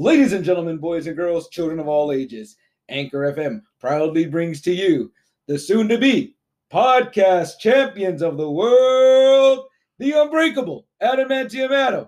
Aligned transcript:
Ladies 0.00 0.32
and 0.32 0.44
gentlemen, 0.44 0.78
boys 0.78 1.08
and 1.08 1.16
girls, 1.16 1.48
children 1.48 1.80
of 1.80 1.88
all 1.88 2.12
ages, 2.12 2.56
Anchor 2.88 3.34
FM 3.34 3.62
proudly 3.80 4.26
brings 4.26 4.60
to 4.60 4.72
you 4.72 5.10
the 5.48 5.58
soon 5.58 5.88
to 5.88 5.98
be 5.98 6.36
podcast 6.72 7.58
champions 7.58 8.22
of 8.22 8.36
the 8.36 8.48
world, 8.48 9.66
the 9.98 10.12
unbreakable 10.12 10.86
Adamantium 11.02 11.72
Adam, 11.72 12.06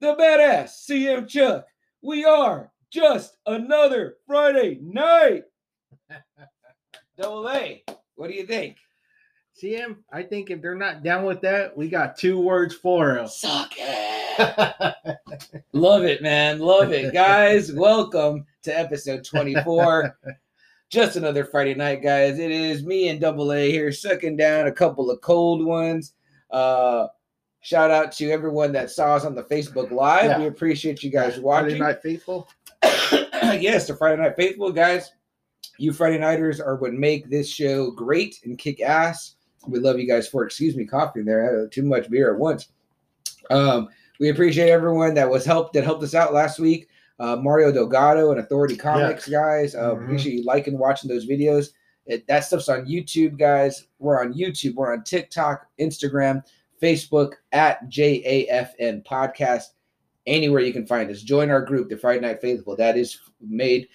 the 0.00 0.14
badass 0.14 0.88
CM 0.88 1.26
Chuck. 1.26 1.66
We 2.00 2.24
are 2.24 2.70
just 2.92 3.38
another 3.44 4.18
Friday 4.24 4.78
night. 4.80 5.42
Double 7.18 7.48
A, 7.48 7.82
what 8.14 8.28
do 8.28 8.34
you 8.34 8.46
think? 8.46 8.76
CM, 9.56 9.96
I 10.12 10.22
think 10.22 10.50
if 10.50 10.60
they're 10.60 10.74
not 10.74 11.02
down 11.02 11.24
with 11.24 11.40
that, 11.40 11.74
we 11.74 11.88
got 11.88 12.18
two 12.18 12.38
words 12.38 12.74
for 12.74 13.14
them. 13.14 13.26
Suck 13.26 13.72
it. 13.78 14.94
Love 15.72 16.04
it, 16.04 16.20
man. 16.20 16.58
Love 16.58 16.92
it. 16.92 17.14
Guys, 17.14 17.72
welcome 17.72 18.44
to 18.64 18.78
episode 18.78 19.24
24. 19.24 20.14
Just 20.90 21.16
another 21.16 21.46
Friday 21.46 21.74
night, 21.74 22.02
guys. 22.02 22.38
It 22.38 22.50
is 22.50 22.84
me 22.84 23.08
and 23.08 23.18
Double 23.18 23.50
A 23.50 23.70
here 23.70 23.90
sucking 23.92 24.36
down 24.36 24.66
a 24.66 24.72
couple 24.72 25.10
of 25.10 25.22
cold 25.22 25.64
ones. 25.64 26.12
Uh 26.50 27.06
shout 27.62 27.90
out 27.90 28.12
to 28.12 28.30
everyone 28.30 28.72
that 28.72 28.90
saw 28.90 29.14
us 29.14 29.24
on 29.24 29.34
the 29.34 29.44
Facebook 29.44 29.90
Live. 29.90 30.24
Yeah. 30.26 30.38
We 30.38 30.46
appreciate 30.48 31.02
you 31.02 31.10
guys 31.10 31.40
watching. 31.40 31.78
Friday 31.78 31.80
watching. 31.80 31.82
Night 31.82 32.02
Faithful. 32.02 32.48
yes, 32.82 33.86
the 33.86 33.96
Friday 33.96 34.20
Night 34.20 34.36
Faithful, 34.36 34.70
guys. 34.70 35.12
You 35.78 35.94
Friday 35.94 36.18
Nighters 36.18 36.60
are 36.60 36.76
what 36.76 36.92
make 36.92 37.30
this 37.30 37.48
show 37.48 37.90
great 37.90 38.38
and 38.44 38.58
kick 38.58 38.82
ass. 38.82 39.35
We 39.68 39.78
love 39.78 39.98
you 39.98 40.06
guys 40.06 40.28
for 40.28 40.44
excuse 40.44 40.76
me, 40.76 40.84
coughing 40.86 41.24
there. 41.24 41.58
I 41.58 41.60
had 41.62 41.72
too 41.72 41.82
much 41.82 42.10
beer 42.10 42.32
at 42.32 42.38
once. 42.38 42.68
Um, 43.50 43.88
we 44.18 44.30
appreciate 44.30 44.70
everyone 44.70 45.14
that 45.14 45.28
was 45.30 45.44
helped 45.44 45.74
that 45.74 45.84
helped 45.84 46.02
us 46.02 46.14
out 46.14 46.32
last 46.32 46.58
week. 46.58 46.88
Uh, 47.18 47.36
Mario 47.36 47.72
Delgado 47.72 48.30
and 48.30 48.40
Authority 48.40 48.76
Comics, 48.76 49.28
guys. 49.28 49.74
Uh, 49.74 49.94
Mhm. 49.94 50.04
Appreciate 50.04 50.34
you 50.34 50.44
liking, 50.44 50.78
watching 50.78 51.08
those 51.08 51.26
videos. 51.26 51.70
It, 52.06 52.26
that 52.28 52.40
stuff's 52.44 52.68
on 52.68 52.86
YouTube, 52.86 53.38
guys. 53.38 53.88
We're 53.98 54.20
on 54.22 54.34
YouTube. 54.34 54.74
We're 54.74 54.92
on 54.92 55.02
TikTok, 55.02 55.66
Instagram, 55.80 56.42
Facebook 56.82 57.32
at 57.52 57.88
JAFN 57.88 59.02
Podcast. 59.04 59.64
Anywhere 60.26 60.60
you 60.60 60.72
can 60.72 60.86
find 60.86 61.10
us. 61.10 61.22
Join 61.22 61.50
our 61.50 61.62
group, 61.62 61.88
the 61.88 61.96
Friday 61.96 62.20
Night 62.20 62.40
Faithful. 62.40 62.76
That 62.76 62.96
is 62.98 63.18
made 63.40 63.88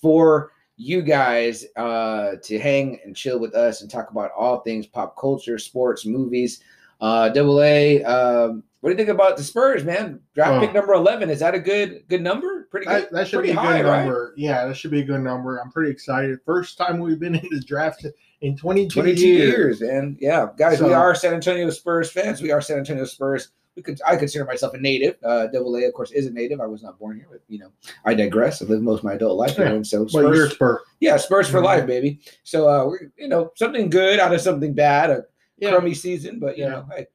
for 0.00 0.52
you 0.76 1.02
guys 1.02 1.64
uh, 1.76 2.32
to 2.42 2.58
hang 2.58 2.98
and 3.04 3.14
chill 3.14 3.38
with 3.38 3.54
us 3.54 3.80
and 3.82 3.90
talk 3.90 4.10
about 4.10 4.30
all 4.36 4.60
things 4.60 4.86
pop 4.86 5.16
culture, 5.18 5.58
sports, 5.58 6.04
movies. 6.06 6.62
Uh, 7.00 7.28
double 7.28 7.60
A. 7.62 8.02
Um, 8.04 8.62
what 8.80 8.90
do 8.90 8.92
you 8.92 8.96
think 8.96 9.08
about 9.08 9.36
the 9.36 9.42
Spurs, 9.42 9.82
man? 9.84 10.20
Draft 10.34 10.52
Oh. 10.52 10.60
pick 10.60 10.74
number 10.74 10.92
eleven. 10.94 11.30
Is 11.30 11.40
that 11.40 11.54
a 11.54 11.58
good 11.58 12.04
good 12.08 12.22
number? 12.22 12.66
Pretty 12.70 12.86
good. 12.86 13.04
That, 13.04 13.12
that 13.12 13.28
should 13.28 13.38
pretty 13.38 13.52
be 13.52 13.58
a 13.58 13.60
high, 13.60 13.82
good 13.82 13.88
right? 13.88 13.98
number. 14.04 14.34
Yeah, 14.36 14.66
that 14.66 14.76
should 14.76 14.90
be 14.90 15.00
a 15.00 15.04
good 15.04 15.20
number. 15.20 15.58
I'm 15.58 15.70
pretty 15.70 15.90
excited. 15.90 16.38
First 16.44 16.76
time 16.78 16.98
we've 16.98 17.18
been 17.20 17.34
in 17.34 17.48
the 17.50 17.60
draft 17.60 18.04
in 18.42 18.56
22, 18.56 19.00
22 19.00 19.26
years. 19.26 19.48
years, 19.48 19.80
man. 19.80 20.16
Yeah, 20.20 20.48
guys, 20.56 20.80
we 20.82 20.92
are 20.92 21.14
San 21.14 21.34
Antonio 21.34 21.70
Spurs 21.70 22.10
fans. 22.10 22.42
We 22.42 22.50
are 22.52 22.60
San 22.60 22.78
Antonio 22.78 23.04
Spurs. 23.04 23.48
Could, 23.82 24.00
I 24.06 24.14
consider 24.16 24.44
myself 24.44 24.74
a 24.74 24.78
native. 24.78 25.16
Uh, 25.24 25.48
Double 25.48 25.74
A, 25.76 25.84
of 25.84 25.94
course, 25.94 26.12
is 26.12 26.26
a 26.26 26.30
native. 26.30 26.60
I 26.60 26.66
was 26.66 26.82
not 26.84 26.96
born 26.98 27.16
here, 27.16 27.26
but 27.28 27.40
you 27.48 27.58
know, 27.58 27.72
I 28.04 28.14
digress. 28.14 28.62
I 28.62 28.66
lived 28.66 28.82
most 28.84 28.98
of 28.98 29.04
my 29.04 29.14
adult 29.14 29.36
life 29.36 29.56
here, 29.56 29.66
Yeah, 29.66 29.72
and 29.72 29.86
so 29.86 30.04
But 30.04 30.12
you're 30.20 30.32
a 30.32 30.36
Spurs, 30.36 30.52
Spur. 30.54 30.82
yeah, 31.00 31.16
Spurs 31.16 31.48
for 31.48 31.60
Mhm. 31.60 31.64
life, 31.64 31.86
baby. 31.86 32.20
So, 32.44 32.68
uh, 32.68 32.86
we're 32.86 33.10
you 33.18 33.26
know 33.26 33.50
something 33.56 33.90
good 33.90 34.20
out 34.20 34.32
of 34.32 34.40
something 34.40 34.74
bad. 34.74 35.10
A 35.10 35.24
Yeah. 35.58 35.70
crummy 35.70 35.92
season, 35.94 36.38
but 36.38 36.56
you 36.56 36.64
Yeah. 36.64 36.70
know, 36.70 36.86
hey. 36.94 37.06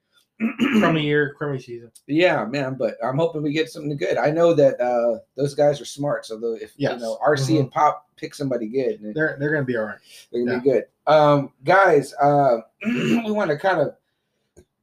crummy 0.80 1.04
year, 1.04 1.34
crummy 1.38 1.60
season. 1.60 1.92
Yeah, 2.08 2.46
man, 2.46 2.76
but 2.76 2.96
I'm 3.04 3.18
hoping 3.18 3.42
we 3.42 3.52
get 3.52 3.70
something 3.70 3.96
good. 3.98 4.18
I 4.18 4.30
know 4.32 4.54
that 4.54 4.80
uh, 4.80 5.20
those 5.36 5.54
guys 5.54 5.82
are 5.82 5.86
smart. 5.86 6.26
So 6.26 6.38
though, 6.38 6.54
if 6.56 6.74
Yes. 6.78 6.94
you 6.94 7.06
know 7.06 7.18
RC 7.26 7.56
Mhm. 7.56 7.60
and 7.62 7.72
Pop 7.72 8.06
pick 8.18 8.34
somebody 8.36 8.68
good, 8.68 9.00
They're 9.14 9.36
they're 9.40 9.52
gonna 9.52 9.64
be 9.66 9.76
all 9.78 9.84
right. 9.86 9.98
they're 10.32 10.46
gonna 10.46 10.60
be 10.62 10.70
good. 10.70 10.86
Um, 11.08 11.52
guys, 11.66 12.14
uh, 12.22 12.58
we 12.86 13.32
want 13.32 13.50
to 13.50 13.58
kind 13.58 13.82
of 13.82 13.96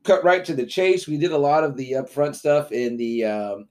cut 0.06 0.24
right 0.24 0.44
to 0.44 0.54
the 0.54 0.64
chase. 0.66 1.06
We 1.06 1.18
did 1.18 1.32
a 1.32 1.38
lot 1.38 1.64
of 1.64 1.76
the 1.76 1.92
upfront 1.92 2.34
stuff 2.36 2.72
in 2.72 2.96
the 2.96 3.24
um, 3.24 3.68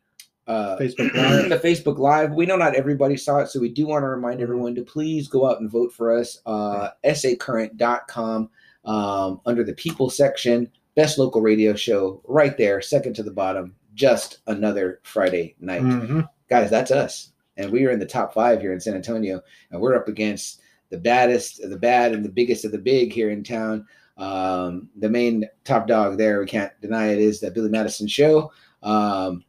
uh, 0.47 0.77
Facebook 0.77 1.13
Live. 1.15 1.49
the 1.49 1.57
Facebook 1.67 1.97
Live. 1.97 2.33
We 2.33 2.45
know 2.45 2.57
not 2.57 2.75
everybody 2.75 3.17
saw 3.17 3.37
it, 3.39 3.47
so 3.47 3.59
we 3.59 3.69
do 3.69 3.87
want 3.87 4.03
to 4.03 4.07
remind 4.07 4.39
Mhm. 4.39 4.43
everyone 4.43 4.75
to 4.75 4.83
please 4.83 5.27
go 5.27 5.49
out 5.49 5.59
and 5.61 5.71
vote 5.71 5.91
for 5.93 6.15
us. 6.15 6.39
Uh, 6.45 6.89
SACurrent.com 7.03 8.49
um, 8.85 9.41
under 9.45 9.63
the 9.63 9.73
people 9.73 10.09
section. 10.09 10.69
Best 10.95 11.17
local 11.17 11.41
radio 11.41 11.73
show 11.75 12.21
right 12.25 12.57
there, 12.57 12.81
second 12.81 13.13
to 13.15 13.23
the 13.23 13.31
bottom. 13.31 13.75
Just 13.95 14.39
another 14.47 14.99
Friday 15.03 15.55
night 15.59 15.81
Mhm. 15.81 16.27
guys, 16.49 16.69
that's 16.69 16.91
us. 16.91 17.31
And 17.57 17.71
we 17.71 17.85
are 17.85 17.91
in 17.91 17.99
the 17.99 18.05
top 18.05 18.33
five 18.33 18.61
here 18.61 18.73
in 18.73 18.79
San 18.79 18.93
Antonio, 18.95 19.41
and 19.71 19.81
we're 19.81 19.95
up 19.95 20.07
against 20.07 20.61
the 20.89 20.97
baddest 20.97 21.63
of 21.63 21.69
the 21.69 21.77
bad 21.77 22.13
and 22.13 22.23
the 22.23 22.29
biggest 22.29 22.63
of 22.65 22.71
the 22.71 22.77
big 22.77 23.11
here 23.11 23.29
in 23.29 23.43
town. 23.43 23.85
Um, 24.17 24.89
the 24.97 25.09
main 25.09 25.45
top 25.63 25.87
dog 25.87 26.17
there, 26.17 26.39
we 26.39 26.45
can't 26.45 26.71
deny 26.81 27.07
it, 27.09 27.19
is 27.19 27.39
the 27.39 27.51
Billy 27.51 27.69
Madison 27.69 28.07
show. 28.07 28.51
Um, 28.83 29.43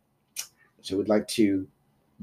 so 0.80 0.96
we'd 0.96 1.08
like 1.08 1.28
to 1.28 1.66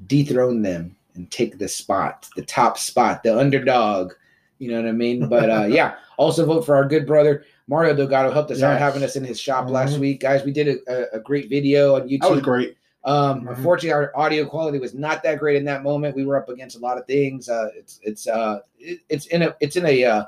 dethrone 0.08 0.62
them 0.62 0.96
and 1.16 1.30
take 1.32 1.58
the 1.58 1.68
spot, 1.68 2.28
the 2.36 2.42
top 2.46 2.78
spot, 2.78 3.24
the 3.24 3.38
underdog. 3.38 4.14
You 4.60 4.72
know 4.72 4.82
what 4.82 4.90
I 4.90 4.94
mean? 4.94 5.28
But 5.28 5.50
uh, 5.50 5.66
yeah, 5.70 5.96
also 6.18 6.46
vote 6.46 6.66
for 6.66 6.76
our 6.76 6.86
good 6.86 7.06
brother 7.06 7.46
Mario 7.68 7.96
Delgado. 7.96 8.32
Helped 8.32 8.52
us 8.52 8.62
out 8.62 8.80
having 8.80 9.04
us 9.04 9.16
in 9.16 9.24
his 9.24 9.40
shop 9.40 9.70
last 9.70 9.96
Mhm. 9.96 10.00
week, 10.00 10.20
guys. 10.22 10.44
We 10.44 10.52
did 10.52 10.68
a, 10.68 11.16
a, 11.16 11.18
a 11.18 11.20
great 11.20 11.50
video 11.50 11.96
on 11.96 12.08
YouTube. 12.08 12.22
That 12.22 12.32
was 12.32 12.42
great. 12.42 12.78
Um, 13.06 13.42
Mhm. 13.42 13.56
unfortunately, 13.56 13.92
our 13.92 14.12
audio 14.16 14.46
quality 14.46 14.80
was 14.80 14.94
not 14.94 15.24
that 15.24 15.38
great 15.40 15.58
in 15.58 15.66
that 15.66 15.84
moment. 15.84 16.16
We 16.16 16.26
were 16.26 16.38
up 16.38 16.48
against 16.50 16.78
a 16.78 16.80
lot 16.80 16.98
of 16.98 17.06
things. 17.06 17.50
Uh, 17.50 17.70
it's 17.76 18.00
it's 18.04 18.28
uh, 18.28 18.60
it, 18.80 19.00
it's 19.10 19.26
in 19.28 19.42
a 19.44 19.56
it's 19.60 19.76
in 19.76 19.86
a 19.86 20.04
uh, 20.06 20.24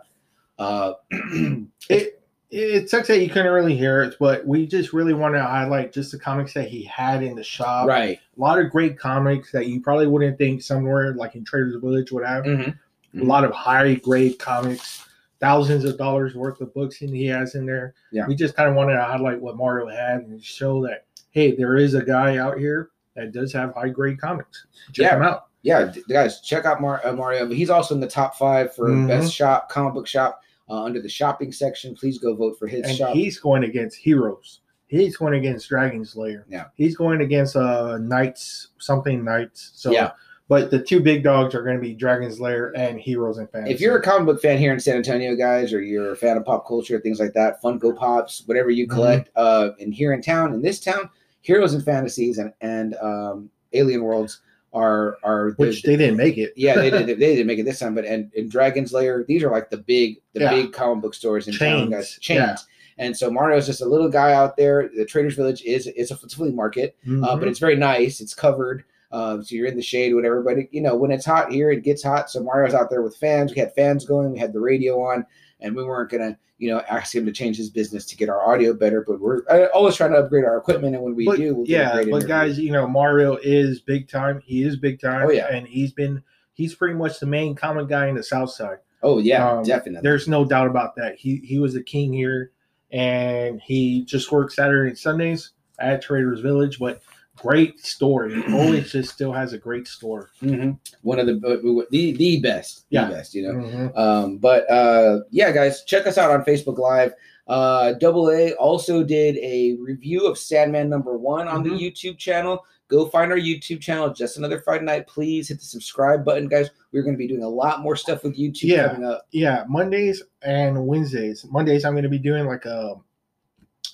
uh, 0.60 0.94
It 1.90 2.22
it 2.52 2.90
sucks 2.90 3.08
that 3.10 3.20
you 3.20 3.28
couldn't 3.30 3.52
really 3.52 3.76
hear 3.76 4.02
it, 4.02 4.16
but 4.20 4.46
we 4.48 4.66
just 4.66 4.94
really 4.94 5.14
want 5.14 5.36
to 5.36 5.42
highlight 5.44 5.92
just 5.92 6.12
the 6.14 6.20
comics 6.20 6.54
that 6.54 6.70
he 6.70 6.84
had 6.84 7.22
in 7.22 7.36
the 7.36 7.44
shop. 7.44 7.88
right. 7.88 8.18
A 8.38 8.40
lot 8.42 8.60
of 8.60 8.70
great 8.72 8.98
comics 8.98 9.52
that 9.52 9.68
you 9.68 9.82
probably 9.82 10.08
wouldn't 10.08 10.38
think 10.38 10.62
somewhere 10.62 11.14
like 11.16 11.36
in 11.36 11.44
Trader's 11.44 11.76
Village 11.82 12.12
would 12.14 12.26
have. 12.26 12.46
Mhm. 12.46 12.78
A 13.20 13.24
lot 13.24 13.44
of 13.44 13.52
high 13.52 13.96
grade 13.96 14.40
comics, 14.40 15.06
thousands 15.42 15.84
of 15.84 15.98
dollars 15.98 16.34
worth 16.36 16.62
of 16.62 16.74
books 16.74 17.02
and 17.02 17.10
he 17.14 17.26
has 17.26 17.56
in 17.56 17.66
there. 17.66 17.94
Yeah. 18.12 18.26
We 18.28 18.36
just 18.36 18.56
kind 18.56 18.70
of 18.70 18.76
wanted 18.76 18.94
to 18.94 19.04
highlight 19.04 19.42
what 19.42 19.58
Mario 19.58 19.88
had 19.90 20.22
and 20.22 20.42
show 20.42 20.82
that 20.86 21.06
hey, 21.32 21.54
there 21.58 21.76
is 21.76 21.94
a 21.96 22.04
guy 22.06 22.38
out 22.38 22.58
here 22.58 22.92
that 23.16 23.34
does 23.34 23.52
have 23.52 23.74
high 23.74 23.90
grade 23.90 24.22
comics. 24.22 24.68
Check 24.94 25.12
Yeah. 25.12 25.18
him 25.18 25.24
out. 25.24 25.48
Yeah, 25.64 25.92
guys, 26.08 26.40
check 26.42 26.64
out 26.64 26.80
Mar- 26.80 27.02
uh, 27.04 27.12
Mario. 27.12 27.50
He's 27.50 27.70
also 27.72 27.96
in 27.96 28.00
the 28.00 28.08
top 28.08 28.36
five 28.38 28.74
for 28.74 28.88
Mhm. 28.90 29.08
best 29.08 29.34
shop 29.34 29.68
comic 29.68 29.94
book 29.96 30.08
shop 30.08 30.42
uh, 30.70 30.84
under 30.84 31.02
the 31.02 31.10
shopping 31.10 31.52
section. 31.52 31.96
Please 31.96 32.18
go 32.18 32.36
vote 32.36 32.58
for 32.60 32.68
his 32.68 32.86
And 32.86 32.98
shop. 32.98 33.14
he's 33.14 33.40
going 33.40 33.64
against 33.64 33.98
heroes. 33.98 34.62
He's 34.88 35.18
going 35.18 35.34
against 35.34 35.68
Dragon's 35.70 36.16
Lair. 36.16 36.46
Yeah. 36.48 36.66
He's 36.76 36.96
going 36.96 37.22
against 37.22 37.56
uh 37.56 37.98
Knights, 37.98 38.70
something 38.80 39.24
Knights. 39.24 39.72
So 39.76 39.92
Yeah. 39.92 40.12
but 40.48 40.70
the 40.70 40.80
two 40.82 41.00
big 41.00 41.24
dogs 41.24 41.56
are 41.56 41.64
going 41.64 41.76
to 41.76 41.82
be 41.82 41.94
Dragon's 41.96 42.40
Lair 42.40 42.72
and 42.78 43.00
Heroes 43.00 43.40
and 43.40 43.50
Fantasy. 43.50 43.74
If 43.74 43.82
you're 43.82 43.98
a 43.98 44.02
comic 44.02 44.28
book 44.28 44.42
fan 44.42 44.60
here 44.60 44.72
in 44.74 44.80
San 44.80 44.98
Antonio, 44.98 45.36
guys, 45.36 45.74
or 45.74 45.82
you're 45.82 46.12
a 46.12 46.16
fan 46.16 46.38
of 46.38 46.46
pop 46.46 46.68
culture, 46.68 47.00
things 47.00 47.20
like 47.20 47.34
that, 47.34 47.62
Funko 47.64 47.96
Pops, 47.98 48.44
whatever 48.46 48.70
you 48.70 48.86
Mm-hmm. 48.86 48.94
collect, 48.96 49.30
uh, 49.36 49.70
in 49.80 49.92
here 49.92 50.14
in 50.14 50.22
town, 50.22 50.54
in 50.54 50.62
this 50.62 50.80
town, 50.80 51.10
Heroes 51.42 51.74
and 51.74 51.84
Fantasies 51.84 52.38
and 52.38 52.54
and 52.62 52.96
um, 53.02 53.50
Alien 53.74 54.04
Worlds 54.04 54.42
are 54.76 55.18
are 55.24 55.52
the- 55.52 55.56
which 55.58 55.82
they 55.84 55.96
didn't 55.96 56.18
make 56.18 56.38
it. 56.38 56.54
yeah 56.56 56.76
they 56.76 56.90
did 56.90 57.08
they 57.08 57.16
didn't 57.36 57.48
make 57.48 57.58
it 57.60 57.64
this 57.64 57.80
time, 57.80 57.96
but 57.96 58.06
and, 58.06 58.32
and 58.38 58.52
Dragon's 58.52 58.94
Lair 58.94 59.24
these 59.28 59.42
are 59.44 59.50
like 59.52 59.70
the 59.72 59.78
big 59.78 60.18
the 60.34 60.42
Yeah. 60.42 60.50
big 60.52 60.74
comic 60.74 61.02
book 61.02 61.14
stores 61.16 61.48
in 61.48 61.54
town, 61.56 61.80
Chains, 61.80 61.90
guys. 61.92 62.18
Chains. 62.22 62.38
yeah. 62.40 62.56
And 62.98 63.16
so 63.18 63.30
Mario's 63.32 63.66
just 63.66 63.82
a 63.82 63.86
little 63.86 64.08
guy 64.10 64.32
out 64.34 64.56
there. 64.56 64.90
The 64.96 65.04
Traders 65.06 65.36
Village 65.36 65.62
is 65.64 65.88
it's 65.88 66.12
a 66.12 66.16
flea 66.18 66.52
market, 66.52 66.96
uh, 67.06 67.10
Mhm. 67.10 67.40
but 67.40 67.48
it's 67.50 67.60
very 67.60 67.76
nice. 67.76 68.22
It's 68.22 68.34
covered, 68.34 68.86
uh, 69.12 69.42
so 69.42 69.54
you're 69.56 69.68
in 69.68 69.76
the 69.76 69.82
shade, 69.82 70.14
whatever. 70.16 70.42
But 70.42 70.60
it, 70.60 70.70
you 70.72 70.80
know, 70.82 70.96
when 70.96 71.12
it's 71.12 71.26
hot 71.26 71.52
here, 71.52 71.72
it 71.72 71.84
gets 71.84 72.04
hot. 72.04 72.30
So 72.30 72.42
Mario's 72.42 72.74
out 72.74 72.90
there 72.90 73.02
with 73.02 73.18
fans. 73.18 73.54
We 73.54 73.60
had 73.60 73.74
fans 73.76 74.06
going. 74.06 74.32
We 74.32 74.40
had 74.40 74.54
the 74.54 74.62
radio 74.62 75.02
on, 75.02 75.26
and 75.60 75.76
we 75.76 75.84
weren't 75.84 76.10
gonna, 76.12 76.38
you 76.58 76.70
know, 76.70 76.80
ask 76.90 77.14
him 77.14 77.26
to 77.26 77.32
change 77.32 77.58
his 77.58 77.70
business 77.70 78.06
to 78.06 78.16
get 78.18 78.30
our 78.30 78.46
audio 78.52 78.74
better. 78.74 79.04
But 79.08 79.20
we're 79.20 79.42
always 79.74 79.96
trying 79.96 80.12
to 80.12 80.18
upgrade 80.18 80.46
our 80.46 80.58
equipment, 80.58 80.96
and 80.96 81.04
when 81.04 81.16
we 81.16 81.26
But, 81.26 81.38
do, 81.38 81.56
we'll 81.56 81.68
yeah, 81.68 81.94
but 81.94 82.08
interview. 82.08 82.28
guys, 82.28 82.60
you 82.60 82.72
know 82.72 82.88
Mario 82.88 83.38
is 83.44 83.82
big 83.82 84.08
time. 84.10 84.42
He 84.46 84.64
is 84.64 84.76
big 84.78 85.00
time. 85.00 85.28
Oh, 85.28 85.32
yeah. 85.32 85.48
and 85.52 85.68
he's 85.68 85.92
been 85.92 86.22
he's 86.54 86.74
pretty 86.76 86.96
much 86.96 87.20
the 87.20 87.26
main 87.26 87.56
comic 87.56 87.88
guy 87.88 88.08
in 88.08 88.16
the 88.16 88.24
South 88.24 88.52
Side. 88.52 88.78
oh 89.04 89.18
yeah, 89.20 89.50
um, 89.50 89.64
definitely. 89.64 90.02
There's 90.08 90.28
no 90.28 90.46
doubt 90.46 90.68
about 90.68 90.96
that. 90.98 91.16
He 91.18 91.38
he 91.38 91.60
was 91.60 91.74
the 91.74 91.84
king 91.84 92.14
here, 92.14 92.52
and 92.92 93.62
he 93.62 94.04
just 94.06 94.32
works 94.32 94.56
Saturday 94.56 94.90
and 94.90 94.98
Sundays 94.98 95.52
at 95.80 96.02
Traders 96.02 96.40
Village. 96.42 96.80
But 96.80 97.02
great 97.36 97.80
story. 97.80 98.42
He 98.42 98.54
always 98.54 98.92
just 98.92 99.14
still 99.14 99.32
has 99.34 99.54
a 99.54 99.58
great 99.58 99.88
story. 99.88 100.26
Mhm. 100.42 100.78
One 101.02 101.20
of 101.20 101.28
the 101.28 101.34
uh, 101.46 101.86
the 101.92 102.14
the 102.14 102.40
best, 102.42 102.86
Yeah. 102.90 103.08
the 103.10 103.16
best, 103.16 103.36
you 103.36 103.44
know. 103.44 103.54
Mhm. 103.60 103.98
Um, 103.98 104.38
but 104.38 104.70
uh, 104.72 105.20
yeah, 105.32 105.52
guys, 105.52 105.84
check 105.84 106.08
us 106.08 106.18
out 106.18 106.32
on 106.32 106.44
Facebook 106.46 106.78
Live. 106.78 107.14
Uh, 107.48 107.94
Double 107.94 108.32
A 108.32 108.54
also 108.54 109.04
did 109.04 109.38
a 109.38 109.76
review 109.80 110.26
of 110.26 110.38
Sandman 110.38 110.90
number 110.90 111.18
one 111.18 111.48
on 111.48 111.64
Mhm. 111.64 111.70
the 111.78 111.92
YouTube 111.92 112.18
channel. 112.18 112.64
Go 112.88 113.06
find 113.08 113.32
our 113.32 113.38
YouTube 113.38 113.82
channel. 113.82 114.12
Just 114.14 114.38
another 114.38 114.60
Friday 114.60 114.86
night. 114.86 115.08
Please 115.08 115.48
hit 115.50 115.58
the 115.60 115.66
subscribe 115.66 116.24
button, 116.24 116.48
guys. 116.48 116.70
We're 116.92 117.02
going 117.02 117.16
to 117.16 117.18
be 117.18 117.28
doing 117.28 117.42
a 117.44 117.50
lot 117.50 117.82
more 117.82 117.96
stuff 117.96 118.24
with 118.24 118.38
YouTube 118.38 118.64
Yeah. 118.70 118.88
coming 118.90 119.06
up. 119.08 119.26
Yeah, 119.32 119.64
Mondays 119.68 120.22
and 120.44 120.86
Wednesdays. 120.86 121.46
Mondays 121.50 121.84
I'm 121.84 121.94
going 121.94 122.04
to 122.04 122.10
be 122.10 122.20
doing 122.20 122.46
like 122.46 122.66
a 122.66 122.96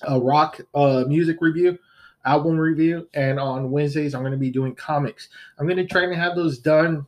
a 0.08 0.18
rock 0.20 0.60
uh 0.74 1.04
music 1.06 1.36
review, 1.40 1.78
album 2.24 2.56
review, 2.58 3.08
and 3.14 3.38
on 3.40 3.70
Wednesdays 3.70 4.14
I'm 4.14 4.22
going 4.22 4.32
to 4.32 4.38
be 4.38 4.50
doing 4.50 4.74
comics. 4.74 5.28
I'm 5.58 5.66
going 5.66 5.76
to 5.78 5.86
try 5.86 6.02
and 6.04 6.14
have 6.14 6.36
those 6.36 6.58
done. 6.58 7.06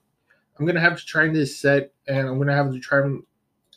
I'm 0.59 0.65
going 0.65 0.75
to 0.77 0.81
have 0.81 0.99
to 0.99 1.05
try 1.07 1.29
this 1.29 1.59
set, 1.59 1.93
and 2.07 2.29
I'm 2.29 2.37
going 2.37 2.49
to 2.49 2.55
have 2.55 2.71
to 2.73 2.81
try. 2.81 3.01
and- 3.03 3.23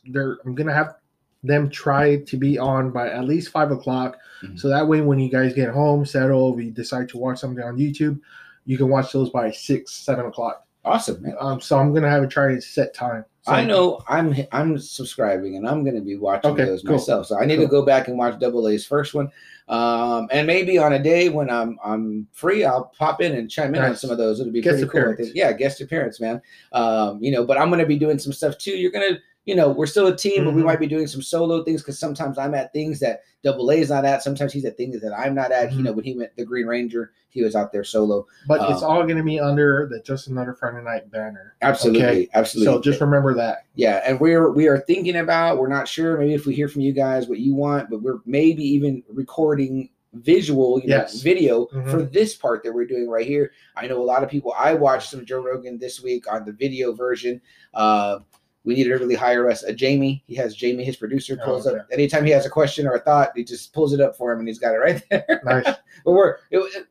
There, 0.10 0.38
I'm 0.46 0.56
going 0.56 0.68
to 0.68 0.74
have 0.74 0.96
them 1.44 1.70
try 1.70 2.18
to 2.22 2.38
be 2.38 2.58
on 2.58 2.92
by 2.92 3.10
at 3.10 3.26
least 3.26 3.50
five 3.52 3.72
o'clock, 3.72 4.18
Mhm. 4.44 4.58
so 4.60 4.70
that 4.70 4.88
way 4.88 5.02
when 5.02 5.20
you 5.20 5.30
guys 5.30 5.54
get 5.54 5.70
home, 5.70 6.06
settle, 6.06 6.58
if 6.58 6.64
you 6.66 6.72
decide 6.72 7.10
to 7.10 7.18
watch 7.18 7.40
something 7.40 7.64
on 7.64 7.78
YouTube, 7.78 8.20
you 8.66 8.78
can 8.78 8.90
watch 8.90 9.12
those 9.12 9.30
by 9.30 9.52
six, 9.52 9.92
seven 9.92 10.26
o'clock. 10.26 10.66
Awesome, 10.86 11.22
man. 11.22 11.36
Um, 11.40 11.60
so 11.62 11.78
I'm 11.78 11.92
going 11.92 12.04
to 12.04 12.10
have 12.10 12.22
to 12.22 12.28
try 12.28 12.52
and 12.52 12.64
set 12.64 12.94
time. 12.94 13.26
So- 13.48 13.54
I 13.54 13.66
know 13.66 14.02
I'm 14.08 14.36
I'm 14.52 14.78
subscribing 14.78 15.56
and 15.56 15.68
I'm 15.68 15.84
going 15.84 15.96
to 15.96 16.02
be 16.02 16.16
watching 16.18 16.52
Okay, 16.52 16.66
those 16.66 16.84
cool. 16.84 16.94
myself. 16.98 17.26
So 17.28 17.40
I 17.40 17.46
need 17.46 17.58
to 17.58 17.68
go 17.68 17.84
back 17.86 18.08
and 18.08 18.18
watch 18.18 18.40
Double 18.40 18.68
A's 18.68 18.86
first 18.86 19.14
one. 19.14 19.32
Um, 19.70 20.30
and 20.32 20.48
maybe 20.48 20.78
on 20.78 20.94
a 20.94 21.00
day 21.02 21.28
when 21.30 21.50
I'm 21.50 21.78
I'm 21.84 22.28
free, 22.32 22.64
I'll 22.64 22.86
pop 22.98 23.22
in 23.22 23.34
and 23.36 23.50
chime 23.52 23.76
in 23.76 23.82
on 23.82 23.96
some 23.96 24.10
of 24.12 24.18
those. 24.18 24.40
It'll 24.40 24.54
be 24.54 24.62
Guest 24.62 24.78
pretty 24.78 24.90
cool. 24.92 25.00
Appearance. 25.02 25.20
think. 25.20 25.36
Yeah, 25.36 25.52
guest 25.54 25.82
appearance, 25.82 26.20
man. 26.22 26.42
Um, 26.72 27.22
you 27.22 27.32
know, 27.32 27.46
but 27.46 27.58
I'm 27.58 27.68
going 27.70 27.80
to 27.82 27.86
be 27.86 27.98
doing 28.00 28.18
some 28.20 28.32
stuff 28.32 28.58
too. 28.58 28.72
You're 28.72 28.92
going 28.92 29.14
to 29.16 29.20
you 29.48 29.56
know, 29.56 29.70
we're 29.70 29.86
still 29.86 30.08
a 30.08 30.16
team, 30.16 30.44
but 30.44 30.54
we 30.54 30.62
Mhm. 30.62 30.66
might 30.66 30.80
be 30.80 30.88
doing 30.88 31.08
some 31.08 31.22
solo 31.22 31.64
things 31.64 31.82
because 31.82 31.98
sometimes 31.98 32.38
I'm 32.38 32.54
at 32.54 32.74
things 32.74 33.00
that 33.00 33.22
Double 33.44 33.72
A 33.72 33.76
is 33.76 33.90
not 33.90 34.04
at. 34.04 34.22
Sometimes 34.22 34.52
he's 34.52 34.66
at 34.66 34.76
things 34.76 35.00
that 35.00 35.18
I'm 35.18 35.34
not 35.34 35.54
at. 35.54 35.72
You 35.72 35.80
Mhm. 35.80 35.84
know, 35.86 35.92
when 35.94 36.04
he 36.04 36.18
went 36.18 36.36
the 36.36 36.44
Green 36.44 36.66
Ranger, 36.68 37.12
he 37.30 37.42
was 37.44 37.56
out 37.56 37.72
there 37.72 37.86
solo. 37.86 38.28
But 38.46 38.70
it's 38.70 38.84
Um, 38.84 38.90
all 38.92 39.04
going 39.04 39.16
to 39.18 39.24
be 39.24 39.40
under 39.40 39.88
the 39.90 40.02
Just 40.02 40.28
Another 40.28 40.54
Friday 40.54 40.84
Night 40.84 41.10
banner. 41.10 41.56
Absolutely, 41.62 42.02
Okay. 42.04 42.30
absolutely. 42.34 42.74
So 42.74 42.82
just 42.82 43.00
remember 43.00 43.34
that. 43.36 43.60
Yeah, 43.76 44.02
and 44.06 44.20
we're 44.20 44.52
we 44.52 44.68
are 44.68 44.80
thinking 44.80 45.16
about. 45.16 45.60
We're 45.60 45.70
not 45.70 45.88
sure. 45.88 46.18
Maybe 46.18 46.34
if 46.34 46.46
we 46.46 46.54
hear 46.54 46.68
from 46.68 46.82
you 46.82 46.92
guys 46.92 47.30
what 47.30 47.40
you 47.40 47.56
want, 47.56 47.90
but 47.90 48.02
we're 48.02 48.20
maybe 48.26 48.64
even 48.66 49.02
recording 49.08 49.90
visual, 50.14 50.82
you 50.82 50.88
know, 50.90 50.98
Yes. 50.98 51.22
video 51.22 51.68
Mhm. 51.68 51.90
for 51.90 52.02
this 52.02 52.36
part 52.36 52.64
that 52.64 52.74
we're 52.74 52.86
doing 52.88 53.08
right 53.10 53.26
here. 53.26 53.52
I 53.78 53.88
know 53.88 54.02
a 54.02 54.04
lot 54.04 54.24
of 54.24 54.30
people. 54.30 54.54
I 54.58 54.74
watched 54.74 55.10
some 55.10 55.26
Joe 55.26 55.42
Rogan 55.42 55.78
this 55.78 56.04
week 56.04 56.30
on 56.30 56.44
the 56.44 56.52
video 56.52 56.92
version. 56.92 57.40
Uh, 57.74 58.20
we 58.68 58.76
needed 58.76 58.90
to 58.90 58.96
really 58.98 59.16
hire 59.16 59.50
us 59.50 59.64
a 59.64 59.72
Jamie. 59.74 60.24
He 60.28 60.36
has 60.36 60.54
Jamie, 60.56 60.84
his 60.84 60.98
producer, 60.98 61.38
Oh, 61.42 61.46
pulls 61.46 61.66
okay. 61.68 61.80
up 61.80 61.88
anytime 61.92 62.26
he 62.26 62.32
has 62.32 62.46
a 62.46 62.50
question 62.50 62.86
or 62.86 62.96
a 62.96 63.00
thought. 63.00 63.32
He 63.34 63.44
just 63.44 63.72
pulls 63.74 63.94
it 63.94 64.02
up 64.02 64.18
for 64.18 64.32
him, 64.34 64.40
and 64.40 64.48
he's 64.48 64.60
got 64.60 64.76
it 64.76 64.80
right 64.80 65.02
there. 65.10 65.42
Nice. 65.46 65.64
but 66.04 66.12
we're 66.12 66.38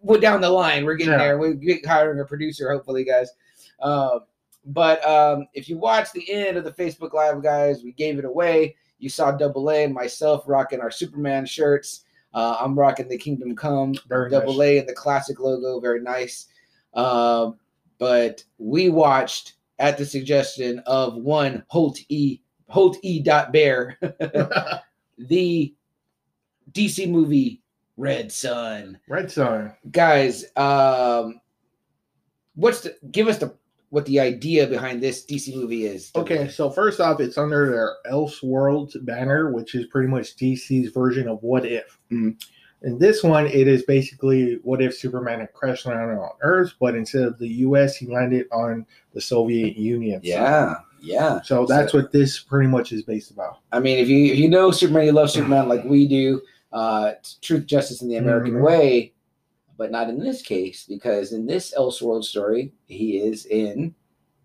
we're 0.00 0.18
down 0.18 0.40
the 0.40 0.48
line. 0.50 0.84
We're 0.86 0.96
getting 0.96 1.12
Yeah. 1.12 1.18
there. 1.18 1.38
We're 1.38 1.52
get- 1.52 1.84
hiring 1.84 2.18
a 2.18 2.24
producer, 2.24 2.72
hopefully, 2.72 3.04
guys. 3.04 3.30
Um, 3.82 4.20
but 4.64 5.06
um, 5.06 5.46
if 5.54 5.68
you 5.68 5.76
watch 5.78 6.10
the 6.12 6.32
end 6.32 6.56
of 6.56 6.64
the 6.64 6.72
Facebook 6.72 7.12
Live, 7.12 7.42
guys, 7.42 7.84
we 7.84 7.92
gave 7.92 8.18
it 8.18 8.24
away. 8.24 8.74
You 8.98 9.10
saw 9.10 9.30
Double 9.30 9.70
A 9.70 9.84
and 9.84 9.92
myself 9.92 10.44
rocking 10.46 10.80
our 10.80 10.90
Superman 10.90 11.44
shirts. 11.44 12.04
Uh, 12.32 12.56
I'm 12.58 12.76
rocking 12.78 13.06
the 13.08 13.18
Kingdom 13.18 13.54
Come 13.54 13.94
Very 14.08 14.30
Double 14.30 14.54
nice. 14.54 14.60
A 14.62 14.78
and 14.78 14.88
the 14.88 14.94
classic 14.94 15.40
logo, 15.40 15.78
very 15.78 16.00
nice. 16.00 16.46
Um, 16.94 17.58
but 17.98 18.42
we 18.58 18.88
watched 18.88 19.55
at 19.78 19.98
the 19.98 20.04
suggestion 20.06 20.80
of 20.86 21.14
one 21.16 21.64
Holt 21.68 21.98
E 22.08 22.40
Holt 22.68 22.98
E. 23.02 23.20
Dot 23.22 23.52
Bear, 23.52 23.98
the 25.18 25.74
DC 26.72 27.08
movie 27.08 27.62
Red 27.96 28.30
Sun 28.30 28.98
Red 29.08 29.30
Sun. 29.30 29.72
guys 29.90 30.44
um 30.56 31.40
what's 32.54 32.80
the 32.82 32.94
give 33.10 33.28
us 33.28 33.38
the 33.38 33.54
what 33.90 34.04
the 34.06 34.18
idea 34.20 34.66
behind 34.66 35.00
this 35.00 35.24
dc 35.24 35.54
movie 35.54 35.86
is 35.86 36.10
Okay, 36.16 36.48
so 36.48 36.68
first 36.68 37.00
off, 37.00 37.20
it's 37.20 37.38
under 37.38 37.70
their 37.70 37.94
Elseworlds 38.12 39.02
banner, 39.06 39.52
which 39.52 39.74
is 39.74 39.86
pretty 39.86 40.08
much 40.08 40.36
DC's 40.36 40.90
version 40.90 41.28
of 41.28 41.42
What 41.42 41.64
If. 41.64 41.98
Mhm. 42.12 42.36
In 42.86 42.98
this 42.98 43.22
one, 43.24 43.46
it 43.46 43.66
is 43.66 43.82
basically 43.82 44.60
what 44.62 44.80
if 44.80 44.96
Superman 44.96 45.40
had 45.40 45.52
crashed 45.52 45.86
landed 45.86 46.18
on 46.18 46.30
Earth, 46.40 46.72
but 46.80 46.94
instead 46.94 47.22
of 47.24 47.38
the 47.38 47.48
U.S., 47.66 47.96
he 47.96 48.06
landed 48.06 48.46
on 48.52 48.86
the 49.12 49.20
Soviet 49.20 49.76
Union. 49.76 50.20
side. 50.22 50.28
yeah 50.28 50.74
yeah 51.02 51.40
So 51.42 51.66
that's 51.66 51.92
what 51.92 52.10
this 52.12 52.38
pretty 52.40 52.68
much 52.68 52.90
is 52.92 53.02
based 53.02 53.30
about. 53.30 53.58
i 53.72 53.78
mean 53.78 53.98
if 53.98 54.08
you 54.08 54.32
if 54.32 54.38
you 54.38 54.48
know 54.48 54.70
superman 54.70 55.04
you 55.04 55.12
love 55.12 55.30
superman 55.30 55.68
like 55.68 55.84
we 55.84 56.08
do 56.08 56.40
uh 56.72 57.12
truth 57.42 57.66
justice 57.66 58.00
in 58.02 58.08
the 58.08 58.16
american 58.16 58.54
Mhm. 58.54 58.62
way 58.62 59.12
but 59.76 59.90
not 59.90 60.08
in 60.08 60.18
this 60.18 60.40
case 60.40 60.86
because 60.88 61.32
in 61.32 61.44
this 61.46 61.74
elseworld 61.76 62.24
story 62.24 62.72
he 62.86 63.18
is 63.18 63.44
in 63.46 63.94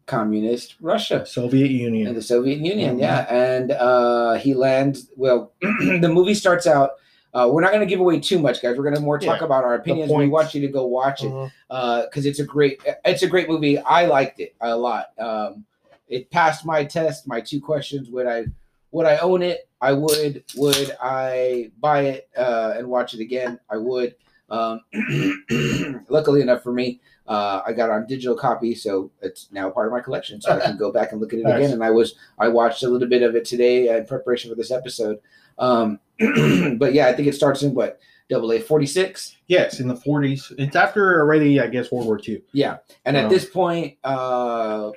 communist 0.08 0.76
russia 0.82 1.26
Soviet 1.26 1.72
in 1.72 1.78
Union. 1.78 2.14
the 2.16 2.22
Soviet 2.22 2.60
Union, 2.60 2.98
Mhm. 2.98 3.02
yeah. 3.02 3.20
And 3.34 3.72
uh, 3.72 4.34
he 4.36 4.54
lands. 4.54 5.10
Well, 5.16 5.54
the 5.62 6.10
movie 6.12 6.34
starts 6.34 6.68
out. 6.68 6.92
Uh, 7.34 7.50
we're 7.52 7.62
not 7.62 7.72
going 7.72 7.80
to 7.80 7.86
give 7.86 8.00
away 8.02 8.20
too 8.20 8.40
much, 8.40 8.62
guys. 8.62 8.78
We're 8.78 8.84
going 8.84 8.96
to 8.96 9.02
more 9.02 9.18
talk 9.18 9.40
Yeah, 9.40 9.46
about 9.46 9.64
our 9.64 9.76
opinions. 9.76 10.12
We 10.12 10.28
want 10.28 10.54
you 10.54 10.62
to 10.62 10.68
go 10.68 10.86
watch 10.86 11.24
it 11.24 11.52
because 11.70 12.26
it's 12.26 12.40
a 12.40 12.46
great. 12.46 12.82
It's 13.06 13.24
a 13.24 13.28
great 13.28 13.48
movie. 13.50 13.78
I 13.80 14.06
liked 14.06 14.40
it 14.40 14.56
a 14.62 14.76
lot. 14.76 15.12
Um, 15.18 15.66
it 16.10 16.30
passed 16.30 16.66
my 16.66 16.84
test. 16.84 17.28
My 17.28 17.40
two 17.40 17.62
questions: 17.62 18.10
Would 18.10 18.28
I 18.28 18.46
would 18.92 19.06
I 19.06 19.18
own 19.20 19.42
it? 19.44 19.70
I 19.80 19.94
would. 19.94 20.44
Would 20.58 20.96
I 21.02 21.72
buy 21.80 22.02
it 22.02 22.30
uh, 22.38 22.74
and 22.76 22.88
watch 22.88 23.14
it 23.14 23.22
again? 23.22 23.60
I 23.70 23.78
would. 23.78 24.16
Um, 24.50 24.82
luckily 26.10 26.42
enough 26.42 26.62
for 26.62 26.74
me, 26.74 27.00
uh, 27.28 27.62
I 27.66 27.72
got 27.72 27.90
on 27.90 28.06
digital 28.06 28.36
copy, 28.36 28.76
so 28.76 29.10
it's 29.22 29.48
now 29.52 29.70
part 29.70 29.88
of 29.88 29.94
my 29.94 30.02
collection. 30.02 30.42
So 30.42 30.52
I 30.52 30.60
can 30.60 30.76
go 30.78 30.92
back 30.92 31.14
and 31.14 31.22
look 31.22 31.32
at 31.34 31.40
it 31.40 31.44
Nice. 31.46 31.58
again. 31.58 31.72
And 31.72 31.84
I 31.84 31.92
was 31.92 32.16
I 32.38 32.50
watched 32.50 32.84
a 32.84 32.90
little 32.90 33.08
bit 33.08 33.22
of 33.24 33.36
it 33.36 33.46
today 33.46 33.88
uh, 33.90 33.98
in 33.98 34.06
preparation 34.06 34.52
for 34.52 34.56
this 34.56 34.72
episode. 34.72 35.20
Um, 35.58 36.00
but 36.78 36.94
yeah, 36.94 37.08
I 37.08 37.14
think 37.14 37.28
it 37.28 37.36
starts 37.36 37.64
in 37.64 37.74
what 37.74 38.00
double 38.30 38.52
A 38.54 38.60
forty 38.60 38.86
six. 38.86 39.36
Yes, 39.48 39.80
in 39.80 39.88
the 39.88 39.96
40s. 39.96 40.54
It's 40.58 40.76
after 40.76 41.20
already, 41.20 41.60
I 41.60 41.68
guess, 41.68 41.92
World 41.92 42.06
War 42.06 42.20
II. 42.26 42.42
Yeah, 42.54 42.78
and 43.06 43.18
at 43.18 43.30
this 43.30 43.46
point, 43.50 43.98
uh, 44.04 44.92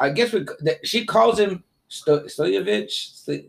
I 0.00 0.10
guess 0.10 0.32
we, 0.32 0.44
she 0.82 1.04
calls 1.04 1.38
him 1.38 1.62
Sto- 1.88 2.24
Stoyevich. 2.24 2.90
Sto- 2.90 3.44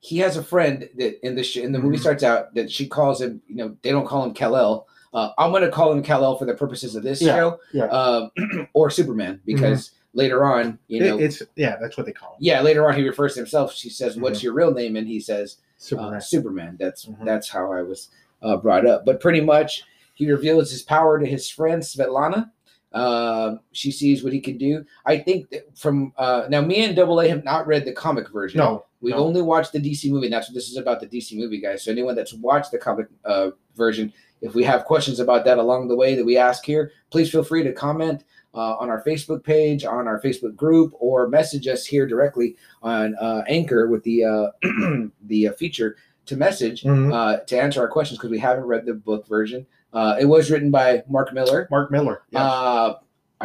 he 0.00 0.18
has 0.18 0.36
a 0.36 0.42
friend 0.42 0.88
that 0.96 1.26
in 1.26 1.34
the 1.34 1.42
sh- 1.42 1.56
in 1.58 1.72
the 1.72 1.78
movie 1.78 1.96
Mhm. 1.96 2.00
starts 2.00 2.22
out 2.22 2.54
that 2.54 2.70
she 2.70 2.86
calls 2.86 3.20
him. 3.20 3.42
You 3.48 3.56
know, 3.56 3.76
they 3.82 3.90
don't 3.90 4.06
call 4.06 4.24
him 4.24 4.32
Kal 4.34 4.56
El. 4.56 4.86
Uh, 5.12 5.30
I'm 5.38 5.50
going 5.50 5.62
to 5.62 5.70
call 5.70 5.92
him 5.92 6.02
Kal 6.02 6.24
El 6.24 6.36
for 6.38 6.44
the 6.44 6.54
purposes 6.54 6.94
of 6.94 7.02
this 7.02 7.20
Yeah, 7.22 7.34
show, 7.36 7.60
yeah. 7.72 7.86
um, 7.86 8.30
or 8.74 8.90
Superman, 8.90 9.40
because 9.46 9.92
later 10.14 10.44
on, 10.44 10.78
you 10.88 11.00
know, 11.00 11.18
It- 11.18 11.24
it's 11.24 11.42
yeah, 11.56 11.76
that's 11.80 11.96
what 11.96 12.06
they 12.06 12.12
call 12.12 12.30
him. 12.32 12.36
yeah, 12.40 12.60
later 12.60 12.86
on 12.88 12.96
he 12.96 13.02
refers 13.06 13.34
to 13.34 13.40
himself. 13.40 13.74
She 13.74 13.88
says, 13.90 14.16
"What's 14.16 14.42
your 14.42 14.52
real 14.54 14.72
name?" 14.72 14.94
And 14.96 15.06
he 15.08 15.18
says, 15.20 15.56
Superman. 15.76 16.14
uh, 16.14 16.20
Superman. 16.20 16.76
That's 16.78 17.06
Mhm. 17.06 17.24
that's 17.24 17.48
how 17.48 17.72
I 17.72 17.82
was 17.82 18.08
uh, 18.42 18.56
brought 18.56 18.86
up. 18.86 19.04
But 19.04 19.20
pretty 19.20 19.40
much, 19.40 19.82
he 20.14 20.30
reveals 20.30 20.70
his 20.70 20.82
power 20.82 21.18
to 21.18 21.26
his 21.26 21.48
friend 21.50 21.82
Svetlana. 21.82 22.50
Um, 22.92 23.60
she 23.72 23.90
sees 23.90 24.24
what 24.24 24.32
he 24.32 24.40
can 24.40 24.56
do. 24.56 24.84
I 25.04 25.18
think 25.18 25.50
that 25.50 25.76
from 25.76 26.12
uh, 26.16 26.46
now, 26.48 26.60
me 26.62 26.84
and 26.84 26.96
Double 26.96 27.20
A 27.20 27.28
have 27.28 27.44
not 27.44 27.66
read 27.66 27.84
the 27.84 27.92
comic 27.92 28.30
version. 28.30 28.58
no, 28.58 28.86
we've 29.02 29.14
no. 29.14 29.24
only 29.24 29.42
watched 29.42 29.72
the 29.72 29.80
DC 29.80 30.10
movie. 30.10 30.26
And 30.26 30.32
that's 30.32 30.48
what 30.48 30.54
this 30.54 30.70
is 30.70 30.76
about—the 30.76 31.06
DC 31.08 31.36
movie, 31.36 31.60
guys. 31.60 31.84
So 31.84 31.90
anyone 31.92 32.14
that's 32.14 32.32
watched 32.34 32.70
the 32.70 32.78
comic 32.78 33.08
uh, 33.24 33.50
version, 33.74 34.12
if 34.40 34.54
we 34.54 34.64
have 34.64 34.84
questions 34.84 35.20
about 35.20 35.44
that 35.44 35.58
along 35.58 35.88
the 35.88 35.96
way 35.96 36.14
that 36.14 36.24
we 36.24 36.38
ask 36.38 36.64
here, 36.64 36.92
please 37.10 37.30
feel 37.30 37.42
free 37.44 37.64
to 37.64 37.72
comment. 37.72 38.24
Uh, 38.54 38.74
on 38.80 38.88
our 38.88 39.02
Facebook 39.04 39.44
page, 39.44 39.84
on 39.84 40.08
our 40.08 40.18
Facebook 40.20 40.56
group, 40.56 40.92
or 40.98 41.28
message 41.28 41.66
us 41.68 41.84
here 41.84 42.06
directly 42.06 42.56
on 42.82 43.14
uh, 43.20 43.42
Anchor 43.48 43.86
with 43.88 44.02
the 44.04 44.24
uh, 44.24 44.46
the 45.26 45.48
uh, 45.48 45.52
feature 45.52 45.96
to 46.24 46.36
message 46.36 46.82
Mhm. 46.82 47.12
uh, 47.12 47.44
to 47.44 47.60
answer 47.60 47.80
our 47.82 47.88
questions 47.88 48.18
because 48.18 48.30
we 48.30 48.38
haven't 48.38 48.64
read 48.64 48.86
the 48.86 48.94
book 48.94 49.28
version. 49.28 49.66
Uh, 49.92 50.16
it 50.18 50.24
was 50.24 50.50
written 50.50 50.70
by 50.70 51.02
Mark 51.08 51.32
Millar, 51.34 51.68
Mark 51.70 51.90
Millar. 51.90 52.22
Yes. 52.30 52.40
uh, 52.40 52.94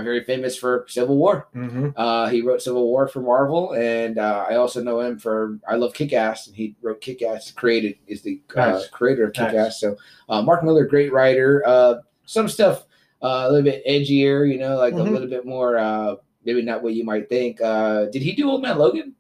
very 0.02 0.24
famous 0.24 0.56
for 0.58 0.86
Civil 0.88 1.18
War. 1.18 1.48
hmm 1.54 1.90
Uh, 1.98 2.30
he 2.30 2.42
wrote 2.42 2.62
Civil 2.62 2.86
War 2.88 3.10
for 3.10 3.20
Marvel, 3.22 3.74
and 3.74 4.18
uh, 4.18 4.46
I 4.50 4.56
also 4.56 4.82
know 4.82 5.02
him 5.02 5.20
for 5.20 5.60
I 5.68 5.76
love 5.76 5.94
Kick 5.94 6.14
Ass, 6.14 6.48
and 6.48 6.56
he 6.56 6.76
wrote 6.82 7.02
Kick 7.02 7.22
Ass. 7.22 7.52
Created 7.52 7.98
is 8.08 8.22
the 8.22 8.42
uh, 8.56 8.72
Nice. 8.72 8.88
creator 8.88 9.26
of 9.26 9.34
Kick 9.34 9.48
Nice. 9.54 9.56
Ass. 9.68 9.80
So 9.82 9.98
uh, 10.30 10.42
Mark 10.42 10.64
Millar, 10.64 10.86
great 10.86 11.12
writer. 11.12 11.62
Uh, 11.66 11.96
some 12.26 12.48
stuff 12.48 12.86
uh, 13.22 13.46
a 13.48 13.50
little 13.52 13.64
bit 13.64 13.86
edgier, 13.88 14.52
you 14.52 14.58
know, 14.60 14.78
like 14.78 14.94
Mhm. 14.94 15.08
a 15.08 15.12
little 15.12 15.28
bit 15.28 15.46
more. 15.46 15.78
Uh, 15.78 16.16
maybe 16.44 16.62
not 16.62 16.82
what 16.82 16.94
you 16.94 17.04
might 17.04 17.30
think. 17.30 17.62
Uh, 17.62 18.06
did 18.06 18.22
he 18.22 18.34
do 18.34 18.50
Old 18.50 18.62
Man 18.62 18.78
Logan? 18.78 19.14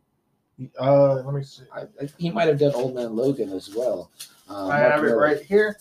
Uh, 0.79 1.15
let 1.22 1.34
me 1.34 1.43
see. 1.43 1.63
I, 1.74 1.81
I, 2.01 2.10
he 2.17 2.29
might 2.29 2.48
have 2.48 2.60
done 2.60 2.74
Old 2.75 2.96
Man 2.96 3.15
Logan 3.15 3.51
as 3.51 3.74
well. 3.75 4.12
Uh, 4.50 4.67
I 4.67 4.79
have 4.79 5.03
it 5.03 5.13
right 5.13 5.39
here. 5.41 5.77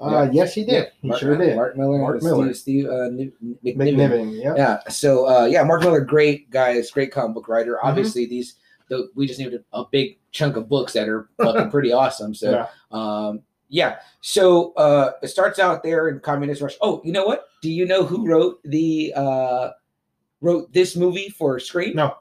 Uh, 0.00 0.22
Yeah. 0.24 0.30
yes, 0.32 0.54
he 0.54 0.64
did. 0.64 0.72
Yeah, 0.72 0.84
he 1.02 1.08
Mark, 1.08 1.20
sure 1.20 1.36
did. 1.36 1.54
Mark 1.54 1.76
Millar. 1.76 1.98
Mark 1.98 2.22
Millar. 2.22 2.52
Steve, 2.52 2.84
Steve 2.84 2.86
uh, 2.86 3.08
McNiven. 3.64 3.94
McNiven. 3.96 4.42
Yeah. 4.42 4.54
Yeah. 4.56 4.80
So 4.88 5.28
uh, 5.28 5.44
yeah, 5.46 5.62
Mark 5.62 5.82
Millar, 5.82 6.00
great 6.00 6.50
guys, 6.50 6.90
great 6.90 7.12
comic 7.12 7.34
book 7.34 7.48
writer. 7.48 7.74
Mm-hmm. 7.76 7.86
Obviously, 7.88 8.26
these 8.26 8.56
the, 8.88 9.08
we 9.14 9.26
just 9.26 9.38
needed 9.38 9.64
a 9.72 9.84
big 9.90 10.18
chunk 10.32 10.56
of 10.56 10.68
books 10.68 10.92
that 10.94 11.08
are 11.08 11.28
fucking 11.38 11.70
pretty 11.70 11.92
awesome. 11.92 12.34
So 12.34 12.50
Yeah. 12.50 12.66
um, 12.90 13.42
yeah. 13.74 13.96
So 14.20 14.72
uh, 14.74 15.12
it 15.20 15.28
starts 15.28 15.58
out 15.58 15.82
there 15.82 16.08
in 16.08 16.20
Communist 16.20 16.62
Russia. 16.62 16.76
Oh, 16.80 17.02
you 17.04 17.10
know 17.10 17.26
what? 17.26 17.46
Do 17.60 17.70
you 17.70 17.84
know 17.86 18.04
who 18.04 18.24
wrote 18.24 18.60
the 18.62 19.12
uh, 19.16 19.70
wrote 20.40 20.72
this 20.72 20.94
movie 20.94 21.28
for 21.28 21.58
Screen? 21.58 21.96
No. 21.96 22.16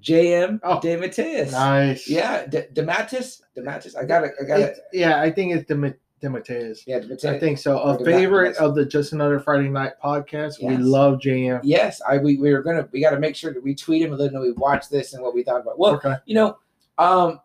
J.M. 0.00 0.58
Oh. 0.62 0.80
DeMatteis. 0.82 1.52
Nice. 1.52 2.08
Yeah, 2.08 2.46
De- 2.46 2.68
DeMatteis. 2.68 3.42
DeMatteis. 3.56 3.96
I 3.96 4.04
got 4.04 4.24
it. 4.24 4.32
I 4.40 4.44
got 4.44 4.60
it. 4.60 4.78
Yeah, 4.92 5.20
I 5.20 5.30
think 5.30 5.54
it's 5.54 5.66
Dem- 5.66 5.94
DeMatteis. 6.22 6.80
Yeah, 6.86 7.00
I 7.30 7.38
think 7.38 7.58
so. 7.58 7.78
A 7.78 7.98
DeMatteis. 7.98 8.04
favorite 8.04 8.56
of 8.56 8.74
the 8.74 8.86
Just 8.86 9.12
Another 9.12 9.38
Friday 9.38 9.68
Night 9.68 9.92
podcast. 10.02 10.62
We 10.62 10.78
love 10.78 11.18
JM. 11.18 11.60
Yes, 11.62 12.00
I 12.08 12.16
we, 12.16 12.38
we 12.38 12.52
were 12.52 12.62
gonna 12.62 12.88
we 12.92 13.02
got 13.02 13.10
to 13.10 13.18
make 13.18 13.36
sure 13.36 13.52
that 13.52 13.62
we 13.62 13.74
tweet 13.74 14.00
him 14.00 14.12
and 14.12 14.18
let 14.18 14.28
him 14.28 14.34
know 14.34 14.40
we 14.40 14.52
watched 14.52 14.90
this 14.90 15.12
and 15.12 15.22
what 15.22 15.34
we 15.34 15.42
thought 15.42 15.60
about. 15.60 15.78
Well, 15.78 15.94
okay. 15.96 16.14
you 16.24 16.34
know, 16.34 16.58
um, 16.96 17.40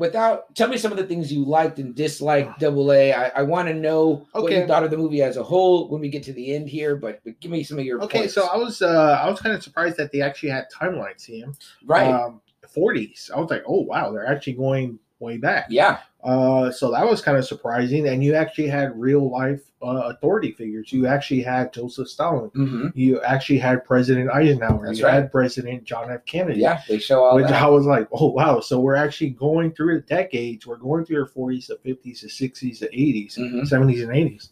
without 0.00 0.52
tell 0.56 0.68
me 0.68 0.76
some 0.76 0.90
of 0.90 0.98
the 0.98 1.06
things 1.06 1.32
you 1.32 1.44
liked 1.44 1.78
and 1.78 1.94
disliked. 1.94 2.58
Double 2.58 2.90
A. 2.90 3.12
I, 3.12 3.28
I 3.28 3.42
want 3.42 3.68
to 3.68 3.74
know 3.74 4.26
what 4.32 4.44
Okay. 4.44 4.60
you 4.62 4.66
thought 4.66 4.82
of 4.82 4.90
the 4.90 4.96
movie 4.96 5.22
as 5.22 5.36
a 5.36 5.42
whole 5.44 5.88
when 5.88 6.00
we 6.00 6.08
get 6.08 6.24
to 6.24 6.32
the 6.32 6.52
end 6.54 6.68
here. 6.68 6.96
But, 6.96 7.20
but 7.24 7.38
give 7.40 7.52
me 7.52 7.62
some 7.62 7.78
of 7.78 7.84
your 7.84 8.02
Okay, 8.02 8.20
points. 8.20 8.34
so 8.34 8.48
I 8.48 8.56
was 8.56 8.82
uh 8.82 9.20
I 9.22 9.30
was 9.30 9.40
kind 9.40 9.54
of 9.54 9.62
surprised 9.62 9.96
that 9.98 10.10
they 10.10 10.20
actually 10.22 10.48
had 10.50 10.66
timelines 10.72 11.28
CM. 11.30 11.56
right, 11.86 12.10
Um 12.12 12.40
40s. 12.76 13.30
I 13.30 13.38
was 13.38 13.50
like, 13.50 13.62
oh 13.66 13.80
wow, 13.82 14.10
they're 14.10 14.26
actually 14.26 14.54
going 14.54 14.98
way 15.20 15.36
back. 15.36 15.66
yeah, 15.70 15.98
Uh, 16.22 16.70
so 16.70 16.90
that 16.90 17.08
was 17.08 17.22
kind 17.22 17.38
of 17.38 17.46
surprising. 17.46 18.06
And 18.08 18.22
you 18.22 18.34
actually 18.34 18.68
had 18.68 18.98
real 19.00 19.30
life 19.30 19.60
uh, 19.82 20.02
authority 20.12 20.52
figures. 20.52 20.92
You 20.92 21.06
actually 21.06 21.40
had 21.42 21.72
Joseph 21.72 22.08
Stalin. 22.08 22.50
hmm 22.50 22.88
You 22.94 23.20
actually 23.22 23.58
had 23.58 23.84
President 23.86 24.28
Eisenhower. 24.30 24.86
That's 24.86 24.98
you 24.98 25.06
right. 25.06 25.14
had 25.14 25.32
President 25.32 25.84
John 25.84 26.10
F. 26.10 26.24
Kennedy. 26.26 26.60
yeah. 26.60 26.82
They 26.86 26.98
show 26.98 27.24
all 27.24 27.36
Which 27.36 27.46
that. 27.46 27.62
I 27.62 27.68
was 27.68 27.86
like, 27.86 28.06
oh 28.12 28.26
wow! 28.32 28.60
So 28.60 28.78
we're 28.80 28.96
actually 28.96 29.30
going 29.30 29.72
through 29.72 29.94
the 29.96 30.06
decades. 30.06 30.66
We're 30.66 30.76
going 30.76 31.06
through 31.06 31.24
the 31.24 31.30
40s, 31.40 31.68
the 31.68 31.76
50s, 31.76 32.20
the 32.20 32.28
60s, 32.28 32.78
the 32.80 32.88
80s, 32.88 33.38
Mhm. 33.38 33.62
70s, 33.62 34.02
and 34.02 34.10
80s. 34.12 34.50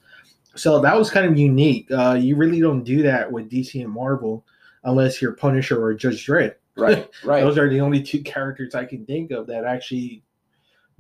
So 0.55 0.81
that 0.81 0.97
was 0.97 1.11
kind 1.11 1.27
of 1.27 1.39
unique. 1.39 1.91
Uh, 1.91 2.17
you 2.19 2.35
really 2.37 2.61
don't 2.61 2.83
do 2.83 3.03
that 3.03 3.31
with 3.31 3.51
DC 3.51 3.81
and 3.85 3.93
Marvel 3.93 4.47
unless 4.85 5.21
you're 5.21 5.33
Punisher 5.33 5.83
or 5.83 5.93
Judge 5.93 6.27
Dredd. 6.27 6.55
right, 6.77 7.07
right. 7.25 7.41
Those 7.45 7.59
are 7.59 7.69
the 7.69 7.81
only 7.81 8.03
two 8.03 8.23
characters 8.23 8.75
I 8.75 8.87
can 8.87 9.05
think 9.05 9.31
of 9.33 9.47
that 9.49 9.65
actually 9.65 10.23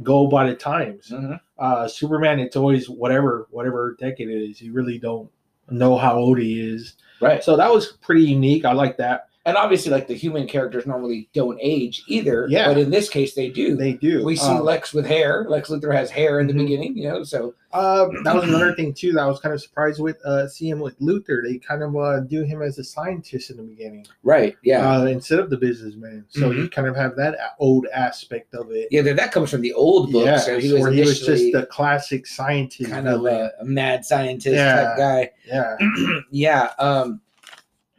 go 0.02 0.26
by 0.26 0.47
the 0.49 0.55
times. 0.55 1.11
Mhm. 1.11 1.40
Uh, 1.59 1.88
Superman, 1.88 2.38
it's 2.38 2.57
always 2.57 2.88
whatever 2.88 3.47
whatever 3.50 3.97
decade 3.99 4.28
it 4.28 4.50
is. 4.50 4.61
You 4.62 4.73
really 4.73 4.99
don't 4.99 5.31
know 5.71 5.97
how 5.97 6.17
old 6.17 6.38
he 6.38 6.61
is. 6.61 6.95
Right. 7.21 7.43
So 7.43 7.57
that 7.57 7.73
was 7.73 7.93
pretty 8.00 8.23
unique. 8.25 8.64
I 8.64 8.73
like 8.73 8.97
that. 8.99 9.27
And 9.49 9.57
obviously, 9.57 9.90
like 9.90 10.07
the 10.07 10.14
human 10.14 10.47
characters 10.47 10.87
normally 10.87 11.28
don't 11.33 11.59
age 11.62 12.02
either. 12.07 12.47
Yeah. 12.50 12.69
But 12.69 12.76
in 12.78 12.90
this 12.90 13.09
case, 13.09 13.35
they 13.35 13.49
do. 13.49 13.76
They 13.76 13.95
do. 13.95 14.23
we 14.25 14.37
see 14.37 14.47
Um, 14.47 14.62
Lex 14.64 14.93
with 14.93 15.07
hair. 15.07 15.47
Lex 15.49 15.71
Luthor 15.71 15.93
has 15.95 16.11
hair 16.11 16.38
in 16.40 16.47
the 16.47 16.52
Mhm. 16.52 16.59
beginning, 16.59 16.97
you 16.99 17.09
know. 17.09 17.23
So 17.25 17.55
Uh, 17.71 18.09
that 18.25 18.35
was 18.35 18.45
another 18.45 18.75
thing 18.75 18.95
too 18.95 19.12
that 19.12 19.21
I 19.21 19.26
was 19.26 19.40
kind 19.40 19.55
of 19.55 19.61
surprised 19.61 20.00
with. 20.00 20.17
Uh, 20.25 20.49
seeing 20.49 20.81
with 20.81 20.99
Luthor, 21.00 21.43
they 21.47 21.59
kind 21.59 21.83
of 21.83 21.95
uh, 21.97 22.21
do 22.21 22.43
him 22.43 22.62
as 22.62 22.78
a 22.78 22.85
scientist 22.85 23.50
in 23.50 23.59
the 23.59 23.62
beginning, 23.62 24.07
right, 24.23 24.57
yeah. 24.62 24.90
uh, 25.00 25.05
instead 25.05 25.38
of 25.38 25.50
the 25.50 25.57
businessman. 25.59 26.25
So 26.31 26.50
you 26.50 26.71
kind 26.71 26.88
of 26.88 26.97
have 26.97 27.14
that 27.17 27.37
old 27.59 27.87
aspect 27.95 28.55
of 28.55 28.71
it. 28.71 28.88
Yeah, 28.90 29.02
that, 29.02 29.17
that 29.17 29.33
comes 29.33 29.50
from 29.50 29.61
the 29.61 29.75
old 29.75 30.12
books. 30.12 30.25
Yeah, 30.25 30.38
so 30.38 30.59
he 30.59 30.73
was 30.73 30.81
where 30.81 30.90
he 30.93 31.00
was 31.00 31.21
just 31.21 31.52
the 31.52 31.67
classic 31.67 32.26
scientist, 32.26 32.90
kind 32.90 33.07
of 33.07 33.21
villain. 33.21 33.50
a, 33.61 33.62
a 33.62 33.64
mad 33.67 34.02
scientist 34.07 34.55
Yeah. 34.57 34.75
type 34.85 34.97
guy. 34.97 35.31
yeah, 35.47 35.76
yeah, 36.31 36.71
um, 36.78 37.21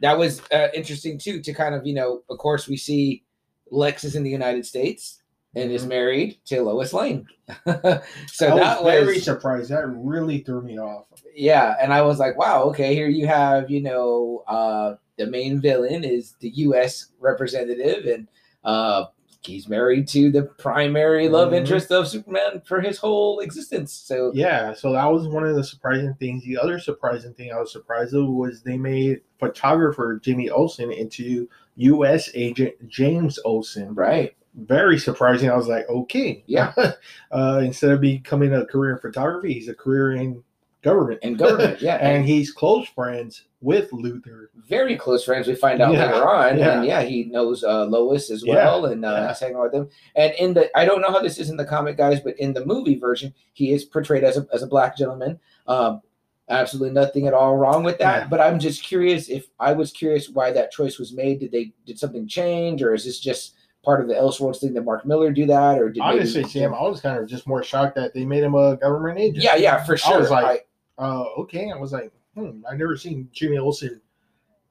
that 0.00 0.18
was 0.18 0.40
uh, 0.52 0.68
interesting 0.74 1.18
too. 1.18 1.40
To 1.40 1.52
kind 1.52 1.74
of 1.74 1.86
you 1.86 1.94
know, 1.94 2.22
of 2.30 2.38
course, 2.38 2.68
we 2.68 2.76
see 2.76 3.24
Lex 3.70 4.04
is 4.04 4.16
in 4.16 4.22
the 4.22 4.30
United 4.30 4.66
States 4.66 5.22
and 5.56 5.70
is 5.72 5.84
Mhm. 5.84 5.88
married 5.88 6.38
to 6.46 6.62
Lois 6.62 6.92
Lane. 6.92 7.26
so 7.66 8.52
I 8.52 8.58
that 8.58 8.82
was 8.84 8.92
very 8.92 9.14
was 9.14 9.24
surprised. 9.24 9.70
That 9.70 9.86
really 9.88 10.38
threw 10.40 10.62
me 10.62 10.78
off. 10.78 11.06
yeah, 11.34 11.76
and 11.80 11.92
I 11.92 12.02
was 12.02 12.18
like, 12.18 12.36
wow, 12.38 12.62
okay, 12.64 12.94
here 12.94 13.08
you 13.08 13.26
have 13.26 13.70
you 13.70 13.82
know 13.82 14.44
uh, 14.46 14.94
the 15.18 15.26
main 15.26 15.60
villain 15.60 16.04
is 16.04 16.34
the 16.40 16.50
U.S. 16.50 17.08
representative 17.18 18.06
and. 18.06 18.28
Uh, 18.62 19.06
He's 19.42 19.68
married 19.68 20.06
to 20.08 20.30
the 20.30 20.42
primary 20.42 21.28
love 21.28 21.52
Mhm. 21.52 21.56
interest 21.56 21.90
of 21.90 22.06
Superman 22.06 22.60
for 22.64 22.80
his 22.80 22.98
whole 22.98 23.40
existence. 23.40 23.92
So 23.92 24.30
Yeah, 24.34 24.74
so 24.74 24.92
that 24.92 25.06
was 25.06 25.26
one 25.28 25.46
of 25.46 25.56
the 25.56 25.64
surprising 25.64 26.14
things. 26.20 26.44
The 26.44 26.58
other 26.58 26.78
surprising 26.78 27.32
thing 27.32 27.50
I 27.52 27.58
was 27.58 27.72
surprised 27.72 28.14
of 28.14 28.28
was 28.28 28.62
they 28.62 28.76
made 28.76 29.22
photographer 29.38 30.20
Jimmy 30.22 30.50
Olsen 30.50 30.92
into 30.92 31.48
U.S. 31.76 32.28
agent 32.34 32.74
James 32.88 33.38
Olsen. 33.44 33.94
right, 33.94 34.34
Very 34.54 34.98
surprising. 34.98 35.48
I 35.50 35.56
was 35.56 35.68
like, 35.68 35.88
okay, 35.88 36.42
Yeah. 36.46 36.72
uh, 37.30 37.60
instead 37.64 37.92
of 37.92 38.00
becoming 38.00 38.52
a 38.52 38.66
career 38.66 38.92
in 38.92 38.98
photography, 38.98 39.54
he's 39.54 39.68
a 39.68 39.74
career 39.74 40.12
in 40.12 40.42
government. 40.82 41.20
and 41.22 41.38
government, 41.38 41.80
yeah, 41.82 41.96
and 41.96 42.24
he's 42.24 42.52
close 42.52 42.88
friends 42.88 43.44
with 43.60 43.90
Luthor. 43.90 44.46
very 44.66 44.96
close 44.96 45.24
friends. 45.24 45.46
We 45.46 45.54
find 45.54 45.80
out 45.82 45.92
Yeah, 45.92 46.06
later 46.12 46.28
on, 46.28 46.58
yeah. 46.58 46.76
and 46.78 46.86
yeah, 46.86 47.02
he 47.02 47.24
knows 47.24 47.62
uh, 47.62 47.84
Lois 47.84 48.30
as 48.30 48.42
Yeah, 48.44 48.54
well, 48.54 48.86
and 48.86 49.04
uh, 49.04 49.08
yeah. 49.10 49.28
he's 49.28 49.38
hanging 49.40 49.56
out 49.56 49.64
with 49.64 49.72
them. 49.72 49.88
And 50.16 50.32
in 50.38 50.54
the, 50.54 50.70
I 50.78 50.84
don't 50.84 51.00
know 51.02 51.10
how 51.10 51.20
this 51.20 51.38
is 51.38 51.50
in 51.50 51.56
the 51.56 51.64
comic, 51.66 51.96
guys, 51.96 52.20
but 52.20 52.38
in 52.38 52.52
the 52.54 52.64
movie 52.64 52.96
version, 52.98 53.34
he 53.52 53.72
is 53.72 53.84
portrayed 53.84 54.24
as 54.24 54.36
a 54.38 54.46
as 54.52 54.62
a 54.62 54.66
black 54.66 54.96
gentleman. 54.96 55.38
Um, 55.66 56.00
absolutely 56.48 56.92
nothing 56.94 57.26
at 57.26 57.34
all 57.34 57.56
wrong 57.56 57.84
with 57.84 57.98
that. 57.98 58.22
Yeah. 58.22 58.26
But 58.28 58.40
I'm 58.40 58.58
just 58.58 58.82
curious 58.82 59.28
if 59.28 59.46
I 59.60 59.72
was 59.72 59.92
curious 59.92 60.28
why 60.30 60.50
that 60.52 60.72
choice 60.72 60.98
was 60.98 61.12
made. 61.12 61.40
Did 61.40 61.52
they 61.52 61.72
did 61.86 61.98
something 61.98 62.26
change, 62.26 62.82
or 62.82 62.94
is 62.94 63.04
this 63.04 63.20
just 63.20 63.54
part 63.84 64.00
of 64.00 64.08
the 64.08 64.14
Elseworlds 64.14 64.58
thing 64.60 64.74
that 64.74 64.82
Mark 64.84 65.06
Millar 65.06 65.30
do 65.32 65.46
that, 65.46 65.78
or 65.78 65.88
did 65.90 66.00
maybe- 66.00 66.18
Honestly, 66.18 66.44
Sam, 66.44 66.74
I 66.74 66.82
was 66.82 67.00
kind 67.00 67.18
of 67.18 67.26
just 67.28 67.46
more 67.46 67.62
shocked 67.62 67.94
that 67.96 68.12
they 68.14 68.24
made 68.26 68.42
him 68.42 68.54
a 68.54 68.76
government 68.76 69.18
agent. 69.18 69.42
Yeah, 69.44 69.56
yeah, 69.56 69.82
for 69.84 69.96
sure. 69.96 70.14
I 70.14 70.18
was 70.18 70.30
like, 70.30 70.66
uh, 71.00 71.24
okay. 71.38 71.70
I 71.72 71.76
was 71.76 71.92
like, 71.92 72.12
hmm, 72.34 72.62
I've 72.70 72.78
never 72.78 72.96
seen 72.96 73.28
Jimmy 73.32 73.58
Olsen 73.58 74.00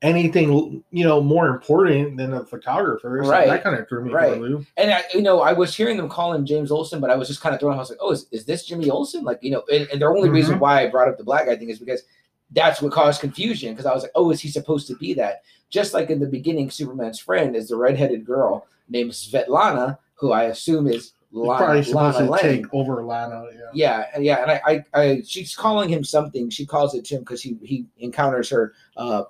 anything, 0.01 0.81
you 0.91 1.03
know, 1.03 1.19
more 1.21 1.47
important 1.49 2.15
than 2.15 2.33
a 2.33 2.45
photographer. 2.45 3.19
So 3.21 3.29
Right. 3.29 3.47
That 3.47 3.63
kind 3.63 3.77
of 3.77 3.87
threw 3.89 4.05
me 4.05 4.11
Right. 4.13 4.29
for 4.33 4.39
a 4.39 4.41
loop. 4.41 4.65
And 4.77 4.91
I, 4.93 5.03
you 5.13 5.21
know, 5.21 5.41
I 5.41 5.51
was 5.51 5.75
hearing 5.75 5.97
them 5.97 6.07
call 6.07 6.33
him 6.33 6.45
James 6.45 6.71
Olsen, 6.71 7.01
but 7.01 7.09
I 7.09 7.15
was 7.17 7.27
just 7.27 7.41
kind 7.41 7.53
of 7.53 7.59
thrown. 7.59 7.73
I 7.73 7.77
was 7.77 7.89
like, 7.89 7.99
"Oh, 8.01 8.11
is, 8.11 8.25
is 8.31 8.45
this 8.45 8.65
Jimmy 8.65 8.89
Olsen?" 8.89 9.25
Like, 9.25 9.39
you 9.41 9.51
know, 9.51 9.63
and, 9.71 9.89
and 9.91 10.01
the 10.01 10.05
only 10.05 10.29
reason 10.29 10.55
Mhm. 10.55 10.59
why 10.61 10.83
I 10.83 10.87
brought 10.89 11.09
up 11.09 11.17
the 11.17 11.25
black 11.25 11.47
guy 11.47 11.57
thing 11.57 11.69
is 11.69 11.79
because 11.79 12.03
that's 12.51 12.81
what 12.81 12.93
caused 12.93 13.19
confusion. 13.19 13.73
Because 13.73 13.85
I 13.85 13.93
was 13.93 14.03
like, 14.03 14.13
"Oh, 14.15 14.31
is 14.31 14.39
he 14.39 14.47
supposed 14.47 14.87
to 14.87 14.95
be 14.95 15.13
that?" 15.15 15.41
Just 15.69 15.93
like 15.93 16.09
in 16.09 16.19
the 16.21 16.27
beginning, 16.27 16.71
Superman's 16.71 17.19
friend 17.19 17.53
is 17.55 17.67
the 17.67 17.75
redheaded 17.75 18.25
girl 18.25 18.65
named 18.87 19.11
Svetlana, 19.11 19.97
who 20.15 20.31
I 20.31 20.43
assume 20.45 20.87
is 20.87 21.11
Lana, 21.31 21.57
probably 21.63 21.83
supposed 21.83 22.15
Lana 22.15 22.25
to 22.25 22.31
Lang. 22.31 22.41
take 22.41 22.73
over 22.73 23.03
Lana. 23.03 23.45
Yeah. 23.53 23.59
Yeah, 23.73 24.05
and 24.15 24.25
yeah, 24.25 24.41
and 24.41 24.51
I, 24.51 24.61
I, 24.65 24.99
I, 25.01 25.21
she's 25.25 25.55
calling 25.55 25.87
him 25.89 26.03
something. 26.03 26.49
She 26.49 26.65
calls 26.65 26.95
it 26.95 27.05
to 27.05 27.15
him 27.15 27.21
because 27.21 27.41
he 27.41 27.57
he 27.63 27.85
encounters 27.99 28.49
her 28.49 28.73
uh, 28.97 29.23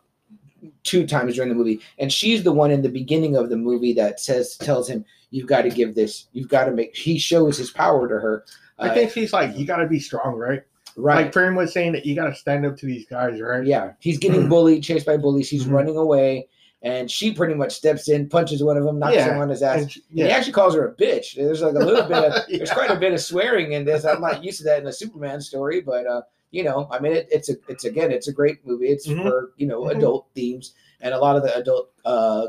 two 0.83 1.05
times 1.07 1.35
during 1.35 1.49
the 1.49 1.55
movie, 1.55 1.79
and 1.97 2.11
she's 2.11 2.43
the 2.43 2.51
one 2.51 2.71
in 2.71 2.81
the 2.81 2.89
beginning 2.89 3.35
of 3.35 3.49
the 3.49 3.57
movie 3.57 3.93
that 3.93 4.19
says 4.19 4.55
tells 4.57 4.89
him, 4.89 5.03
"You've 5.31 5.47
got 5.47 5.63
to 5.63 5.69
give 5.69 5.95
this. 5.95 6.27
You've 6.33 6.49
got 6.49 6.65
to 6.65 6.71
make." 6.71 6.95
He 6.95 7.17
shows 7.17 7.57
his 7.57 7.71
power 7.71 8.07
to 8.07 8.15
her. 8.15 8.45
I 8.77 8.89
Uh, 8.89 8.93
think 8.93 9.11
she's 9.11 9.33
like, 9.33 9.57
you 9.57 9.65
got 9.65 9.77
to 9.77 9.87
be 9.87 9.99
strong, 9.99 10.35
right? 10.35 10.61
right. 10.95 11.23
Like 11.23 11.33
pretty 11.33 11.53
much 11.53 11.69
saying 11.71 11.91
that 11.93 12.05
you 12.05 12.15
got 12.15 12.27
to 12.29 12.35
stand 12.35 12.65
up 12.65 12.77
to 12.77 12.85
these 12.85 13.05
guys, 13.05 13.41
right? 13.41 13.65
yeah, 13.65 13.91
he's 13.99 14.17
getting 14.17 14.47
bullied, 14.53 14.83
chased 14.83 15.05
by 15.05 15.17
bullies. 15.17 15.49
He's 15.49 15.65
Mhm. 15.65 15.71
running 15.73 15.97
away, 15.97 16.47
and 16.81 17.09
she 17.11 17.33
pretty 17.33 17.53
much 17.55 17.73
steps 17.73 18.07
in, 18.09 18.29
punches 18.29 18.63
one 18.63 18.77
of 18.77 18.83
them, 18.85 18.99
knocks 18.99 19.15
Yeah, 19.15 19.33
him 19.33 19.41
on 19.41 19.49
his 19.49 19.61
ass. 19.61 19.81
And 19.81 19.91
she- 19.91 20.03
And 20.11 20.19
He 20.19 20.29
actually 20.29 20.53
calls 20.53 20.75
her 20.75 20.87
a 20.87 20.93
bitch. 20.95 21.35
There's 21.35 21.61
like 21.61 21.75
a 21.75 21.79
little 21.79 22.07
bit 22.07 22.23
of 22.23 22.33
there's 22.49 22.71
quite 22.71 22.89
a 22.91 22.95
bit 22.95 23.13
of 23.13 23.19
swearing 23.21 23.73
in 23.73 23.83
this. 23.85 24.05
I'm 24.05 24.21
not 24.21 24.43
used 24.43 24.59
to 24.59 24.63
that 24.65 24.81
in 24.81 24.87
a 24.87 24.93
Superman 24.93 25.41
story, 25.41 25.81
but 25.81 26.07
uh 26.07 26.21
you 26.51 26.63
know, 26.63 26.87
I 26.91 26.97
mean, 26.99 27.11
it, 27.13 27.27
it's 27.29 27.49
a, 27.49 27.57
it's 27.67 27.85
again, 27.85 28.11
it's 28.11 28.27
a 28.27 28.33
great 28.33 28.65
movie. 28.65 28.87
It's 28.87 29.07
Mhm. 29.07 29.21
for 29.23 29.51
you 29.57 29.67
know 29.67 29.81
Mhm. 29.83 29.97
adult 29.97 30.27
themes 30.33 30.73
and 31.01 31.13
a 31.13 31.19
lot 31.19 31.35
of 31.35 31.43
the 31.43 31.55
adult, 31.55 31.91
uh, 32.05 32.47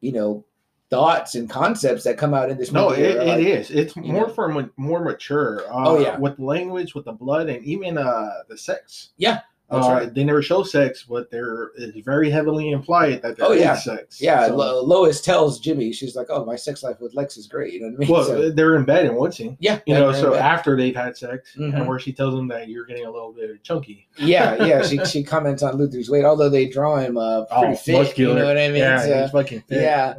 you 0.00 0.12
know, 0.12 0.44
thoughts 0.88 1.34
and 1.34 1.48
concepts 1.50 2.04
that 2.04 2.16
come 2.18 2.32
out 2.34 2.50
in 2.50 2.58
this 2.58 2.72
No, 2.72 2.90
movie. 2.90 3.02
it, 3.02 3.16
are 3.16 3.20
it 3.22 3.26
like- 3.26 3.46
is. 3.46 3.70
It's 3.70 3.96
more 3.96 4.26
know. 4.26 4.32
for 4.32 4.70
more 4.76 5.04
mature. 5.04 5.62
Uh, 5.68 5.88
Oh, 5.88 5.98
yeah. 5.98 6.16
with 6.18 6.38
language, 6.38 6.94
with 6.94 7.04
the 7.06 7.12
blood, 7.12 7.48
and 7.48 7.64
even 7.64 7.96
uh 7.98 8.30
the 8.48 8.56
sex. 8.58 9.10
Yeah, 9.16 9.40
that's 9.70 9.86
uh, 9.86 9.90
right. 9.90 10.14
They 10.14 10.24
never 10.24 10.42
show 10.42 10.62
sex, 10.62 11.04
but 11.08 11.30
there 11.30 11.70
is 11.76 11.94
very 12.04 12.28
heavily 12.30 12.70
implied 12.70 13.22
that 13.22 13.36
there 13.36 13.46
Oh, 13.46 13.52
is 13.52 13.60
yeah. 13.60 13.76
sex. 13.76 14.20
Yeah, 14.20 14.48
So- 14.48 14.56
Lo- 14.56 14.82
Lois 14.82 15.20
tells 15.20 15.60
Jimmy, 15.60 15.92
she's 15.92 16.16
like, 16.16 16.26
"Oh, 16.28 16.44
my 16.44 16.56
sex 16.56 16.82
life 16.82 17.00
with 17.00 17.14
Lex 17.14 17.36
is 17.36 17.46
great." 17.46 17.72
You 17.72 17.80
know 17.82 17.86
what 17.88 17.94
I 17.94 17.98
mean? 17.98 18.08
well, 18.10 18.24
So- 18.24 18.50
they're 18.50 18.76
in 18.76 18.84
bed 18.84 19.06
in 19.06 19.14
one 19.14 19.32
scene. 19.32 19.56
yeah, 19.60 19.78
You 19.86 19.94
know, 19.94 20.12
so 20.12 20.34
after 20.34 20.76
they've 20.76 20.96
had 20.96 21.16
sex, 21.16 21.54
Mhm. 21.56 21.74
and 21.74 21.86
where 21.88 21.98
she 21.98 22.12
tells 22.12 22.34
him 22.34 22.48
that 22.48 22.68
you're 22.68 22.84
getting 22.86 23.06
a 23.06 23.10
little 23.10 23.32
bit 23.32 23.62
chunky. 23.62 24.08
yeah, 24.18 24.56
yeah. 24.64 24.82
She 24.82 24.98
she 25.04 25.22
comments 25.22 25.62
on 25.62 25.78
Luthor's 25.78 26.10
weight, 26.10 26.24
although 26.24 26.48
they 26.48 26.66
draw 26.66 26.96
him 26.98 27.16
uh, 27.16 27.44
pretty 27.44 27.76
fit. 27.76 28.18
You 28.18 28.34
know 28.34 28.44
what 28.46 28.58
I 28.58 28.68
mean? 28.68 28.82
Oh, 28.82 28.86
Yeah, 28.86 28.98
So- 29.04 29.22
he's 29.22 29.30
fucking 29.30 29.60
fit. 29.68 29.82
yeah. 29.82 30.14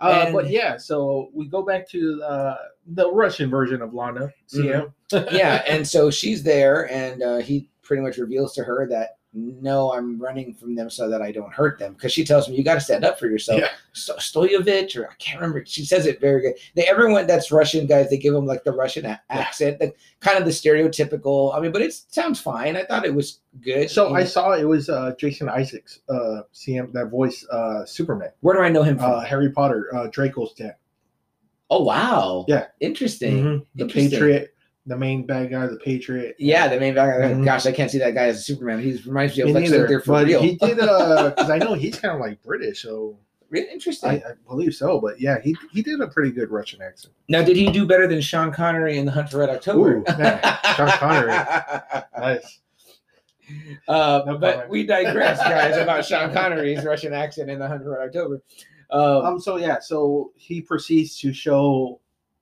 Uh, 0.00 0.22
And- 0.26 0.32
but 0.34 0.48
yeah, 0.48 0.76
so 0.78 1.28
we 1.34 1.46
go 1.46 1.62
back 1.62 1.86
to 1.90 2.22
uh, 2.22 2.56
the 2.86 3.10
Russian 3.12 3.50
version 3.50 3.82
of 3.82 3.92
Lana, 3.92 4.32
CM. 4.48 4.92
yeah, 5.32 5.62
and 5.68 5.86
so 5.86 6.10
she's 6.10 6.42
there, 6.42 6.90
and 6.90 7.22
uh, 7.22 7.36
he 7.38 7.68
pretty 7.90 8.02
much 8.04 8.18
reveals 8.18 8.54
to 8.54 8.62
her 8.62 8.86
that 8.86 9.16
no, 9.32 9.92
I'm 9.92 10.16
running 10.20 10.54
from 10.54 10.76
them 10.76 10.88
so 10.90 11.08
that 11.10 11.22
I 11.22 11.30
don't 11.32 11.52
hurt 11.52 11.76
them. 11.80 11.94
Because 11.94 12.12
she 12.12 12.24
tells 12.24 12.48
me 12.48 12.54
you 12.56 12.62
got 12.64 12.74
to 12.74 12.80
stand 12.80 13.04
up 13.04 13.18
for 13.18 13.26
yourself. 13.26 13.60
Yeah. 13.60 13.68
Sto- 13.92 14.16
Stoyevich, 14.16 14.96
or 14.96 15.08
I 15.08 15.14
can't 15.18 15.40
remember. 15.40 15.64
She 15.66 15.84
says 15.84 16.06
it 16.06 16.20
very 16.20 16.40
good. 16.40 16.54
They 16.76 16.84
everyone 16.88 17.26
that's 17.26 17.50
Russian 17.52 17.86
guys, 17.86 18.10
they 18.10 18.16
give 18.16 18.32
them 18.32 18.46
like 18.46 18.62
the 18.62 18.70
Russian 18.72 19.06
a- 19.06 19.20
accent, 19.30 19.80
the, 19.80 19.92
kind 20.20 20.38
of 20.38 20.44
the 20.44 20.50
stereotypical. 20.52 21.52
I 21.56 21.58
mean, 21.60 21.72
but 21.72 21.82
it 21.82 21.92
sounds 21.92 22.40
fine. 22.40 22.76
I 22.76 22.84
thought 22.84 23.04
it 23.04 23.14
was 23.14 23.40
good. 23.60 23.90
So 23.90 24.08
You 24.10 24.14
I 24.16 24.24
saw 24.24 24.52
it 24.52 24.64
was 24.64 24.88
uh, 24.88 25.14
Jason 25.18 25.48
Isaacs, 25.48 26.00
uh, 26.08 26.42
CM 26.54 26.92
that 26.92 27.06
voice 27.06 27.44
uh, 27.50 27.84
Superman, 27.84 28.30
where 28.40 28.54
do 28.56 28.62
I 28.62 28.68
know 28.68 28.82
him 28.84 28.98
from? 28.98 29.12
uh, 29.12 29.20
Harry 29.20 29.50
Potter, 29.50 29.90
uh, 29.94 30.06
Draco's 30.12 30.54
dad. 30.54 30.76
oh 31.70 31.82
wow, 31.84 32.44
Yeah. 32.48 32.66
interesting. 32.80 33.44
Mhm. 33.44 33.66
The 33.76 33.82
Interesting. 33.84 34.10
Patriot, 34.10 34.54
the 34.86 34.96
main 34.96 35.26
bad 35.26 35.50
guy, 35.50 35.66
the 35.66 35.76
Patriot. 35.76 36.36
Yeah, 36.38 36.66
the 36.68 36.80
main 36.80 36.94
bad 36.94 37.20
guy. 37.20 37.32
Mhm. 37.34 37.44
Gosh, 37.44 37.66
I 37.66 37.72
can't 37.72 37.90
see 37.90 37.98
that 37.98 38.14
guy 38.14 38.24
as 38.26 38.38
a 38.38 38.42
Superman. 38.42 38.80
He 38.80 38.92
reminds 39.06 39.36
me 39.36 39.42
of 39.42 39.48
Me 39.48 39.54
Lex 39.54 39.70
neither, 39.70 39.86
Luthor 39.88 40.04
for 40.04 40.12
but 40.12 40.26
real. 40.26 40.42
he 40.42 40.56
did 40.56 40.80
uh 40.80 41.30
because 41.36 41.50
I 41.50 41.58
know 41.58 41.74
he's 41.74 41.98
kind 41.98 42.14
of 42.14 42.20
like 42.20 42.42
British, 42.42 42.82
so 42.82 43.18
really 43.50 43.68
interesting. 43.70 44.10
I, 44.10 44.14
I 44.14 44.32
believe 44.48 44.74
so. 44.74 45.00
But 45.00 45.20
yeah, 45.20 45.40
he 45.42 45.54
he 45.72 45.82
did 45.82 46.00
a 46.00 46.06
pretty 46.08 46.30
good 46.32 46.50
Russian 46.50 46.80
accent. 46.82 47.12
Now, 47.28 47.42
did 47.42 47.56
he 47.56 47.70
do 47.70 47.86
better 47.86 48.06
than 48.06 48.20
Sean 48.20 48.52
Connery 48.52 48.96
in 48.98 49.04
The 49.04 49.12
Hunt 49.12 49.30
for 49.30 49.38
Red 49.38 49.50
October? 49.50 49.96
Ooh, 49.98 50.04
man, 50.18 50.40
Sean 50.76 50.88
Connery. 50.92 51.32
Nice. 52.18 52.60
uh, 53.88 54.22
No 54.26 54.38
but 54.38 54.68
we 54.68 54.86
digress, 54.86 55.38
guys, 55.42 55.76
about 55.76 56.04
Sean 56.04 56.32
Connery's 56.32 56.84
Russian 56.84 57.12
accent 57.12 57.50
in 57.50 57.58
The 57.58 57.66
Hunt 57.68 57.82
for 57.82 57.90
Red 57.98 58.06
October. 58.08 58.40
Um, 58.90 59.00
Um. 59.34 59.40
So 59.40 59.56
yeah. 59.56 59.78
So 59.80 60.32
he 60.36 60.60
proceeds 60.60 61.18
to 61.20 61.32
show, 61.32 62.00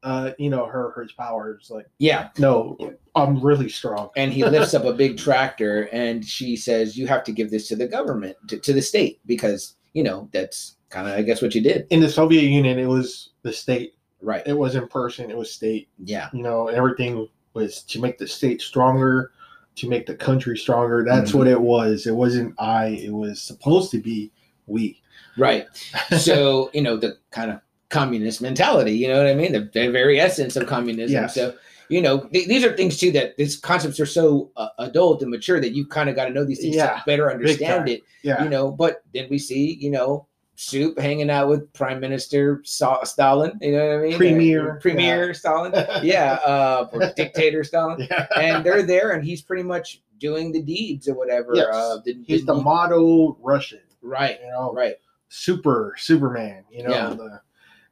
uh, 0.08 0.32
you 0.38 0.48
know, 0.50 0.64
her 0.66 0.90
her 0.92 1.06
powers. 1.16 1.70
Like, 1.70 1.86
yeah, 1.98 2.30
no, 2.38 2.76
I'm 3.14 3.40
really 3.40 3.68
strong. 3.68 4.08
and 4.16 4.32
he 4.32 4.44
lifts 4.44 4.74
up 4.74 4.84
a 4.84 4.92
big 4.92 5.18
tractor, 5.18 5.88
and 5.92 6.24
she 6.24 6.56
says, 6.56 6.96
"You 6.96 7.06
have 7.06 7.24
to 7.24 7.32
give 7.32 7.50
this 7.50 7.68
to 7.68 7.76
the 7.76 7.86
government, 7.86 8.36
to, 8.48 8.58
to 8.58 8.72
the 8.72 8.82
state, 8.82 9.20
because 9.26 9.74
you 9.92 10.02
know 10.02 10.28
that's 10.32 10.76
kind 10.90 11.06
of, 11.08 11.14
I 11.14 11.22
guess, 11.22 11.42
what 11.42 11.54
you 11.54 11.60
did." 11.60 11.86
In 11.90 12.00
the 12.00 12.08
Soviet 12.08 12.42
Union, 12.44 12.78
it 12.78 12.86
was 12.86 13.30
the 13.42 13.52
state. 13.52 13.94
Right. 14.20 14.42
It 14.46 14.56
was 14.58 14.74
in 14.74 14.88
person. 14.88 15.30
It 15.30 15.36
was 15.36 15.52
state. 15.52 15.88
Yeah. 16.02 16.28
You 16.32 16.42
know, 16.42 16.66
everything 16.68 17.28
was 17.54 17.82
to 17.82 18.00
make 18.00 18.18
the 18.18 18.26
state 18.26 18.60
stronger, 18.60 19.30
to 19.76 19.88
make 19.88 20.06
the 20.06 20.14
country 20.16 20.56
stronger. 20.58 21.04
That's 21.04 21.30
Mhm. 21.32 21.34
what 21.36 21.46
it 21.46 21.60
was. 21.60 22.06
It 22.06 22.14
wasn't 22.16 22.54
I. 22.58 22.86
It 23.04 23.12
was 23.12 23.40
supposed 23.40 23.90
to 23.92 23.98
be 24.00 24.32
we. 24.66 25.00
Right. 25.36 25.66
so 26.18 26.70
you 26.74 26.82
know 26.82 26.96
the 26.96 27.18
kind 27.30 27.50
of 27.52 27.60
communist 27.90 28.42
mentality 28.42 28.92
you 28.92 29.08
know 29.08 29.16
what 29.16 29.26
i 29.26 29.34
mean 29.34 29.52
the, 29.52 29.70
the 29.72 29.88
very 29.88 30.20
essence 30.20 30.56
of 30.56 30.66
communism 30.66 31.12
Yes. 31.22 31.34
so 31.34 31.54
you 31.88 32.02
know 32.02 32.20
th- 32.32 32.46
these 32.46 32.62
are 32.64 32.76
things 32.76 32.98
too 32.98 33.10
that 33.12 33.36
these 33.38 33.56
concepts 33.56 33.98
are 33.98 34.06
so 34.06 34.50
uh, 34.56 34.68
adult 34.78 35.22
and 35.22 35.30
mature 35.30 35.58
that 35.60 35.72
you 35.74 35.86
kind 35.86 36.10
of 36.10 36.14
got 36.16 36.26
to 36.26 36.30
know 36.32 36.44
these 36.44 36.60
things 36.60 36.76
Yeah, 36.76 36.96
to 36.98 37.02
better 37.06 37.30
understand 37.30 37.88
it 37.88 38.02
Yeah. 38.22 38.42
you 38.44 38.50
know 38.50 38.70
but 38.70 39.02
then 39.14 39.26
we 39.30 39.38
see 39.38 39.74
you 39.80 39.90
know 39.90 40.26
soup 40.54 40.98
hanging 40.98 41.30
out 41.30 41.48
with 41.48 41.72
prime 41.72 41.98
minister 42.00 42.60
Sa- 42.64 43.04
stalin 43.04 43.52
you 43.62 43.72
know 43.72 43.86
what 43.86 43.94
i 43.94 44.08
mean 44.08 44.16
Premier, 44.18 44.72
Or 44.72 44.80
premier 44.80 45.32
stalin 45.32 45.72
yeah 46.02 46.34
uh 46.44 46.88
or 46.92 47.10
dictator 47.16 47.64
stalin 47.64 48.06
yeah. 48.10 48.26
and 48.36 48.66
they're 48.66 48.82
there 48.82 49.12
and 49.12 49.24
he's 49.24 49.40
pretty 49.40 49.62
much 49.62 50.02
doing 50.18 50.50
the 50.52 50.60
deeds 50.60 51.08
or 51.08 51.14
whatever 51.14 51.52
Yes. 51.54 51.68
uh, 51.72 51.98
the, 52.04 52.18
He's 52.26 52.44
the 52.44 52.54
the- 52.54 52.60
model 52.60 53.38
Russian. 53.40 53.80
right 54.02 54.38
You 54.44 54.50
know, 54.50 54.72
right 54.74 54.96
super 55.30 55.94
Superman. 55.96 56.64
You 56.72 56.82
know, 56.84 56.90
Yeah. 56.90 57.08
the, 57.10 57.40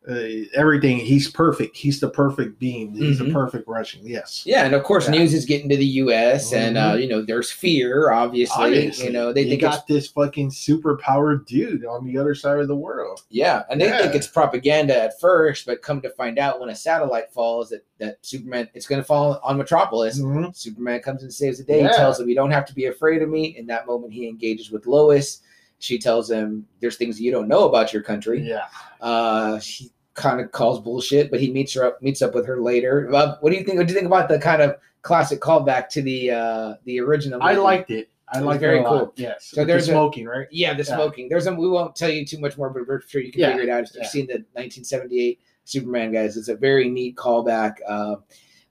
uh, 0.09 0.15
everything. 0.55 0.99
He's 0.99 1.31
perfect. 1.31 1.77
He's 1.77 1.99
the 1.99 2.09
perfect 2.09 2.59
being. 2.59 2.95
He's 2.95 3.19
Mhm. 3.21 3.27
the 3.27 3.33
perfect 3.33 3.67
Russian. 3.67 4.07
Yes. 4.07 4.45
Yeah, 4.47 4.65
and 4.65 4.75
of 4.75 4.83
course, 4.85 5.07
Yeah. 5.07 5.13
news 5.19 5.35
is 5.35 5.45
getting 5.45 5.69
to 5.69 5.77
the 5.77 5.87
U.S. 6.05 6.53
and 6.53 6.79
uh, 6.79 6.93
Mhm. 6.95 7.03
you 7.03 7.09
know, 7.09 7.23
there's 7.23 7.51
fear. 7.51 8.11
Obviously, 8.13 8.65
Obviously, 8.65 9.07
you 9.07 9.13
know, 9.13 9.33
they 9.33 9.43
you 9.43 9.57
got 9.57 9.87
this 9.89 10.07
fucking 10.09 10.51
super 10.53 10.97
powered 10.99 11.45
dude 11.47 11.85
on 11.85 12.05
the 12.05 12.17
other 12.19 12.35
side 12.35 12.59
of 12.61 12.69
the 12.69 12.77
world. 12.77 13.23
yeah, 13.31 13.63
and 13.71 13.81
they 13.81 13.89
think 13.91 14.15
it's 14.15 14.29
propaganda 14.29 14.97
at 14.97 15.19
first, 15.21 15.67
but 15.67 15.83
come 15.83 16.01
to 16.03 16.11
find 16.11 16.39
out 16.39 16.61
when 16.61 16.69
a 16.69 16.75
satellite 16.77 17.33
falls, 17.33 17.71
that 17.71 17.83
that 17.99 18.19
Superman 18.23 18.69
it's 18.75 18.87
going 18.87 19.01
to 19.01 19.05
fall 19.07 19.41
on 19.43 19.57
Metropolis. 19.59 20.21
Mhm. 20.21 20.55
Superman 20.55 21.01
comes 21.01 21.23
and 21.23 21.33
saves 21.33 21.59
the 21.59 21.65
day. 21.65 21.81
Yeah. 21.81 21.89
He 21.89 21.95
tells 21.95 22.21
him, 22.21 22.29
"You 22.29 22.35
don't 22.35 22.51
have 22.51 22.67
to 22.67 22.75
be 22.75 22.85
afraid 22.87 23.23
of 23.23 23.29
me." 23.29 23.57
In 23.57 23.67
that 23.69 23.87
moment, 23.87 24.13
he 24.13 24.29
engages 24.29 24.71
with 24.71 24.87
Lois. 24.87 25.41
She 25.79 25.99
tells 25.99 26.31
him, 26.31 26.67
"There's 26.81 26.97
things 26.97 27.21
you 27.21 27.31
don't 27.31 27.49
know 27.49 27.69
about 27.69 27.93
your 27.93 28.03
country." 28.03 28.41
Yeah. 28.47 28.65
Uh, 29.01 29.57
he 29.61 29.91
kind 30.17 30.41
of 30.41 30.51
calls 30.51 30.81
bullshit, 30.81 31.31
but 31.31 31.41
he 31.41 31.53
meets 31.53 31.73
her 31.75 31.85
up, 31.85 32.03
meets 32.03 32.23
up 32.23 32.35
with 32.35 32.47
her 32.47 32.61
later. 32.61 33.09
Uh, 33.15 33.37
what 33.41 33.51
do 33.51 33.57
you 33.57 33.65
think? 33.65 33.79
What 33.79 33.87
do 33.87 33.93
you 33.93 33.99
think 33.99 34.07
about 34.09 34.29
the 34.29 34.39
kind 34.39 34.61
of 34.63 34.77
classic 35.03 35.41
callback 35.41 35.89
to 35.91 36.03
the 36.03 36.31
uh 36.33 36.75
the 36.85 36.99
original? 37.01 37.41
I 37.43 37.55
liked 37.55 37.91
it. 37.91 38.09
I 38.33 38.41
It 38.41 38.45
was 38.45 38.59
very 38.59 38.81
a 38.81 38.83
lot. 38.83 38.89
cool. 38.99 39.13
Yes. 39.17 39.45
So 39.53 39.61
With 39.61 39.69
the 39.69 39.73
there's 39.75 39.89
a- 39.89 39.93
smoking, 39.93 40.27
right? 40.27 40.49
Yeah, 40.51 40.73
the 40.75 40.79
Yeah. 40.83 40.97
smoking. 40.97 41.29
There's 41.29 41.47
a. 41.47 41.55
We 41.55 41.69
won't 41.69 41.95
tell 41.95 42.11
you 42.11 42.27
too 42.27 42.39
much 42.41 42.59
more, 42.59 42.71
but 42.71 42.89
we're 42.89 43.01
sure 43.03 43.21
you 43.21 43.31
can 43.31 43.41
Yeah, 43.43 43.51
figure 43.53 43.63
it 43.63 43.69
out 43.69 43.85
if 43.85 43.95
you've 43.95 44.03
yeah. 44.03 44.09
seen 44.09 44.27
the 44.27 44.33
1978 44.55 45.39
Superman 45.65 46.13
guys. 46.13 46.37
It's 46.37 46.49
a 46.49 46.57
very 46.57 46.89
neat 46.89 47.15
callback. 47.17 47.75
Uh, 47.87 48.17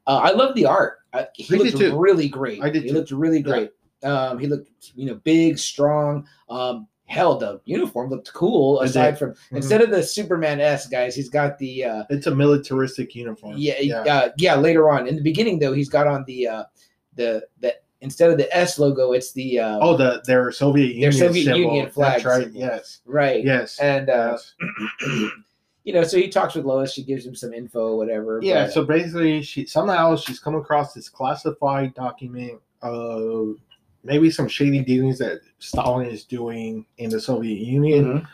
uh, 0.08 0.18
I 0.24 0.32
love 0.32 0.56
the 0.56 0.66
art. 0.66 0.98
Uh, 1.14 1.24
he 1.36 1.56
I 1.56 1.58
looked 1.58 1.80
really 1.96 2.28
great. 2.28 2.62
I 2.62 2.70
did 2.70 2.84
He 2.84 2.90
too. 2.90 2.96
looked 2.96 3.12
really 3.12 3.42
great. 3.42 3.72
Um, 4.04 4.38
he 4.40 4.48
looked, 4.48 4.70
you 4.96 5.06
know, 5.06 5.16
big, 5.16 5.58
strong. 5.58 6.28
Um, 6.50 6.88
hell, 7.06 7.38
the 7.38 7.62
uniform 7.66 8.10
looked 8.10 8.34
cool. 8.34 8.82
Aside 8.82 9.18
from 9.20 9.32
Mhm. 9.32 9.58
instead 9.58 9.82
of 9.82 9.92
the 9.92 10.02
Superman 10.04 10.60
S 10.60 10.88
guys, 10.88 11.16
he's 11.16 11.30
got 11.30 11.58
the 11.60 11.84
uh, 11.86 12.04
It's 12.10 12.28
a 12.28 12.36
militaristic 12.36 13.16
uniform. 13.16 13.56
yeah, 13.58 13.80
Yeah. 13.80 14.02
Uh, 14.02 14.30
yeah. 14.38 14.56
Later 14.56 14.90
on 14.90 15.08
in 15.08 15.16
the 15.16 15.22
beginning, 15.22 15.60
though, 15.60 15.74
he's 15.74 15.90
got 15.90 16.08
on 16.08 16.24
the 16.26 16.48
uh, 16.48 16.64
the 17.16 17.46
the 17.60 17.76
instead 18.02 18.30
of 18.32 18.38
the 18.38 18.56
S 18.56 18.78
logo, 18.80 19.14
it's 19.14 19.32
the 19.34 19.60
uh, 19.60 19.80
oh, 19.82 19.96
the 19.96 20.22
their 20.26 20.52
Soviet 20.52 20.94
Union. 20.96 21.02
their 21.02 21.12
Soviet 21.12 21.44
symbol. 21.46 21.60
Union 21.62 21.90
flag 21.92 22.24
That's 22.24 22.26
right. 22.26 22.52
Yes. 22.54 23.02
right. 23.06 23.44
Yes. 23.44 23.80
And 23.80 24.10
uh, 24.10 24.38
yes. 24.38 24.54
you 25.84 25.94
know, 25.94 26.04
so 26.04 26.18
he 26.18 26.28
talks 26.30 26.56
with 26.56 26.66
Lois. 26.66 26.92
She 26.92 27.04
gives 27.04 27.26
him 27.26 27.36
some 27.36 27.54
info, 27.54 27.96
whatever. 27.96 28.40
Yeah, 28.42 28.66
but, 28.66 28.74
so 28.74 28.84
basically, 28.84 29.42
she 29.44 29.66
somehow 29.68 30.16
she's 30.16 30.40
come 30.40 30.56
across 30.56 30.94
this 30.94 31.08
classified 31.10 31.94
document 31.94 32.60
of 32.82 33.56
maybe 34.06 34.30
some 34.32 34.48
shady 34.48 34.82
dealings 34.82 35.18
that 35.20 35.42
Stalin 35.60 36.08
is 36.08 36.24
doing 36.24 36.86
in 36.98 37.10
the 37.10 37.20
Soviet 37.20 37.60
Union. 37.60 38.06
Mhm. 38.22 38.28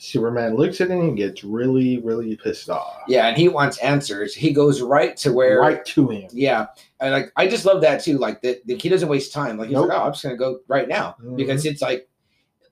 Superman 0.00 0.54
looks 0.56 0.80
at 0.80 0.92
it 0.92 0.94
and 0.94 1.16
gets 1.16 1.42
really, 1.42 1.98
really 1.98 2.36
pissed 2.36 2.70
off. 2.70 2.98
yeah, 3.08 3.26
and 3.26 3.36
he 3.36 3.48
wants 3.48 3.78
answers. 3.78 4.32
He 4.32 4.52
goes 4.52 4.80
right 4.80 5.16
to 5.18 5.32
where. 5.32 5.60
right 5.60 5.84
to 5.86 6.08
him. 6.08 6.28
Yeah, 6.32 6.66
and 7.00 7.12
like 7.12 7.32
I 7.36 7.48
just 7.48 7.64
love 7.64 7.80
that 7.80 8.00
too. 8.02 8.16
Like 8.16 8.40
that, 8.42 8.62
he 8.64 8.88
doesn't 8.88 9.08
waste 9.08 9.32
time. 9.32 9.58
Like 9.58 9.68
he's 9.68 9.74
Nope. 9.74 9.88
like, 9.88 9.98
oh, 9.98 10.04
I'm 10.04 10.12
just 10.12 10.22
gonna 10.22 10.36
go 10.36 10.60
right 10.68 10.86
now 10.88 11.16
Mhm. 11.20 11.36
because 11.36 11.66
it's 11.66 11.82
like, 11.82 12.08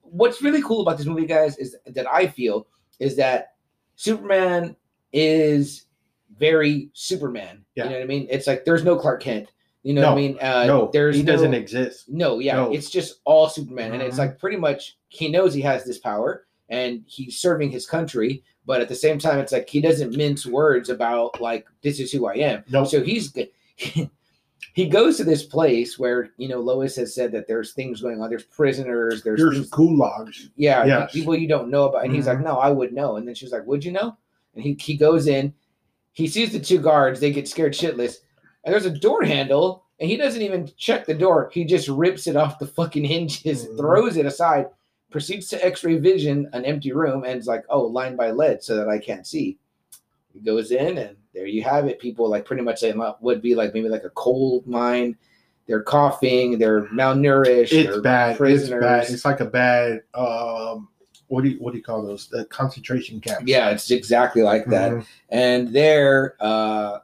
what's 0.03 0.41
really 0.41 0.61
cool 0.61 0.81
about 0.81 0.97
this 0.97 1.05
movie, 1.05 1.25
guys, 1.25 1.57
is 1.57 1.75
that 1.87 2.07
I 2.09 2.27
feel 2.27 2.65
is 2.99 3.17
that 3.17 3.55
Superman 3.97 4.77
is 5.11 5.83
very 6.39 6.89
Superman. 6.93 7.65
Yeah. 7.75 7.85
You 7.85 7.89
know 7.89 7.95
what 7.97 8.03
I 8.03 8.07
mean? 8.07 8.27
It's 8.29 8.47
like 8.47 8.63
there's 8.63 8.85
no 8.85 8.95
Clark 8.95 9.21
Kent. 9.21 9.51
You 9.87 9.93
know 9.93 10.01
what 10.01 10.11
I 10.11 10.15
mean? 10.15 10.37
Uh, 10.41 10.65
no, 10.65 10.89
there's 10.91 11.15
he 11.15 11.23
doesn't 11.23 11.53
exist. 11.53 12.09
No, 12.09 12.39
yeah, 12.39 12.57
No. 12.57 12.73
it's 12.73 12.89
just 12.89 13.21
all 13.23 13.47
Superman, 13.47 13.93
and 13.93 14.01
it's 14.03 14.15
Mhm. 14.17 14.19
like 14.19 14.37
pretty 14.37 14.57
much 14.57 14.97
he 15.07 15.29
knows 15.29 15.53
he 15.53 15.61
has 15.61 15.85
this 15.85 15.97
power, 15.97 16.45
and 16.67 17.03
he's 17.05 17.37
serving 17.39 17.71
his 17.71 17.85
country, 17.87 18.43
but 18.65 18.81
at 18.81 18.89
the 18.89 18.95
same 18.95 19.17
time, 19.17 19.39
it's 19.39 19.53
like 19.53 19.69
he 19.69 19.79
doesn't 19.79 20.17
mince 20.17 20.45
words 20.45 20.89
about 20.89 21.39
like 21.39 21.65
this 21.83 22.01
is 22.01 22.11
who 22.11 22.25
I 22.25 22.33
am. 22.33 22.65
Nope. 22.69 22.87
So 22.87 23.01
he's 23.01 23.31
g- 23.31 23.49
he 24.73 24.87
goes 24.89 25.15
to 25.17 25.23
this 25.23 25.43
place 25.43 25.97
where 25.97 26.31
you 26.35 26.49
know 26.49 26.59
Lois 26.59 26.97
has 26.97 27.15
said 27.15 27.31
that 27.31 27.47
there's 27.47 27.71
things 27.71 28.01
going 28.01 28.21
on, 28.21 28.29
there's 28.29 28.43
prisoners, 28.43 29.23
there's 29.23 29.39
There's 29.39 29.55
things, 29.55 29.69
gulags. 29.69 30.49
yeah, 30.57 30.83
Yes. 30.85 31.13
people 31.13 31.33
you 31.33 31.47
don't 31.47 31.69
know 31.69 31.85
about, 31.87 32.03
and 32.03 32.13
he's 32.13 32.27
like, 32.27 32.39
Mhm. 32.39 32.43
no, 32.43 32.57
I 32.57 32.71
would 32.71 32.91
know, 32.91 33.15
and 33.15 33.25
then 33.25 33.35
she's 33.35 33.53
like, 33.53 33.65
would 33.65 33.85
you 33.85 33.93
know? 33.93 34.17
And 34.53 34.63
he 34.65 34.75
he 34.77 34.97
goes 34.97 35.27
in, 35.27 35.53
he 36.11 36.27
sees 36.27 36.51
the 36.51 36.59
two 36.59 36.79
guards, 36.79 37.21
they 37.21 37.31
get 37.31 37.47
scared 37.47 37.71
shitless, 37.73 38.17
and 38.63 38.73
there's 38.73 38.85
a 38.85 38.91
door 38.91 39.23
handle 39.23 39.83
and 39.99 40.09
he 40.09 40.15
doesn't 40.17 40.41
even 40.41 40.69
check 40.77 41.05
the 41.05 41.13
door. 41.13 41.49
He 41.53 41.63
just 41.65 41.87
rips 41.87 42.27
it 42.27 42.35
off 42.35 42.59
the 42.59 42.67
fucking 42.67 43.03
hinges, 43.05 43.65
Mhm. 43.65 43.77
throws 43.77 44.17
it 44.17 44.25
aside, 44.25 44.67
proceeds 45.09 45.47
to 45.49 45.65
X-ray 45.65 45.97
vision 45.97 46.49
an 46.53 46.65
empty 46.65 46.91
room, 46.91 47.23
and 47.23 47.39
is 47.39 47.47
like, 47.47 47.63
"Oh, 47.69 47.81
lined 47.83 48.17
by 48.17 48.31
lead, 48.31 48.61
so 48.63 48.75
that 48.75 48.89
I 48.89 48.99
can't 48.99 49.25
see." 49.25 49.57
He 50.33 50.39
goes 50.41 50.71
in, 50.71 50.97
and 50.99 51.15
there 51.33 51.47
you 51.47 51.63
have 51.63 51.87
it. 51.87 51.97
People 51.99 52.29
like 52.29 52.45
pretty 52.45 52.61
much 52.61 52.83
would 53.21 53.41
be 53.41 53.55
like 53.55 53.73
maybe 53.73 53.89
like 53.89 54.03
a 54.03 54.09
coal 54.11 54.63
mine. 54.67 55.15
They're 55.65 55.81
coughing. 55.81 56.59
They're 56.59 56.83
malnourished. 56.87 57.71
It's 57.73 57.89
they're 57.91 58.01
bad. 58.01 58.39
It's 58.39 58.69
bad. 58.69 59.09
It's 59.09 59.25
like 59.25 59.39
a 59.39 59.45
bad. 59.45 60.01
Um, 60.13 60.89
what 61.27 61.43
do 61.43 61.49
you 61.49 61.57
what 61.57 61.71
do 61.71 61.77
you 61.77 61.83
call 61.83 62.03
those? 62.03 62.27
The 62.27 62.45
concentration 62.45 63.19
camps. 63.19 63.43
yeah, 63.47 63.69
it's 63.71 63.89
exactly 63.91 64.43
like 64.43 64.65
that. 64.67 64.91
Mhm. 64.91 65.05
And 65.29 65.67
there, 65.69 66.35
uh, 66.39 66.99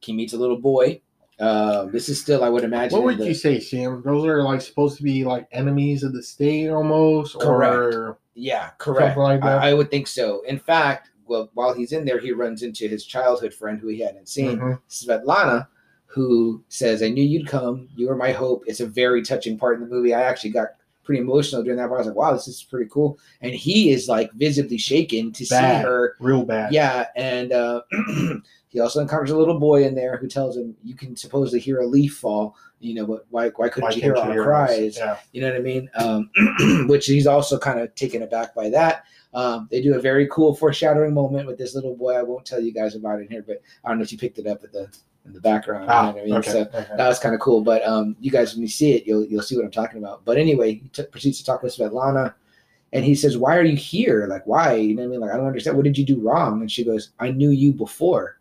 he 0.00 0.12
meets 0.12 0.32
a 0.32 0.36
little 0.36 0.58
boy. 0.58 1.00
Uh, 1.38 1.84
this 1.86 2.08
is 2.08 2.18
still, 2.20 2.42
I 2.42 2.48
would 2.48 2.64
imagine. 2.64 2.96
What 2.96 3.04
would 3.04 3.18
the- 3.18 3.26
you 3.26 3.34
say, 3.34 3.60
Sam? 3.60 4.02
Those 4.04 4.24
are 4.26 4.42
like 4.42 4.60
supposed 4.62 4.96
to 4.96 5.02
be 5.02 5.24
like 5.24 5.46
enemies 5.52 6.02
of 6.02 6.12
the 6.14 6.22
state 6.22 6.68
almost, 6.70 7.36
or 7.42 8.18
Yeah, 8.34 8.70
correct. 8.78 9.16
Like 9.18 9.40
that? 9.42 9.62
I, 9.62 9.70
I 9.70 9.74
would 9.74 9.90
think 9.90 10.06
so. 10.06 10.42
In 10.42 10.58
fact, 10.58 11.10
well, 11.26 11.50
while 11.54 11.74
he's 11.74 11.92
in 11.92 12.04
there, 12.04 12.18
he 12.20 12.32
runs 12.32 12.62
into 12.62 12.86
his 12.88 13.04
childhood 13.04 13.52
friend 13.52 13.78
who 13.80 13.88
he 13.88 14.00
hadn't 14.00 14.28
seen, 14.28 14.58
Mhm. 14.58 14.80
Svetlana, 14.88 15.66
who 16.06 16.62
says, 16.68 17.02
"I 17.02 17.08
knew 17.10 17.22
you'd 17.24 17.48
come. 17.48 17.88
You 17.96 18.08
were 18.08 18.16
my 18.16 18.32
hope." 18.32 18.62
It's 18.66 18.80
a 18.80 18.86
very 18.86 19.22
touching 19.22 19.58
part 19.58 19.76
in 19.76 19.82
the 19.82 19.94
movie. 19.94 20.14
I 20.14 20.22
actually 20.22 20.50
got 20.50 20.68
pretty 21.06 21.22
emotional 21.22 21.62
during 21.62 21.78
that 21.78 21.88
part. 21.88 21.98
I 21.98 22.02
was 22.02 22.06
like, 22.08 22.16
"Wow, 22.16 22.32
this 22.34 22.48
is 22.48 22.62
pretty 22.62 22.90
cool." 22.90 23.18
And 23.40 23.54
he 23.54 23.90
is 23.90 24.08
like 24.08 24.30
visibly 24.32 24.76
shaken 24.76 25.32
to 25.32 25.46
Bad. 25.46 25.80
see 25.82 25.86
her. 25.86 26.16
real 26.20 26.44
bad. 26.44 26.72
Yeah, 26.72 27.06
and 27.16 27.52
uh, 27.52 27.82
he 28.68 28.80
also 28.80 29.00
encounters 29.00 29.30
a 29.30 29.38
little 29.38 29.58
boy 29.58 29.84
in 29.84 29.94
there 29.94 30.16
who 30.18 30.26
tells 30.28 30.56
him, 30.56 30.76
"You 30.84 30.94
can 30.94 31.16
supposedly 31.16 31.60
hear 31.60 31.80
a 31.80 31.86
leaf 31.86 32.16
fall." 32.16 32.56
You 32.80 32.94
know, 32.94 33.06
but 33.06 33.26
why? 33.30 33.48
Why 33.50 33.68
couldn't 33.70 33.88
Why 33.88 33.94
you 33.94 34.02
hear 34.02 34.16
our 34.16 34.32
hear 34.32 34.44
cries? 34.44 34.98
Yeah. 34.98 35.16
You 35.32 35.40
know 35.40 35.48
what 35.50 35.56
I 35.56 35.62
mean? 35.62 35.88
Um, 35.94 36.86
which 36.88 37.06
he's 37.06 37.26
also 37.26 37.58
kind 37.58 37.80
of 37.80 37.94
taken 37.94 38.22
aback 38.22 38.54
by 38.54 38.68
that. 38.70 39.04
Um, 39.32 39.68
they 39.70 39.80
do 39.82 39.94
a 39.94 40.00
very 40.00 40.26
cool 40.28 40.54
foreshadowing 40.54 41.12
moment 41.14 41.46
with 41.46 41.58
this 41.58 41.74
little 41.74 41.94
boy. 41.96 42.14
I 42.14 42.22
won't 42.22 42.44
tell 42.46 42.60
you 42.60 42.72
guys 42.72 42.94
about 42.94 43.20
it 43.20 43.30
here, 43.30 43.42
but 43.46 43.60
I 43.84 43.88
don't 43.88 43.98
know 43.98 44.04
if 44.04 44.12
you 44.12 44.18
picked 44.18 44.38
it 44.38 44.46
up 44.46 44.62
at 44.64 44.72
the 44.72 44.88
in 45.26 45.32
the 45.32 45.40
background. 45.40 45.86
Ah, 45.88 46.10
you 46.10 46.14
know 46.16 46.20
I 46.20 46.24
mean? 46.24 46.34
okay. 46.36 46.50
So 46.50 46.60
okay. 46.60 46.86
that 46.96 47.08
was 47.08 47.18
kind 47.18 47.34
of 47.34 47.40
cool. 47.40 47.60
But 47.62 47.86
um, 47.86 48.16
you 48.20 48.30
guys, 48.30 48.54
when 48.54 48.62
you 48.62 48.68
see 48.68 48.92
it, 48.92 49.06
you'll 49.06 49.24
you'll 49.24 49.42
see 49.42 49.56
what 49.56 49.64
I'm 49.64 49.70
talking 49.70 49.98
about. 49.98 50.24
But 50.24 50.38
anyway, 50.38 50.74
he 50.74 50.88
t- 50.88 51.02
proceeds 51.04 51.38
to 51.38 51.44
talk 51.44 51.62
with 51.62 51.76
Svetlana, 51.76 52.34
and 52.92 53.04
he 53.04 53.14
says, 53.14 53.36
"Why 53.36 53.56
are 53.56 53.64
you 53.64 53.76
here? 53.76 54.26
Like, 54.28 54.46
why? 54.46 54.74
You 54.74 54.94
know 54.94 55.02
what 55.02 55.08
I 55.08 55.10
mean? 55.10 55.20
Like, 55.20 55.32
I 55.32 55.36
don't 55.36 55.46
understand. 55.46 55.76
What 55.76 55.84
did 55.84 55.98
you 55.98 56.04
do 56.04 56.20
wrong?" 56.20 56.60
And 56.60 56.70
she 56.70 56.84
goes, 56.84 57.10
"I 57.18 57.30
knew 57.30 57.50
you 57.50 57.72
before, 57.72 58.38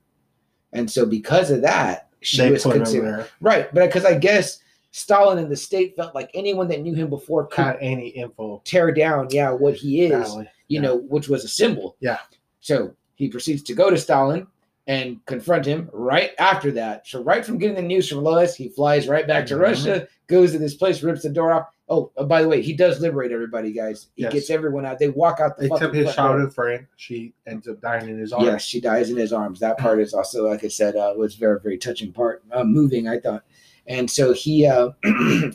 and 0.74 0.90
so 0.90 1.06
because 1.06 1.52
of 1.52 1.62
that, 1.62 2.10
she 2.22 2.38
they 2.38 2.52
was 2.52 2.64
considered 2.64 3.28
right." 3.42 3.74
But 3.74 3.88
because 3.88 4.06
I 4.06 4.18
guess 4.18 4.60
Stalin 4.92 5.40
and 5.40 5.52
the 5.52 5.58
state 5.58 5.96
felt 5.96 6.16
like 6.16 6.32
anyone 6.34 6.68
that 6.70 6.82
knew 6.82 6.94
him 6.94 7.10
before 7.10 7.48
could 7.48 7.66
Had 7.66 7.78
any 7.82 8.08
info? 8.10 8.62
tear 8.64 8.92
down, 8.94 9.28
yeah, 9.30 9.52
what 9.52 9.76
he 9.76 10.04
is 10.04 10.36
you 10.68 10.80
Yeah. 10.80 10.82
know, 10.82 10.98
which 10.98 11.28
was 11.30 11.44
a 11.44 11.48
symbol. 11.48 11.96
Yeah. 12.00 12.20
So 12.62 12.96
he 13.16 13.28
proceeds 13.28 13.62
to 13.64 13.74
go 13.74 13.90
to 13.90 13.98
Stalin 13.98 14.48
and 14.88 15.24
confront 15.26 15.66
him 15.66 15.90
right 15.92 16.32
after 16.38 16.72
that. 16.72 17.08
So 17.08 17.24
right 17.24 17.44
from 17.44 17.58
getting 17.58 17.76
the 17.76 17.82
news 17.82 18.08
from 18.08 18.24
Lois, 18.24 18.56
he 18.56 18.70
flies 18.70 19.08
right 19.08 19.28
back 19.28 19.46
to 19.48 19.56
Mhm. 19.56 19.60
Russia, 19.62 20.08
goes 20.28 20.52
to 20.52 20.60
this 20.60 20.76
place, 20.76 21.02
rips 21.02 21.24
the 21.24 21.30
door 21.30 21.52
off. 21.54 21.68
Oh, 21.90 22.12
uh, 22.18 22.24
by 22.24 22.42
the 22.42 22.48
way, 22.48 22.62
he 22.62 22.74
does 22.74 23.00
liberate 23.00 23.32
everybody, 23.32 23.72
guys. 23.72 24.08
He 24.16 24.24
Yes. 24.24 24.34
gets 24.34 24.50
everyone 24.50 24.86
out. 24.86 24.98
They 25.00 25.10
walk 25.10 25.40
out 25.40 25.58
the 25.58 25.66
Except 25.68 25.94
his 25.94 26.14
childhood 26.14 26.54
friend, 26.54 26.86
she 26.98 27.34
ends 27.48 27.68
up 27.68 27.80
dying 27.82 28.10
in 28.10 28.18
his 28.20 28.32
arms. 28.34 28.46
Yes, 28.46 28.62
she 28.64 28.80
dies 28.82 29.10
in 29.10 29.18
his 29.18 29.34
arms. 29.34 29.60
That 29.60 29.78
part 29.78 30.00
is 30.00 30.14
also, 30.14 30.48
like 30.48 30.64
I 30.64 30.68
said, 30.68 30.96
uh, 30.96 31.14
was 31.16 31.36
very, 31.36 31.60
very 31.60 31.78
touching 31.78 32.12
part, 32.12 32.44
uh, 32.52 32.64
moving. 32.64 33.08
I 33.08 33.20
thought, 33.20 33.44
and 33.88 34.10
so 34.10 34.34
he 34.34 34.66
uh, 34.68 34.90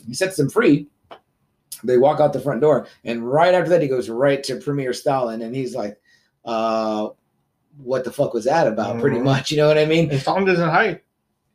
he 0.07 0.13
sets 0.13 0.37
them 0.37 0.49
free. 0.49 0.87
They 1.83 1.97
walk 1.97 2.19
out 2.19 2.31
the 2.31 2.39
front 2.39 2.61
door, 2.61 2.85
and 3.03 3.29
right 3.29 3.53
after 3.53 3.69
that, 3.71 3.81
he 3.81 3.87
goes 3.87 4.09
right 4.09 4.43
to 4.43 4.55
Premier 4.57 4.93
Stalin, 4.93 5.41
and 5.41 5.53
he's 5.55 5.75
like, 5.75 5.99
uh, 6.45 7.09
"What 7.77 8.03
the 8.03 8.11
fuck 8.11 8.33
was 8.33 8.45
that 8.45 8.67
about?" 8.67 8.99
Pretty 8.99 9.17
Mhm. 9.17 9.23
much, 9.23 9.51
you 9.51 9.57
know 9.57 9.67
what 9.67 9.77
I 9.77 9.85
mean? 9.85 10.09
And 10.09 10.19
Stalin 10.19 10.45
doesn't 10.45 10.69
hide. 10.69 11.01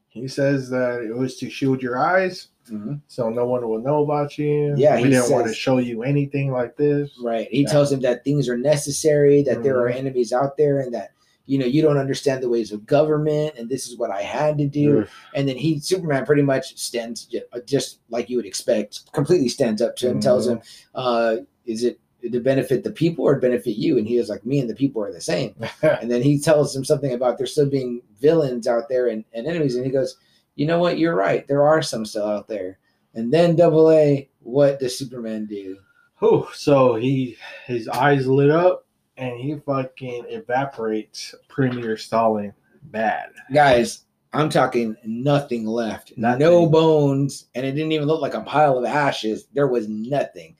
He 0.08 0.28
says 0.28 0.70
that 0.70 1.02
it 1.02 1.14
was 1.16 1.36
to 1.38 1.50
shield 1.50 1.82
your 1.82 1.98
eyes, 1.98 2.48
Mhm. 2.70 3.00
so 3.06 3.28
no 3.28 3.44
one 3.46 3.68
will 3.68 3.80
know 3.82 4.02
about 4.02 4.38
you. 4.38 4.74
Yeah, 4.76 4.96
we 4.96 5.04
he 5.04 5.10
didn't 5.10 5.30
want 5.30 5.46
to 5.46 5.52
show 5.52 5.76
you 5.78 6.02
anything 6.02 6.50
like 6.52 6.76
this. 6.76 7.10
Right. 7.22 7.48
He 7.50 7.62
Yeah. 7.62 7.68
tells 7.68 7.92
him 7.92 8.00
that 8.00 8.24
things 8.24 8.48
are 8.48 8.56
necessary, 8.56 9.42
that 9.42 9.62
there 9.62 9.78
are 9.80 9.90
Mhm. 9.90 9.96
enemies 9.96 10.32
out 10.32 10.56
there, 10.56 10.80
and 10.80 10.94
that 10.94 11.10
you 11.44 11.58
know 11.58 11.66
you 11.66 11.80
don't 11.82 11.98
understand 11.98 12.42
the 12.42 12.48
ways 12.48 12.72
of 12.72 12.86
government, 12.86 13.54
and 13.58 13.68
this 13.68 13.86
is 13.88 13.96
what 13.98 14.10
I 14.10 14.22
had 14.22 14.56
to 14.58 14.66
do. 14.66 15.00
Ugh. 15.00 15.08
and 15.34 15.46
then 15.46 15.56
he 15.56 15.78
superman 15.78 16.24
pretty 16.24 16.42
much 16.42 16.76
stands 16.78 17.28
uh, 17.52 17.60
just 17.66 17.98
like 18.08 18.30
you 18.30 18.36
would 18.38 18.46
expect 18.46 19.12
completely 19.12 19.48
stands 19.50 19.82
up 19.82 19.94
to 19.96 20.08
him 20.08 20.18
tells 20.18 20.48
him 20.48 20.60
uh 20.94 21.36
is 21.66 21.84
it 21.84 22.00
to 22.30 22.40
benefit 22.40 22.84
the 22.84 22.90
people 22.90 23.24
or 23.24 23.38
benefit 23.38 23.76
you? 23.76 23.98
And 23.98 24.06
he 24.06 24.16
is 24.18 24.28
like 24.28 24.44
me 24.44 24.60
and 24.60 24.68
the 24.68 24.74
people 24.74 25.02
are 25.02 25.12
the 25.12 25.20
same. 25.20 25.54
And 25.82 26.10
then 26.10 26.22
he 26.22 26.38
tells 26.38 26.74
him 26.74 26.84
something 26.84 27.12
about 27.12 27.38
there 27.38 27.46
still 27.46 27.68
being 27.68 28.02
villains 28.20 28.66
out 28.66 28.88
there 28.88 29.08
and, 29.08 29.24
and 29.32 29.46
enemies. 29.46 29.76
And 29.76 29.84
he 29.84 29.90
goes 29.90 30.16
you 30.56 30.66
know 30.66 30.78
what? 30.78 30.98
You're 30.98 31.14
right. 31.14 31.46
There 31.46 31.62
are 31.62 31.82
some 31.82 32.04
still 32.04 32.26
out 32.26 32.48
there. 32.48 32.78
And 33.14 33.32
then 33.32 33.56
double 33.56 33.90
a 33.90 34.28
what 34.40 34.80
does 34.80 34.98
superman 34.98 35.46
do? 35.46 35.78
Whew, 36.18 36.48
so 36.54 36.94
he 36.94 37.36
his 37.66 37.88
eyes 37.88 38.26
lit 38.26 38.50
up 38.50 38.86
and 39.16 39.38
he 39.38 39.56
fucking 39.64 40.24
evaporates 40.28 41.34
Premier 41.48 41.96
Stalin. 41.96 42.52
Bad. 42.90 43.30
guys 43.52 44.04
i'm 44.32 44.48
talking 44.48 44.94
nothing 45.04 45.66
left. 45.66 46.12
No 46.16 46.68
bones. 46.68 47.46
And 47.54 47.66
it 47.66 47.72
didn't 47.72 47.92
even 47.92 48.06
look 48.06 48.20
like 48.20 48.34
a 48.34 48.42
pile 48.42 48.78
of 48.78 48.84
ashes. 48.84 49.48
There 49.52 49.66
was 49.66 49.88
nothing 49.88 50.55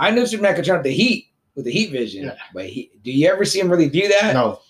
i 0.00 0.10
know 0.10 0.24
superman 0.24 0.54
could 0.56 0.64
turn 0.64 0.76
up 0.78 0.82
the 0.82 0.90
heat 0.92 1.28
with 1.54 1.64
the 1.64 1.70
heat 1.70 1.90
vision 1.92 2.24
Yeah. 2.24 2.34
but 2.54 2.66
he 2.66 2.90
do 3.04 3.12
you 3.12 3.28
ever 3.28 3.44
see 3.44 3.60
him 3.60 3.70
really 3.70 3.88
do 3.88 4.08
that? 4.08 4.34
No, 4.34 4.60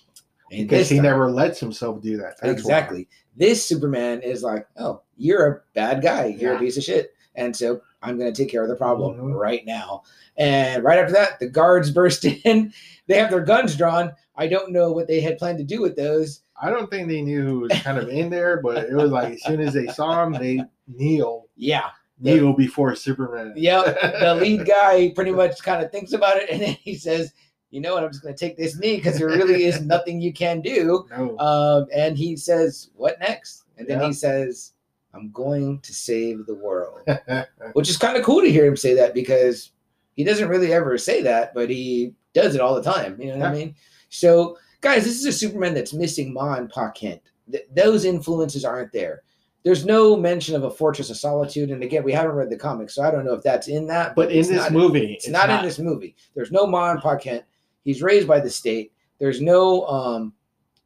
And 0.53 0.69
because 0.69 0.89
he 0.89 0.97
time- 0.97 1.05
never 1.05 1.31
lets 1.31 1.59
himself 1.61 2.01
do 2.03 2.17
that. 2.19 2.37
That's 2.41 2.43
why. 2.43 2.51
exactly. 2.51 3.09
This 3.37 3.65
superman 3.65 4.21
is 4.23 4.43
like 4.43 4.67
oh 4.79 5.03
you're 5.17 5.47
a 5.47 5.61
bad 5.75 6.03
guy. 6.03 6.27
You're 6.39 6.55
a 6.55 6.59
piece 6.59 6.77
of 6.77 6.83
shit. 6.85 7.13
And 7.37 7.55
so 7.57 7.81
i'm 8.03 8.19
going 8.19 8.33
to 8.33 8.43
take 8.43 8.51
care 8.51 8.63
of 8.63 8.69
the 8.69 8.77
problem 8.77 9.17
Mhm. 9.19 9.35
right 9.39 9.65
now. 9.67 10.03
And 10.37 10.83
right 10.83 10.99
after 10.99 11.13
that 11.13 11.39
the 11.39 11.49
guards 11.49 11.91
burst 11.99 12.25
in. 12.25 12.73
They 13.07 13.17
have 13.19 13.31
their 13.31 13.45
guns 13.45 13.77
drawn. 13.77 14.13
I 14.37 14.47
don't 14.47 14.73
know 14.73 14.91
what 14.93 15.07
they 15.07 15.21
had 15.21 15.37
planned 15.39 15.59
to 15.59 15.65
do 15.65 15.81
with 15.83 15.97
those. 15.97 16.41
I 16.63 16.71
don't 16.71 16.91
think 16.91 17.09
they 17.09 17.23
knew 17.23 17.43
who 17.45 17.61
was 17.61 17.73
kind 17.83 17.99
of 17.99 18.09
in 18.09 18.31
there, 18.31 18.61
but 18.63 18.85
it 18.85 18.95
was 18.95 19.11
like 19.11 19.35
as 19.35 19.43
soon 19.45 19.61
as 19.61 19.75
they 19.75 19.87
saw 19.89 20.25
him, 20.25 20.33
they 20.33 20.61
kneel. 20.89 21.47
Yeah 21.57 21.91
kneel 22.21 22.53
before 22.53 22.95
Superman. 22.95 23.53
Yep. 23.57 23.85
The 24.21 24.35
lead 24.41 24.67
guy 24.67 25.11
pretty 25.15 25.33
much 25.33 25.63
kind 25.63 25.85
of 25.85 25.91
thinks 25.91 26.13
about 26.13 26.37
it 26.37 26.51
and 26.51 26.61
then 26.61 26.77
he 26.83 26.95
says, 26.95 27.33
you 27.71 27.81
know 27.81 27.95
what, 27.95 28.03
I'm 28.05 28.11
just 28.11 28.23
going 28.23 28.35
to 28.35 28.39
take 28.39 28.57
this 28.57 28.79
knee 28.79 28.97
because 28.97 29.19
there 29.19 29.29
really 29.29 29.65
is 29.65 29.81
nothing 29.87 30.21
you 30.21 30.33
can 30.33 30.61
do. 30.61 31.07
No. 31.17 31.39
Um, 31.39 31.87
and 31.95 32.19
he 32.19 32.37
says, 32.37 32.91
what 32.97 33.19
next? 33.21 33.65
And 33.79 33.87
then 33.87 34.01
Yeah. 34.01 34.09
he 34.09 34.13
says, 34.13 34.73
I'm 35.15 35.31
going 35.33 35.81
to 35.81 35.93
save 35.95 36.47
the 36.47 36.55
world, 36.55 37.01
which 37.73 37.89
is 37.89 37.97
kind 37.97 38.17
of 38.17 38.25
cool 38.25 38.41
to 38.43 38.51
hear 38.51 38.67
him 38.67 38.77
say 38.77 38.95
that 38.95 39.15
because 39.15 39.73
he 40.15 40.25
doesn't 40.25 40.49
really 40.49 40.73
ever 40.73 40.97
say 40.99 41.23
that, 41.23 41.55
but 41.55 41.71
he 41.71 42.15
does 42.35 42.55
it 42.55 42.61
all 42.61 42.75
the 42.75 42.83
time. 42.83 43.21
You 43.21 43.33
know 43.33 43.39
what 43.39 43.49
I 43.49 43.53
mean? 43.53 43.75
So, 44.09 44.57
guys, 44.81 45.05
this 45.05 45.19
is 45.19 45.27
a 45.27 45.33
Superman 45.33 45.75
that's 45.75 45.93
missing 45.93 46.33
Ma 46.33 46.55
and 46.55 46.69
Pa 46.71 46.91
Kent. 46.91 47.23
Th- 47.51 47.67
those 47.75 48.05
influences 48.05 48.65
aren't 48.65 48.93
there. 48.93 49.23
There's 49.63 49.85
no 49.85 50.17
mention 50.17 50.57
of 50.57 50.65
a 50.65 50.71
Fortress 50.71 51.11
of 51.11 51.17
Solitude, 51.19 51.71
and 51.71 51.83
again, 51.83 52.03
we 52.03 52.13
haven't 52.13 52.33
read 52.35 52.49
the 52.49 52.57
comics, 52.57 52.95
so 52.95 53.03
I 53.03 53.11
don't 53.11 53.27
know 53.27 53.35
if 53.35 53.43
that's 53.43 53.69
in 53.69 53.87
that. 53.89 54.15
but 54.15 54.31
in 54.31 54.39
this 54.39 54.51
not- 54.51 54.73
movie, 54.73 55.15
it's, 55.15 55.29
not, 55.29 55.51
in 55.51 55.63
this 55.63 55.79
movie. 55.79 56.17
There's 56.35 56.51
no 56.51 56.67
Ma 56.67 56.93
and 56.93 57.01
Pa 57.01 57.17
Kent. 57.17 57.45
He's 57.85 58.03
raised 58.03 58.27
by 58.27 58.41
the 58.41 58.49
state. 58.51 58.93
There's 59.19 59.41
no 59.43 59.87
um, 59.87 60.33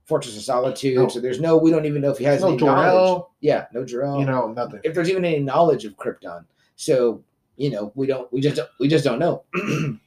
Fortress 0.06 0.36
of 0.36 0.42
Solitude, 0.42 0.96
No. 0.96 1.08
so 1.08 1.20
there's 1.20 1.40
no. 1.40 1.56
We 1.56 1.70
don't 1.70 1.86
even 1.86 2.02
know 2.02 2.10
if 2.10 2.18
he 2.18 2.24
has 2.24 2.40
no 2.40 2.48
any 2.48 2.56
knowledge. 2.58 2.84
Jor-El, 2.90 3.32
Yeah, 3.40 3.66
no 3.72 3.84
Jor-El. 3.84 4.18
you 4.20 4.26
know, 4.26 4.48
nothing. 4.48 4.80
if 4.82 4.92
there's 4.92 5.08
even 5.08 5.24
any 5.24 5.38
knowledge 5.40 5.84
of 5.84 5.96
Krypton. 5.96 6.44
So 6.76 7.22
you 7.56 7.70
know, 7.70 7.92
we 7.94 8.06
don't. 8.08 8.30
We 8.32 8.40
just. 8.40 8.60
We 8.80 8.88
just 8.88 9.04
don't 9.04 9.20
know. 9.20 9.44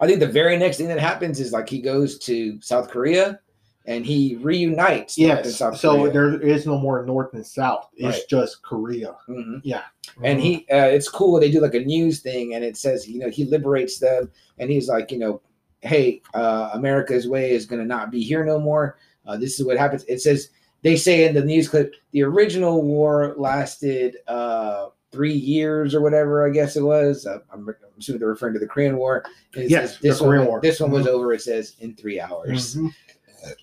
I 0.00 0.06
think 0.06 0.20
the 0.20 0.26
very 0.28 0.56
next 0.56 0.76
thing 0.76 0.88
that 0.88 0.98
happens 0.98 1.40
is 1.40 1.52
like 1.52 1.68
he 1.68 1.80
goes 1.80 2.18
to 2.20 2.60
South 2.60 2.88
Korea, 2.90 3.40
and 3.86 4.04
he 4.04 4.36
reunites. 4.42 5.16
Yes. 5.16 5.56
So 5.56 5.70
Korea. 5.72 6.12
there 6.12 6.40
is 6.40 6.66
no 6.66 6.78
more 6.78 7.04
North 7.06 7.32
and 7.34 7.46
South. 7.46 7.88
It's 7.94 8.04
Right. 8.18 8.28
just 8.28 8.62
Korea. 8.62 9.16
Mhm. 9.28 9.60
Yeah. 9.64 9.82
and 10.22 10.40
he 10.40 10.66
uh, 10.70 10.86
it's 10.86 11.08
cool 11.08 11.38
they 11.40 11.50
do 11.50 11.60
like 11.60 11.74
a 11.74 11.80
news 11.80 12.20
thing 12.20 12.54
and 12.54 12.64
it 12.64 12.76
says 12.76 13.08
you 13.08 13.18
know 13.18 13.28
he 13.28 13.44
liberates 13.44 13.98
them 13.98 14.30
and 14.58 14.70
he's 14.70 14.88
like 14.88 15.10
you 15.10 15.18
know 15.18 15.40
hey 15.80 16.22
uh, 16.34 16.70
america's 16.74 17.28
way 17.28 17.50
is 17.50 17.66
going 17.66 17.80
to 17.80 17.86
not 17.86 18.10
be 18.10 18.22
here 18.22 18.44
no 18.44 18.58
more 18.58 18.96
uh, 19.26 19.36
this 19.36 19.58
is 19.58 19.66
what 19.66 19.76
happens 19.76 20.04
it 20.08 20.20
says 20.22 20.50
they 20.82 20.94
say 20.96 21.24
in 21.26 21.34
the 21.34 21.44
news 21.44 21.68
clip 21.68 21.92
the 22.12 22.22
original 22.22 22.82
war 22.82 23.34
lasted 23.36 24.16
uh, 24.28 24.86
three 25.12 25.34
years 25.34 25.92
or 25.94 26.00
whatever 26.00 26.46
i 26.46 26.50
guess 26.50 26.76
it 26.76 26.82
was 26.82 27.26
uh, 27.26 27.38
I'm, 27.52 27.68
I'm 27.68 27.74
assuming 27.98 28.20
they're 28.20 28.28
referring 28.28 28.54
to 28.54 28.60
the 28.60 28.66
korean 28.68 28.96
war 28.96 29.24
and 29.54 29.64
it 29.64 29.70
Yes, 29.70 29.94
says 29.94 30.00
this 30.00 30.18
the 30.18 30.24
one, 30.24 30.30
Korean 30.36 30.46
War. 30.48 30.60
this 30.62 30.78
one 30.80 30.92
was 30.92 31.04
Mhm. 31.06 31.10
over 31.10 31.32
it 31.34 31.42
says 31.42 31.74
in 31.80 31.94
three 31.96 32.20
hours 32.20 32.76
Mhm. 32.76 32.90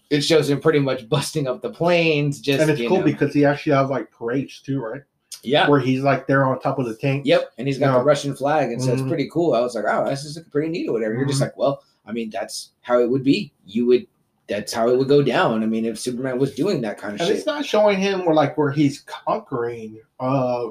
It 0.10 0.22
shows 0.22 0.50
him 0.50 0.60
pretty 0.60 0.80
much 0.80 1.08
busting 1.10 1.48
up 1.48 1.62
the 1.62 1.69
planes 1.69 2.39
just 2.39 2.62
And 2.62 2.69
it's 2.72 2.80
you 2.80 2.88
cool 2.89 3.00
know. 3.00 3.04
because 3.04 3.34
he 3.34 3.46
actually 3.46 3.74
has 3.76 3.89
like 3.89 4.12
parades 4.12 4.60
too, 4.62 4.82
right? 4.82 5.02
Yeah. 5.46 5.67
where 5.67 5.80
he's 5.82 6.02
like 6.04 6.26
there 6.26 6.46
on 6.46 6.58
top 6.62 6.80
of 6.80 6.86
the 6.86 6.96
tank. 6.96 7.26
Yep. 7.26 7.52
And 7.58 7.67
he's 7.67 7.78
got 7.78 7.91
Yeah. 7.93 7.98
the 8.00 8.06
Russian 8.06 8.34
flag, 8.34 8.72
and 8.72 8.82
so 8.82 8.93
it's 8.93 9.02
Mhm. 9.02 9.10
pretty 9.10 9.30
cool. 9.30 9.54
I 9.54 9.60
was 9.60 9.76
like, 9.76 9.84
oh, 9.89 10.06
this 10.10 10.24
is 10.24 10.39
pretty 10.52 10.69
neat 10.69 10.88
or 10.88 10.93
whatever. 10.93 11.15
You're 11.15 11.26
just 11.26 11.39
Mhm. 11.39 11.43
like, 11.43 11.58
well, 11.58 11.84
I 12.06 12.13
mean, 12.13 12.30
that's 12.30 12.69
how 12.82 13.00
it 13.00 13.10
would 13.10 13.24
be. 13.24 13.52
You 13.65 13.86
would. 13.88 14.08
That's 14.48 14.72
how 14.74 14.89
it 14.89 14.98
would 14.98 15.08
go 15.10 15.22
down. 15.22 15.62
I 15.63 15.65
mean, 15.65 15.86
if 15.86 15.98
Superman 16.00 16.38
was 16.39 16.54
doing 16.56 16.82
that 16.82 16.98
kind 16.98 17.15
of 17.15 17.19
And 17.22 17.28
shit. 17.28 17.38
it's 17.38 17.46
not 17.46 17.65
showing 17.65 17.98
him 18.00 18.26
where 18.26 18.36
like 18.36 18.58
where 18.58 18.72
he's 18.72 19.00
conquering 19.02 20.00
uh 20.19 20.67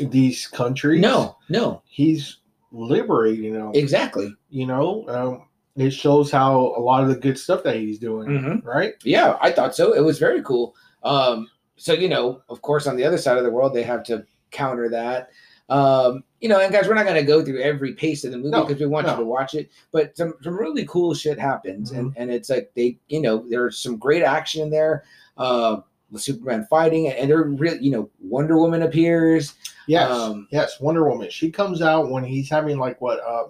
these 0.00 0.46
countries. 0.46 1.00
No, 1.00 1.36
no, 1.48 1.82
he's 1.86 2.38
liberating 2.72 3.54
them. 3.54 3.72
exactly. 3.74 4.32
you 4.50 4.66
know, 4.66 5.04
um, 5.08 5.42
it 5.80 5.90
shows 5.90 6.30
how 6.30 6.74
a 6.76 6.80
lot 6.80 7.02
of 7.02 7.08
the 7.08 7.16
good 7.16 7.38
stuff 7.38 7.62
that 7.62 7.76
he's 7.76 7.98
doing, 7.98 8.28
Mhm. 8.28 8.64
right? 8.64 8.94
Yeah, 9.04 9.36
I 9.40 9.50
thought 9.52 9.74
so. 9.74 9.92
It 9.92 10.00
was 10.00 10.18
very 10.18 10.42
cool. 10.42 10.74
Um, 11.02 11.48
so 11.76 11.92
you 11.92 12.08
know, 12.08 12.42
of 12.48 12.62
course, 12.62 12.86
on 12.86 12.96
the 12.96 13.04
other 13.04 13.18
side 13.18 13.38
of 13.38 13.44
the 13.44 13.50
world, 13.50 13.74
they 13.74 13.82
have 13.84 14.02
to 14.04 14.24
counter 14.50 14.88
that. 14.90 15.30
Um, 15.70 16.24
you 16.40 16.48
know, 16.48 16.58
and 16.60 16.72
guys, 16.72 16.88
we're 16.88 16.94
not 16.94 17.04
going 17.04 17.20
to 17.20 17.26
go 17.26 17.44
through 17.44 17.60
every 17.60 17.92
pace 17.92 18.24
of 18.24 18.30
the 18.30 18.38
movie 18.38 18.50
No, 18.50 18.64
because 18.64 18.80
we 18.80 18.86
want 18.86 19.06
no. 19.06 19.12
you 19.12 19.18
to 19.18 19.24
watch 19.24 19.54
it. 19.54 19.68
But 19.92 20.16
some 20.16 20.32
some 20.42 20.56
really 20.58 20.86
cool 20.86 21.12
shit 21.14 21.38
happens, 21.38 21.90
and 21.92 22.10
Mm-hmm. 22.10 22.22
and 22.22 22.30
it's 22.30 22.48
like 22.48 22.70
they, 22.74 22.98
you 23.08 23.20
know, 23.20 23.44
there's 23.48 23.78
some 23.78 23.96
great 23.96 24.22
action 24.22 24.62
in 24.62 24.70
there. 24.70 25.04
Uh, 25.36 25.80
with 26.10 26.22
Superman 26.22 26.66
fighting, 26.70 27.06
and 27.08 27.28
they're 27.28 27.44
really, 27.44 27.78
you 27.84 27.90
know, 27.90 28.08
Wonder 28.18 28.56
Woman 28.56 28.80
appears. 28.80 29.52
Yes, 29.86 30.10
Um, 30.10 30.48
yes. 30.50 30.80
Wonder 30.80 31.06
Woman. 31.06 31.28
She 31.28 31.50
comes 31.50 31.82
out 31.82 32.10
when 32.10 32.24
he's 32.24 32.48
having 32.48 32.78
like 32.78 32.98
what, 33.02 33.20
uh, 33.20 33.44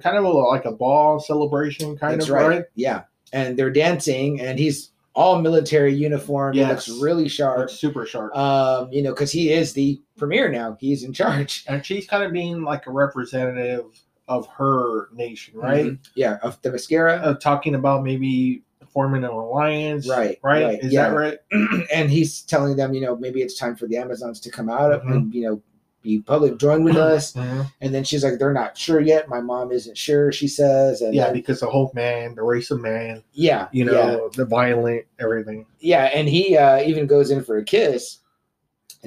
kind 0.00 0.16
of 0.16 0.24
a, 0.24 0.28
like 0.28 0.64
a 0.64 0.72
ball 0.72 1.18
celebration, 1.20 1.96
kind 1.96 2.14
That's 2.20 2.28
of 2.30 2.34
right. 2.34 2.46
right. 2.48 2.64
Yeah, 2.74 3.02
and 3.32 3.58
they're 3.58 3.70
dancing, 3.70 4.40
and 4.40 4.58
he's 4.58 4.90
all 5.14 5.40
military 5.40 5.94
uniform. 5.94 6.52
He 6.52 6.60
Yes. 6.60 6.88
looks 6.88 7.00
really 7.02 7.26
sharp. 7.28 7.64
It's 7.70 7.74
super 7.80 8.04
sharp, 8.04 8.36
Um, 8.36 8.92
you 8.92 9.02
know, 9.02 9.12
because 9.12 9.32
he 9.32 9.50
is 9.50 9.72
the 9.72 9.98
premier 10.18 10.50
now. 10.50 10.76
He's 10.78 11.04
in 11.04 11.12
charge. 11.14 11.64
and 11.68 11.84
she's 11.86 12.06
kind 12.06 12.22
of 12.22 12.32
being 12.32 12.62
like 12.62 12.86
a 12.86 12.90
representative 12.90 13.84
of 14.28 14.46
her 14.48 15.08
nation, 15.14 15.54
right? 15.58 15.86
Mhm. 15.86 15.98
Yeah, 16.14 16.36
of 16.42 16.60
Themyscira. 16.60 17.22
Uh, 17.24 17.34
talking 17.34 17.74
about 17.76 18.02
maybe 18.04 18.62
forming 18.92 19.24
an 19.24 19.30
alliance, 19.30 20.08
Right, 20.08 20.38
Right? 20.42 20.64
right, 20.64 20.78
Is 20.82 20.92
yeah. 20.92 21.10
that 21.10 21.14
right? 21.16 21.38
and 21.94 22.10
he's 22.10 22.42
telling 22.42 22.76
them, 22.76 22.92
you 22.94 23.00
know, 23.00 23.16
maybe 23.16 23.40
it's 23.42 23.56
time 23.58 23.76
for 23.76 23.86
the 23.86 23.96
Amazons 23.96 24.40
to 24.40 24.50
come 24.50 24.68
out 24.68 25.02
Mhm. 25.04 25.10
and 25.12 25.34
you 25.34 25.42
know 25.42 25.62
be 26.06 26.20
public, 26.20 26.58
join 26.58 26.84
with 26.84 26.96
us. 26.96 27.32
Mhm. 27.34 27.70
And 27.80 27.94
then 27.94 28.04
she's 28.04 28.24
like, 28.24 28.38
they're 28.38 28.52
not 28.52 28.76
sure 28.78 29.00
yet. 29.00 29.28
My 29.28 29.40
mom 29.40 29.72
isn't 29.72 29.98
sure. 29.98 30.32
She 30.32 30.48
says, 30.48 31.00
and 31.02 31.14
Yeah, 31.14 31.26
then- 31.26 31.34
because 31.34 31.60
the 31.60 31.66
Hope 31.70 31.94
Man, 31.94 32.34
the 32.34 32.42
race 32.42 32.70
of 32.70 32.80
man, 32.80 33.22
yeah, 33.32 33.68
you 33.72 33.84
know, 33.84 33.92
yeah, 33.92 34.28
the 34.34 34.44
violent, 34.44 35.04
everything. 35.18 35.66
yeah. 35.80 36.04
And 36.06 36.28
he 36.28 36.56
uh, 36.56 36.80
even 36.82 37.06
goes 37.06 37.30
in 37.30 37.42
for 37.44 37.56
a 37.58 37.64
kiss, 37.64 38.18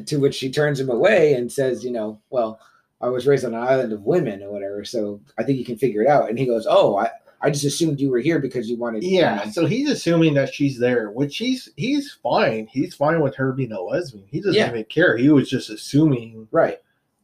to 0.05 0.17
which 0.17 0.35
she 0.35 0.51
turns 0.51 0.79
him 0.79 0.89
away 0.89 1.33
and 1.33 1.51
says, 1.51 1.83
you 1.83 1.91
know, 1.91 2.19
well, 2.29 2.59
I 3.01 3.07
was 3.09 3.25
raised 3.27 3.45
on 3.45 3.53
an 3.53 3.61
island 3.63 3.93
of 3.93 4.03
women 4.03 4.43
or 4.43 4.51
whatever, 4.51 4.83
so 4.85 5.21
I 5.37 5.43
think 5.43 5.57
you 5.57 5.65
can 5.65 5.77
figure 5.77 6.01
it 6.03 6.07
out. 6.09 6.29
And 6.29 6.37
he 6.37 6.45
goes, 6.45 6.67
oh, 6.69 6.97
I. 6.97 7.09
I 7.41 7.49
just 7.49 7.63
assumed 7.63 8.01
you 8.01 8.09
were 8.11 8.19
here 8.19 8.37
because 8.39 8.69
you 8.69 8.75
wanted. 8.75 9.01
you 9.01 9.17
Yeah, 9.19 9.43
know, 9.45 9.51
so 9.51 9.65
he's 9.65 9.89
assuming 9.89 10.33
that 10.33 10.53
she's 10.53 10.77
there, 10.77 11.09
which 11.09 11.37
he's 11.37 11.69
he's 11.77 12.11
fine. 12.21 12.67
He's 12.69 12.93
fine 12.93 13.21
with 13.21 13.33
her 13.37 13.53
being 13.53 13.71
a 13.71 13.79
lesbian. 13.79 14.25
He 14.29 14.39
doesn't 14.41 14.55
Yeah. 14.55 14.69
even 14.69 14.83
care. 14.83 15.15
He 15.15 15.29
was 15.29 15.49
just 15.49 15.69
assuming 15.69 16.49
right. 16.51 16.79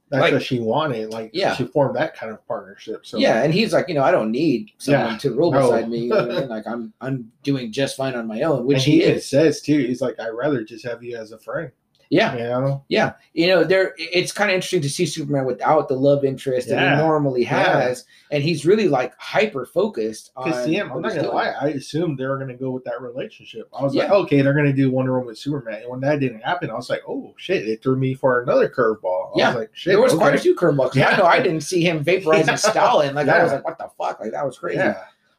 That's 0.09 0.21
Like- 0.21 0.33
what 0.33 0.43
she 0.43 0.59
wanted. 0.59 1.11
Like, 1.11 1.31
Yeah. 1.33 1.55
she 1.55 1.65
formed 1.65 1.95
that 1.95 2.15
kind 2.15 2.31
of 2.31 2.45
partnership. 2.47 3.05
So 3.05 3.17
yeah, 3.17 3.43
and 3.43 3.53
he's 3.53 3.73
like, 3.73 3.87
you 3.89 3.95
know, 3.95 4.03
I 4.03 4.11
don't 4.11 4.31
need 4.31 4.71
someone 4.77 5.13
Yeah, 5.13 5.17
to 5.17 5.31
rule 5.33 5.51
no. 5.51 5.61
beside 5.61 5.89
me. 5.89 5.99
You 6.03 6.09
know 6.09 6.19
I 6.19 6.25
mean? 6.41 6.47
Like 6.55 6.67
I'm, 6.67 6.93
I'm 7.01 7.31
doing 7.43 7.71
just 7.71 7.97
fine 7.97 8.13
on 8.15 8.27
my 8.27 8.41
own, 8.43 8.59
and 8.59 8.65
which 8.67 8.83
he 8.85 8.97
he 8.97 9.03
is. 9.03 9.27
says 9.27 9.61
too. 9.61 9.79
He's 9.79 10.01
like, 10.01 10.19
I'd 10.19 10.29
rather 10.29 10.63
just 10.63 10.85
have 10.85 11.03
you 11.03 11.17
as 11.17 11.31
a 11.31 11.39
friend. 11.39 11.71
Yeah, 12.09 12.33
You 12.33 12.43
know, 12.43 12.83
yeah. 12.87 13.13
You 13.33 13.47
know, 13.47 13.63
there. 13.63 13.93
It's 13.97 14.31
kind 14.31 14.49
of 14.51 14.55
interesting 14.55 14.81
to 14.81 14.89
see 14.89 15.05
Superman 15.05 15.45
without 15.45 15.87
the 15.87 15.95
love 15.95 16.23
interest 16.23 16.69
that 16.69 16.79
he 16.97 17.03
normally 17.03 17.43
Yeah. 17.43 17.79
has, 17.79 18.05
and 18.31 18.43
he's 18.43 18.65
really 18.65 18.87
like 18.87 19.13
hyper 19.17 19.65
focused 19.65 20.31
on. 20.35 20.69
yeah, 20.71 20.83
I'm 20.83 21.01
not 21.01 21.15
gonna 21.15 21.31
lie. 21.31 21.49
I 21.59 21.69
assumed 21.69 22.17
they 22.17 22.25
were 22.25 22.37
gonna 22.37 22.53
go 22.55 22.69
with 22.71 22.83
that 22.85 23.01
relationship. 23.01 23.67
I 23.77 23.83
was 23.83 23.95
like, 23.95 24.09
okay, 24.09 24.41
they're 24.41 24.53
gonna 24.53 24.71
do 24.73 24.91
Wonder 24.91 25.13
Woman 25.13 25.27
with 25.27 25.37
Superman. 25.37 25.81
And 25.81 25.89
when 25.89 25.99
that 26.01 26.19
didn't 26.19 26.41
happen, 26.41 26.69
I 26.69 26.75
was 26.75 26.89
like, 26.89 27.01
oh 27.07 27.33
shit, 27.37 27.67
it 27.67 27.81
threw 27.81 27.95
me 27.95 28.13
for 28.13 28.41
another 28.43 28.69
curveball. 28.69 29.31
I 29.35 29.39
Yeah. 29.39 29.47
was 29.49 29.55
like, 29.57 29.69
shit, 29.73 29.91
There 29.91 30.01
was 30.01 30.13
okay. 30.13 30.19
quite 30.21 30.35
a 30.35 30.39
few 30.39 30.55
curveballs. 30.55 30.93
Yeah. 30.95 31.09
I 31.09 31.17
know 31.17 31.25
I 31.25 31.41
didn't 31.41 31.61
see 31.61 31.81
him 31.81 32.03
vaporizing 32.03 32.57
Stalin. 32.71 33.15
Like 33.15 33.27
I 33.27 33.43
was 33.43 33.51
like, 33.51 33.65
what 33.65 33.77
the 33.77 33.89
fuck? 33.97 34.19
Like 34.19 34.31
that 34.31 34.45
was 34.45 34.57
crazy. 34.57 34.79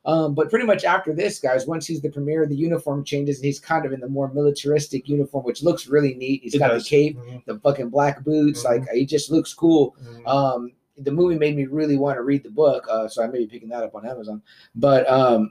Um, 0.07 0.35
but 0.35 0.49
pretty 0.51 0.64
much 0.64 0.85
after 0.85 1.12
this, 1.12 1.40
guys, 1.40 1.66
once 1.66 1.85
he's 1.87 2.01
the 2.01 2.09
premier, 2.09 2.47
the 2.47 2.55
uniform 2.57 3.05
changes 3.05 3.37
and 3.38 3.45
he's 3.45 3.59
kind 3.61 3.85
of 3.85 3.92
in 3.92 4.01
the 4.01 4.09
more 4.09 4.33
militaristic 4.33 5.09
uniform, 5.09 5.45
which 5.45 5.62
looks 5.64 5.88
really 5.88 6.14
neat. 6.14 6.42
He's 6.45 6.55
It 6.55 6.59
got 6.59 6.69
does. 6.69 6.85
the 6.85 6.88
cape, 6.88 7.19
Mhm. 7.19 7.45
the 7.45 7.59
fucking 7.59 7.90
black 7.90 8.25
boots. 8.25 8.62
Mhm. 8.62 8.64
Like 8.64 8.88
he 8.90 9.05
just 9.05 9.31
looks 9.33 9.53
cool. 9.53 9.97
Mhm. 10.03 10.27
Um, 10.29 10.73
the 10.99 11.11
movie 11.11 11.37
made 11.37 11.57
me 11.57 11.66
really 11.66 11.97
want 11.97 12.16
to 12.16 12.23
read 12.23 12.42
the 12.45 12.51
book, 12.51 12.87
uh, 12.88 13.09
so 13.09 13.23
I 13.23 13.27
may 13.27 13.38
be 13.40 13.47
picking 13.49 13.69
that 13.71 13.83
up 13.83 13.95
on 13.97 14.07
Amazon. 14.07 14.40
But 14.77 15.11
um, 15.11 15.51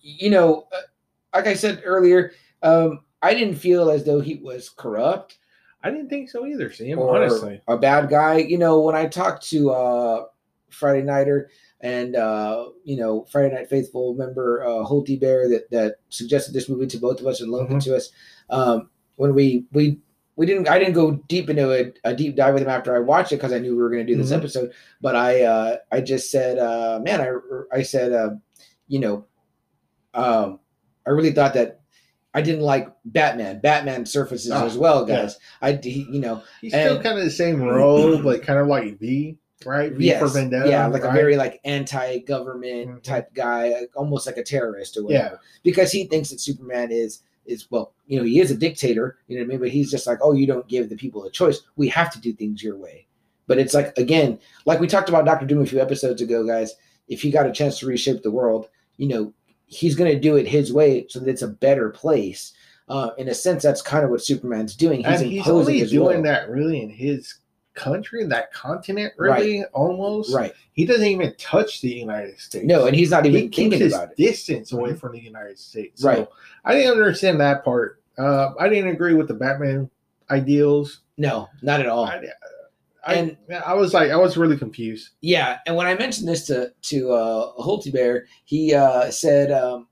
you 0.00 0.30
know, 0.30 0.66
uh, 0.72 0.80
like 1.34 1.46
I 1.46 1.54
said 1.54 1.82
earlier, 1.84 2.32
um, 2.62 3.00
I 3.22 3.34
didn't 3.34 3.54
feel 3.56 3.90
as 3.90 4.04
though 4.04 4.20
he 4.20 4.34
was 4.36 4.68
corrupt 4.68 5.38
I 5.84 5.90
didn't 5.90 6.10
think 6.10 6.30
so 6.30 6.46
either, 6.46 6.70
Sam. 6.70 6.98
or 7.00 7.16
honestly, 7.16 7.60
a 7.66 7.76
bad 7.76 8.08
guy. 8.08 8.36
You 8.36 8.56
know, 8.58 8.80
when 8.82 8.94
I 8.94 9.06
talked 9.06 9.48
to 9.50 9.70
uh, 9.72 10.24
Friday 10.70 11.02
Nighter 11.02 11.50
and 11.82 12.16
uh, 12.16 12.66
you 12.84 12.96
know 12.96 13.26
Friday 13.30 13.54
Night 13.54 13.68
Faithful 13.68 14.14
member 14.14 14.64
uh, 14.64 14.84
Holty 14.86 15.20
Bear 15.20 15.48
that 15.50 15.70
that 15.70 15.96
suggested 16.08 16.54
this 16.54 16.68
movie 16.68 16.86
to 16.86 16.98
both 16.98 17.20
of 17.20 17.26
us 17.26 17.40
and 17.40 17.50
loaned 17.50 17.68
Mhm. 17.70 17.76
it 17.78 17.84
to 17.84 17.96
us. 17.96 18.10
Um, 18.48 18.88
when 19.16 19.34
we 19.34 19.66
we 19.72 19.98
we 20.36 20.46
didn't 20.46 20.68
I 20.68 20.78
didn't 20.78 20.94
go 20.94 21.12
deep 21.28 21.50
into 21.50 21.70
a, 21.72 21.92
a 22.04 22.14
deep 22.14 22.36
dive 22.36 22.54
with 22.54 22.62
him 22.62 22.68
after 22.70 22.94
I 22.96 23.00
watched 23.00 23.32
it 23.32 23.36
because 23.36 23.52
I 23.52 23.58
knew 23.58 23.76
we 23.76 23.82
were 23.82 23.90
going 23.90 24.06
to 24.06 24.12
do 24.12 24.18
this 24.18 24.32
Mhm. 24.32 24.38
episode. 24.38 24.72
But 25.00 25.16
I 25.16 25.42
uh, 25.42 25.76
I 25.90 26.00
just 26.00 26.30
said, 26.30 26.58
uh, 26.58 27.00
man, 27.02 27.20
I 27.20 27.76
I 27.78 27.82
said, 27.82 28.12
uh, 28.12 28.30
you 28.88 29.00
know, 29.00 29.26
um, 30.14 30.60
I 31.06 31.10
really 31.10 31.32
thought 31.32 31.54
that. 31.54 31.78
I 32.34 32.40
didn't 32.40 32.62
like 32.62 32.88
Batman. 33.04 33.60
Batman 33.60 34.06
surfaces 34.06 34.50
Ah, 34.50 34.64
as 34.64 34.78
well, 34.78 35.06
yeah. 35.06 35.16
guys. 35.24 35.38
I 35.60 35.72
he- 35.72 36.08
you 36.10 36.18
know 36.18 36.42
he's 36.62 36.72
still 36.72 37.02
kind 37.02 37.18
of 37.18 37.24
the 37.24 37.30
same 37.30 37.62
role, 37.62 38.18
like 38.22 38.40
kind 38.42 38.58
of 38.58 38.68
like 38.68 38.98
V, 38.98 39.36
right? 39.66 39.90
V 39.90 39.96
for 39.96 40.02
yes, 40.02 40.32
Vendetta. 40.34 40.68
yeah, 40.68 40.86
like 40.86 41.04
a 41.04 41.10
very 41.12 41.36
like 41.36 41.60
anti-government 41.64 42.88
Mhm. 42.90 43.02
type 43.02 43.32
guy, 43.34 43.70
like, 43.70 43.90
almost 43.96 44.26
like 44.26 44.36
a 44.36 44.42
terrorist 44.42 44.96
or 44.96 45.04
whatever. 45.04 45.34
yeah. 45.34 45.38
Because 45.62 45.90
he 45.92 46.04
thinks 46.04 46.30
that 46.30 46.40
Superman 46.40 46.90
is 46.90 47.22
is 47.44 47.68
well, 47.72 47.92
you 48.06 48.18
know, 48.18 48.24
he 48.24 48.38
is 48.40 48.52
a 48.52 48.56
dictator, 48.56 49.16
you 49.26 49.36
know 49.36 49.42
what 49.42 49.46
I 49.46 49.48
mean? 49.48 49.58
But 49.58 49.70
he's 49.70 49.90
just 49.90 50.06
like, 50.06 50.18
oh, 50.22 50.32
you 50.32 50.46
don't 50.46 50.68
give 50.68 50.88
the 50.88 50.94
people 50.96 51.24
a 51.24 51.30
choice. 51.30 51.60
We 51.74 51.88
have 51.88 52.12
to 52.12 52.20
do 52.20 52.32
things 52.32 52.62
your 52.62 52.76
way. 52.76 53.08
But 53.48 53.58
it's 53.58 53.74
like 53.74 53.96
again, 53.98 54.38
like 54.64 54.78
we 54.78 54.86
talked 54.86 55.08
about 55.08 55.24
Doctor 55.24 55.46
Doom 55.46 55.62
a 55.62 55.66
few 55.66 55.80
episodes 55.80 56.22
ago, 56.22 56.46
guys. 56.46 56.74
If 57.08 57.20
he 57.22 57.30
got 57.32 57.46
a 57.46 57.52
chance 57.52 57.80
to 57.80 57.86
reshape 57.86 58.22
the 58.22 58.30
world, 58.30 58.68
you 58.96 59.08
know, 59.08 59.32
he's 59.66 59.96
going 59.96 60.12
to 60.12 60.20
do 60.20 60.36
it 60.36 60.46
his 60.46 60.72
way 60.72 61.06
so 61.08 61.18
that 61.18 61.28
it's 61.28 61.42
a 61.42 61.48
better 61.48 61.90
place. 61.90 62.52
Uh, 62.88 63.10
in 63.18 63.28
a 63.28 63.34
sense, 63.34 63.62
that's 63.62 63.82
kind 63.82 64.04
of 64.04 64.10
what 64.10 64.22
Superman's 64.24 64.76
doing. 64.76 65.02
He's 65.04 65.20
and 65.20 65.30
he's 65.30 65.48
only 65.48 65.78
his 65.80 65.90
doing 65.90 66.18
will. 66.18 66.22
that 66.24 66.48
really 66.48 66.80
in 66.80 66.90
his 66.90 67.34
country, 67.74 68.24
that 68.26 68.52
continent, 68.52 69.12
really 69.16 69.64
almost. 69.72 70.34
right. 70.34 70.52
He 70.72 70.84
doesn't 70.84 71.06
even 71.06 71.34
touch 71.38 71.80
the 71.80 71.88
United 71.88 72.38
States. 72.38 72.66
No, 72.66 72.86
and 72.86 72.94
he's 72.96 73.10
not 73.10 73.24
even 73.26 73.42
he 73.42 73.48
keeps 73.48 73.56
thinking 73.56 73.80
his 73.80 73.94
about 73.94 74.10
it. 74.12 74.16
distance 74.16 74.72
away 74.72 74.90
Mhm. 74.90 74.98
from 75.00 75.12
the 75.12 75.20
United 75.20 75.58
States. 75.58 76.02
So 76.02 76.08
Right. 76.08 76.28
I 76.64 76.74
didn't 76.74 76.92
understand 76.92 77.40
that 77.40 77.64
part. 77.64 78.00
Uh, 78.18 78.50
I 78.58 78.68
didn't 78.68 78.90
agree 78.90 79.14
with 79.14 79.28
the 79.28 79.34
Batman 79.34 79.90
ideals. 80.30 81.00
No, 81.18 81.48
not 81.62 81.80
at 81.80 81.86
all. 81.86 82.04
I, 82.04 82.22
I, 83.04 83.14
And- 83.14 83.36
I 83.64 83.74
was 83.74 83.92
like, 83.94 84.10
I 84.10 84.16
was 84.16 84.36
really 84.36 84.56
confused. 84.56 85.10
Yeah, 85.20 85.58
and 85.66 85.74
when 85.76 85.86
I 85.86 85.94
mentioned 85.94 86.28
this 86.28 86.46
to 86.46 86.72
to 86.82 87.12
uh, 87.12 87.52
Holty 87.54 87.92
Bear, 87.92 88.26
he 88.44 88.74
uh, 88.74 89.10
said 89.10 89.50
um, 89.50 89.88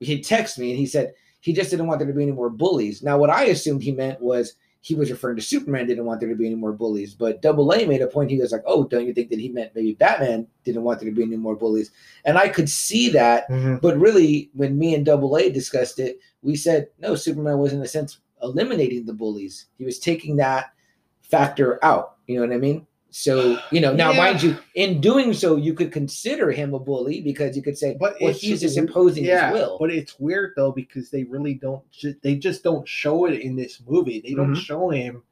he 0.00 0.20
texted 0.20 0.58
me 0.58 0.70
and 0.70 0.78
he 0.78 0.86
said 0.86 1.14
he 1.40 1.52
just 1.52 1.70
didn't 1.70 1.86
want 1.86 1.98
there 2.00 2.08
to 2.08 2.14
be 2.14 2.22
any 2.22 2.32
more 2.32 2.50
bullies. 2.50 3.02
Now, 3.02 3.16
what 3.18 3.30
I 3.30 3.44
assumed 3.44 3.82
he 3.82 3.92
meant 3.92 4.20
was 4.20 4.54
he 4.84 4.94
was 4.94 5.10
referring 5.10 5.34
to 5.34 5.40
Superman 5.42 5.86
didn't 5.86 6.04
want 6.04 6.20
there 6.20 6.28
to 6.28 6.34
be 6.34 6.44
any 6.44 6.56
more 6.56 6.74
bullies, 6.74 7.14
but 7.14 7.40
Double 7.40 7.72
A 7.72 7.86
made 7.86 8.02
a 8.02 8.06
point. 8.06 8.30
He 8.30 8.38
was 8.38 8.52
like, 8.52 8.64
"Oh, 8.66 8.84
don't 8.84 9.06
you 9.06 9.14
think 9.14 9.30
that 9.30 9.38
he 9.38 9.48
meant 9.48 9.74
maybe 9.74 9.94
Batman 9.94 10.46
didn't 10.62 10.82
want 10.82 11.00
there 11.00 11.08
to 11.08 11.16
be 11.16 11.22
any 11.22 11.38
more 11.38 11.56
bullies?" 11.56 11.90
And 12.26 12.36
I 12.36 12.50
could 12.50 12.68
see 12.68 13.08
that, 13.08 13.48
mm-hmm. 13.48 13.76
but 13.76 13.96
really, 13.96 14.50
when 14.52 14.78
me 14.78 14.94
and 14.94 15.02
Double 15.02 15.38
A 15.38 15.48
discussed 15.48 15.98
it, 15.98 16.18
we 16.42 16.54
said 16.54 16.88
no. 16.98 17.14
Superman 17.14 17.60
was 17.60 17.72
in 17.72 17.80
a 17.80 17.88
sense 17.88 18.18
eliminating 18.42 19.06
the 19.06 19.14
bullies. 19.14 19.68
He 19.78 19.86
was 19.86 19.98
taking 19.98 20.36
that 20.36 20.66
factor 21.22 21.82
out. 21.82 22.16
You 22.26 22.36
know 22.36 22.46
what 22.46 22.54
I 22.54 22.58
mean? 22.58 22.86
So 23.16 23.60
you 23.70 23.80
know 23.80 23.94
now, 23.94 24.10
Yeah. 24.10 24.16
mind 24.16 24.42
you, 24.42 24.56
in 24.74 25.00
doing 25.00 25.32
so, 25.34 25.54
you 25.54 25.72
could 25.72 25.92
consider 25.92 26.50
him 26.50 26.74
a 26.74 26.80
bully 26.80 27.20
because 27.20 27.56
you 27.56 27.62
could 27.62 27.78
say, 27.78 27.96
But 27.98 28.16
well, 28.20 28.32
he's 28.32 28.60
just 28.60 28.76
imposing 28.76 29.24
yeah, 29.24 29.52
his 29.52 29.60
will. 29.60 29.76
But 29.78 29.92
it's 29.92 30.18
weird 30.18 30.54
though 30.56 30.72
because 30.72 31.10
they 31.10 31.22
really 31.22 31.54
don't. 31.54 31.88
ju- 31.92 32.16
They 32.22 32.34
just 32.34 32.64
don't 32.64 32.88
show 32.88 33.26
it 33.26 33.34
in 33.40 33.54
this 33.54 33.80
movie. 33.86 34.20
They 34.20 34.34
don't 34.34 34.54
Mhm. 34.54 34.60
show 34.60 34.88
him 34.88 35.22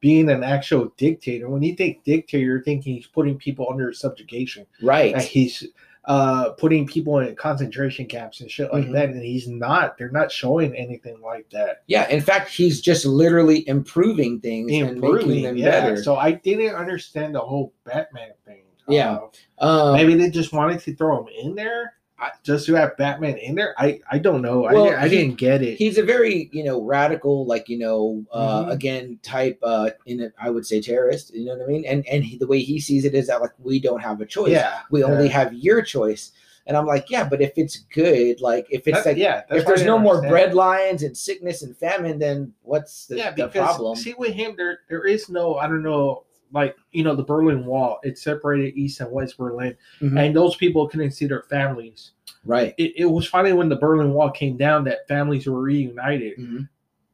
being 0.00 0.28
an 0.30 0.42
actual 0.42 0.92
dictator. 0.96 1.48
When 1.48 1.62
you 1.62 1.76
think 1.76 2.02
dictator, 2.02 2.44
you're 2.44 2.62
thinking 2.64 2.96
he's 2.96 3.06
putting 3.06 3.36
people 3.38 3.68
under 3.70 3.92
subjugation. 3.92 4.66
right? 4.82 5.14
That 5.14 5.22
he's 5.24 5.64
uh 6.04 6.50
putting 6.52 6.86
people 6.86 7.18
in 7.18 7.34
concentration 7.36 8.06
camps 8.06 8.40
and 8.40 8.50
shit 8.50 8.72
like 8.72 8.84
Mhm. 8.86 8.92
that 8.92 9.08
and 9.10 9.22
he's 9.22 9.48
not 9.48 9.98
they're 9.98 10.10
not 10.10 10.30
showing 10.32 10.74
anything 10.76 11.20
like 11.20 11.48
that 11.50 11.82
Yeah, 11.86 12.08
in 12.08 12.20
fact, 12.20 12.50
he's 12.50 12.80
just 12.80 13.04
literally 13.04 13.68
improving 13.68 14.40
things 14.40 14.72
and 14.72 15.00
making 15.00 15.42
them 15.42 15.56
yeah 15.56 15.70
better. 15.82 16.02
so 16.02 16.16
i 16.16 16.32
didn't 16.32 16.74
understand 16.74 17.34
the 17.34 17.40
whole 17.40 17.72
batman 17.84 18.30
thing 18.46 18.62
Yeah. 18.88 19.18
Uh, 19.60 19.88
um, 19.90 19.94
maybe 19.94 20.14
they 20.14 20.30
just 20.30 20.52
wanted 20.52 20.80
to 20.80 20.94
throw 20.94 21.20
him 21.26 21.28
in 21.42 21.54
there 21.54 21.94
I- 22.20 22.30
just 22.42 22.66
to 22.66 22.74
have 22.74 22.96
batman 22.96 23.36
in 23.38 23.54
there 23.54 23.74
i 23.78 24.00
i 24.10 24.18
don't 24.18 24.42
know. 24.42 24.60
Well, 24.62 24.90
i, 24.90 25.02
I 25.02 25.08
he- 25.08 25.16
didn't 25.18 25.36
get 25.36 25.62
it. 25.62 25.76
he's 25.78 25.98
a 25.98 26.02
very 26.02 26.48
you 26.52 26.64
know 26.64 26.82
radical 26.82 27.46
like 27.46 27.68
you 27.68 27.78
know 27.78 28.24
uh 28.32 28.64
Mhm. 28.64 28.72
again 28.72 29.18
type 29.22 29.58
uh 29.62 29.90
in 30.06 30.20
a, 30.22 30.32
i 30.40 30.50
would 30.50 30.66
say 30.66 30.80
terrorist 30.80 31.32
you 31.34 31.44
know 31.46 31.54
what 31.56 31.64
i 31.64 31.66
mean? 31.66 31.84
And 31.84 32.06
and 32.08 32.24
he, 32.24 32.36
the 32.36 32.46
way 32.46 32.60
he 32.60 32.80
sees 32.80 33.04
it 33.04 33.14
is 33.14 33.28
that 33.28 33.40
like 33.40 33.52
we 33.58 33.78
don't 33.80 34.00
have 34.00 34.20
a 34.20 34.26
choice. 34.26 34.50
Yeah 34.50 34.80
we 34.90 35.02
only 35.04 35.26
yeah. 35.26 35.32
have 35.32 35.54
your 35.54 35.80
choice. 35.82 36.32
And 36.66 36.76
i'm 36.76 36.84
like 36.86 37.08
yeah 37.08 37.26
but 37.26 37.40
if 37.40 37.52
it's 37.56 37.76
good 37.94 38.42
like 38.42 38.66
if 38.68 38.86
it's 38.86 38.98
That- 38.98 39.06
like 39.10 39.16
yeah 39.16 39.42
if 39.50 39.64
there's 39.64 39.84
no 39.86 39.98
more 39.98 40.20
bread 40.20 40.52
lines 40.54 41.02
and 41.02 41.16
sickness 41.16 41.62
and 41.62 41.74
famine 41.76 42.18
then 42.18 42.52
what's 42.62 43.06
the, 43.06 43.16
yeah 43.16 43.30
the 43.30 43.48
problem? 43.48 43.96
see 43.96 44.14
with 44.18 44.34
him 44.34 44.54
there 44.56 44.80
there 44.90 45.04
is 45.06 45.30
no 45.30 45.54
i 45.56 45.66
don't 45.66 45.82
know 45.82 46.24
like 46.52 46.76
you 46.92 47.02
know 47.04 47.14
the 47.14 47.22
berlin 47.22 47.64
wall 47.66 47.98
it 48.02 48.18
separated 48.18 48.74
east 48.76 49.00
and 49.00 49.10
west 49.10 49.36
berlin 49.36 49.76
Mhm. 50.00 50.18
and 50.18 50.34
those 50.36 50.56
people 50.56 50.88
couldn't 50.88 51.10
see 51.10 51.26
their 51.26 51.42
families 51.42 52.12
right 52.44 52.74
it, 52.78 52.92
it 52.96 53.04
was 53.06 53.26
finally 53.26 53.52
when 53.52 53.68
the 53.68 53.76
berlin 53.76 54.12
wall 54.12 54.30
came 54.30 54.56
down 54.56 54.84
that 54.84 55.06
families 55.08 55.46
were 55.46 55.60
reunited 55.60 56.38
Mhm. 56.38 56.68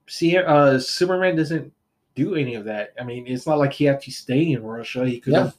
see 0.07 0.37
uh 0.37 0.79
superman 0.79 1.35
doesn't 1.37 1.73
do 2.15 2.35
any 2.37 2.55
of 2.55 2.65
that 2.65 2.93
i 3.01 3.03
mean 3.05 3.27
it's 3.27 3.47
not 3.47 3.59
like 3.59 3.73
he 3.73 3.85
had 3.85 4.01
to 4.03 4.11
stay 4.13 4.53
in 4.53 4.63
russia 4.63 5.05
he 5.07 5.19
could 5.21 5.33
Yeah. 5.33 5.45
have 5.45 5.57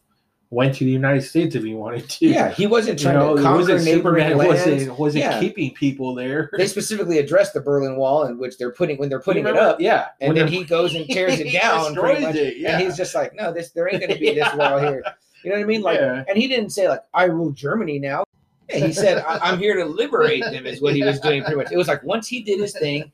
went 0.51 0.75
to 0.75 0.83
the 0.85 0.91
united 0.91 1.21
states 1.21 1.55
if 1.55 1.63
he 1.63 1.73
wanted 1.73 2.07
to. 2.07 2.27
Yeah 2.27 2.51
he 2.51 2.67
wasn't 2.67 2.99
you 2.99 3.05
trying 3.05 3.15
know 3.17 3.35
to 3.35 3.41
conquer 3.41 3.57
wasn't 3.59 3.81
superman 3.81 4.37
lands. 4.37 4.65
wasn't 4.65 4.99
wasn't 4.99 5.23
Yeah. 5.23 5.39
keeping 5.39 5.71
people 5.73 6.13
there. 6.13 6.49
They 6.57 6.67
specifically 6.67 7.17
addressed 7.17 7.53
the 7.53 7.61
berlin 7.61 7.95
wall 7.97 8.25
in 8.25 8.37
which 8.37 8.57
they're 8.57 8.71
putting 8.71 8.97
when 8.97 9.09
they're 9.09 9.19
putting 9.21 9.47
it 9.47 9.57
up 9.57 9.79
yeah. 9.81 10.07
and 10.21 10.29
when 10.33 10.37
then 10.45 10.47
he 10.47 10.63
goes 10.63 10.93
and 10.95 11.07
tears 11.07 11.39
it 11.39 11.51
down 11.61 11.95
pretty 11.95 12.21
much 12.21 12.35
it, 12.35 12.57
yeah. 12.57 12.73
and 12.77 12.83
he's 12.83 12.95
just 12.95 13.15
like 13.15 13.33
no 13.35 13.51
this 13.51 13.71
there 13.71 13.89
ain't 13.89 13.99
going 14.01 14.13
to 14.13 14.19
be 14.19 14.33
this 14.35 14.53
wall 14.55 14.77
here. 14.79 15.03
You 15.43 15.49
know 15.51 15.57
what 15.57 15.63
i 15.63 15.67
mean? 15.67 15.81
Like 15.81 15.99
Yeah. 15.99 16.23
and 16.27 16.37
he 16.37 16.47
didn't 16.47 16.69
say 16.69 16.87
like 16.87 17.01
i 17.13 17.23
rule 17.25 17.51
germany 17.51 17.97
now. 17.99 18.23
Yeah, 18.69 18.85
he 18.85 18.93
said 18.93 19.17
I- 19.27 19.39
i'm 19.39 19.57
here 19.59 19.75
to 19.75 19.85
liberate 19.85 20.43
them 20.43 20.65
is 20.67 20.79
what 20.81 20.93
he 20.95 21.03
was 21.03 21.19
doing 21.19 21.41
pretty 21.43 21.57
much. 21.57 21.71
It 21.71 21.77
was 21.77 21.87
like 21.87 22.03
once 22.03 22.27
he 22.27 22.43
did 22.43 22.59
his 22.59 22.73
thing 22.73 23.11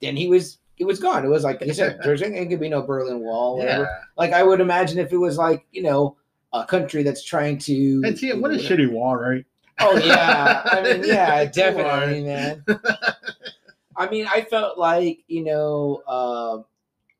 then 0.00 0.16
he 0.16 0.28
was 0.28 0.58
it 0.78 0.84
was 0.84 0.98
gone. 0.98 1.24
It 1.24 1.28
was 1.28 1.44
like 1.44 1.62
he 1.62 1.72
said 1.72 2.00
there's 2.02 2.22
ain't 2.22 2.34
gonna 2.34 2.56
be 2.56 2.68
no 2.68 2.82
berlin 2.82 3.20
wall 3.20 3.58
whatever. 3.58 3.84
Yeah. 3.84 3.98
like 4.16 4.32
i 4.32 4.42
would 4.42 4.60
imagine 4.60 4.98
if 4.98 5.12
it 5.12 5.16
was 5.16 5.38
like 5.38 5.64
you 5.70 5.82
know 5.82 6.16
a 6.52 6.64
country 6.66 7.02
that's 7.02 7.24
trying 7.24 7.58
to 7.58 8.02
and 8.04 8.18
see 8.18 8.32
what 8.32 8.50
a 8.52 8.56
shitty 8.56 8.90
wall 8.90 9.16
right 9.16 9.44
oh 9.80 9.96
yeah 9.98 10.62
i 10.66 10.82
mean 10.82 11.02
yeah 11.06 11.44
definitely 11.46 12.22
man 12.24 12.64
i 13.96 14.08
mean 14.08 14.26
i 14.30 14.42
felt 14.42 14.78
like 14.78 15.20
you 15.28 15.42
know 15.44 16.02
um 16.06 16.64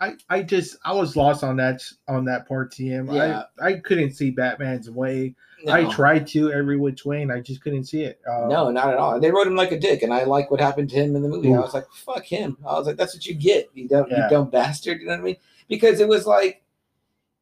I, 0.00 0.14
I 0.28 0.42
just 0.42 0.78
I 0.84 0.92
was 0.92 1.14
lost 1.16 1.44
on 1.44 1.54
that 1.58 1.80
on 2.08 2.24
that 2.24 2.48
part 2.48 2.72
TM. 2.72 3.14
Yeah. 3.14 3.44
I 3.60 3.68
I 3.68 3.72
couldn't 3.74 4.14
see 4.14 4.32
Batman's 4.32 4.90
way. 4.90 5.36
I 5.70 5.84
tried 5.92 6.26
to 6.28 6.50
every 6.50 6.76
which 6.76 7.04
way 7.04 7.22
and 7.22 7.30
I 7.30 7.38
just 7.38 7.62
couldn't 7.62 7.84
see 7.84 8.02
it. 8.02 8.20
Uh, 8.28 8.48
No, 8.48 8.68
not 8.72 8.88
at 8.88 8.96
all. 8.96 9.20
They 9.20 9.30
wrote 9.30 9.46
him 9.46 9.54
like 9.54 9.70
a 9.70 9.78
dick, 9.78 10.02
and 10.02 10.12
I 10.12 10.24
like 10.24 10.50
what 10.50 10.58
happened 10.60 10.90
to 10.90 10.96
him 10.96 11.14
in 11.14 11.22
the 11.22 11.28
movie. 11.28 11.54
I 11.54 11.60
was 11.60 11.72
like, 11.72 11.86
"Fuck 11.92 12.24
him." 12.24 12.56
I 12.66 12.72
was 12.72 12.88
like, 12.88 12.96
"That's 12.96 13.14
what 13.14 13.24
you 13.26 13.34
get, 13.36 13.70
you 13.74 13.86
dumb, 13.86 14.06
Yeah. 14.10 14.24
you 14.24 14.30
dumb 14.30 14.50
bastard." 14.50 15.00
You 15.00 15.06
know 15.06 15.12
what 15.12 15.20
I 15.20 15.22
mean? 15.22 15.36
Because 15.68 16.00
it 16.00 16.08
was 16.08 16.26
like, 16.26 16.64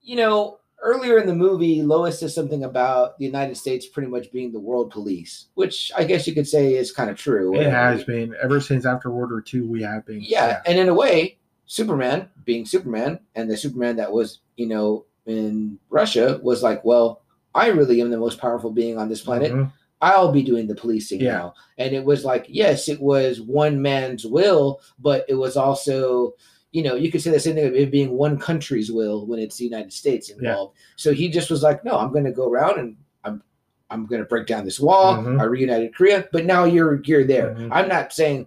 you 0.02 0.16
know, 0.16 0.59
earlier 0.82 1.18
in 1.18 1.26
the 1.26 1.34
movie, 1.34 1.82
Lois 1.82 2.18
says 2.20 2.34
something 2.34 2.64
about 2.64 3.18
the 3.18 3.24
United 3.24 3.56
States 3.56 3.86
pretty 3.86 4.08
much 4.08 4.32
being 4.32 4.52
the 4.52 4.60
world 4.60 4.90
police, 4.90 5.46
which 5.54 5.90
I 5.96 6.04
guess 6.04 6.26
you 6.26 6.34
could 6.34 6.48
say 6.48 6.74
is 6.74 6.92
kind 6.92 7.10
of 7.10 7.16
true. 7.16 7.54
it 7.58 7.70
has 7.70 8.04
been 8.04 8.34
ever 8.42 8.60
since 8.60 8.84
after 8.86 9.10
World 9.10 9.30
War 9.30 9.44
II. 9.52 9.62
We 9.62 9.82
have 9.82 10.06
been. 10.06 10.20
Yeah, 10.22 10.60
and 10.66 10.78
in 10.78 10.88
a 10.88 10.94
way, 10.94 11.38
Superman 11.66 12.28
being 12.44 12.64
Superman, 12.66 13.20
and 13.34 13.50
the 13.50 13.56
Superman 13.56 13.96
that 13.96 14.10
was, 14.12 14.40
you 14.56 14.66
know, 14.66 15.04
in 15.26 15.78
Russia 15.90 16.40
was 16.42 16.62
like, 16.62 16.84
well, 16.84 17.22
I 17.54 17.68
really 17.68 18.00
am 18.00 18.10
the 18.10 18.18
most 18.18 18.38
powerful 18.40 18.70
being 18.70 18.98
on 18.98 19.08
this 19.08 19.20
planet. 19.22 19.52
Mhm. 19.52 19.70
I'll 20.02 20.32
be 20.32 20.42
doing 20.42 20.66
the 20.66 20.74
policing 20.74 21.20
Yeah. 21.20 21.32
now. 21.32 21.54
And 21.76 21.94
it 21.94 22.04
was 22.04 22.24
like, 22.24 22.46
yes, 22.48 22.88
it 22.88 23.00
was 23.00 23.40
one 23.40 23.82
man's 23.82 24.24
will, 24.24 24.80
but 24.98 25.26
it 25.28 25.34
was 25.34 25.56
also, 25.58 26.34
you 26.72 26.82
know, 26.82 26.94
you 26.94 27.10
could 27.10 27.20
say 27.22 27.30
the 27.30 27.40
same 27.40 27.56
thing 27.56 27.66
of 27.66 27.74
it 27.74 27.90
being 27.90 28.12
one 28.12 28.38
country's 28.38 28.92
will 28.92 29.26
when 29.26 29.38
it's 29.40 29.56
the 29.56 29.64
United 29.64 29.92
States 29.92 30.30
involved. 30.30 30.76
So 30.96 31.12
he 31.12 31.28
just 31.28 31.50
was 31.50 31.62
like, 31.62 31.84
no, 31.84 31.98
I'm 31.98 32.12
going 32.12 32.24
to 32.24 32.30
go 32.32 32.48
around 32.48 32.78
and 32.78 32.96
I'm, 33.24 33.42
I'm 33.90 34.06
going 34.06 34.20
to 34.22 34.26
break 34.28 34.46
down 34.46 34.64
this 34.64 34.78
wall. 34.78 35.16
Mhm. 35.16 35.40
I 35.40 35.44
reunited 35.44 35.94
Korea, 35.96 36.28
but 36.32 36.44
now 36.46 36.64
you're 36.64 37.02
you're 37.04 37.24
there. 37.24 37.54
Mhm. 37.56 37.70
I'm 37.72 37.88
not 37.88 38.12
saying 38.12 38.46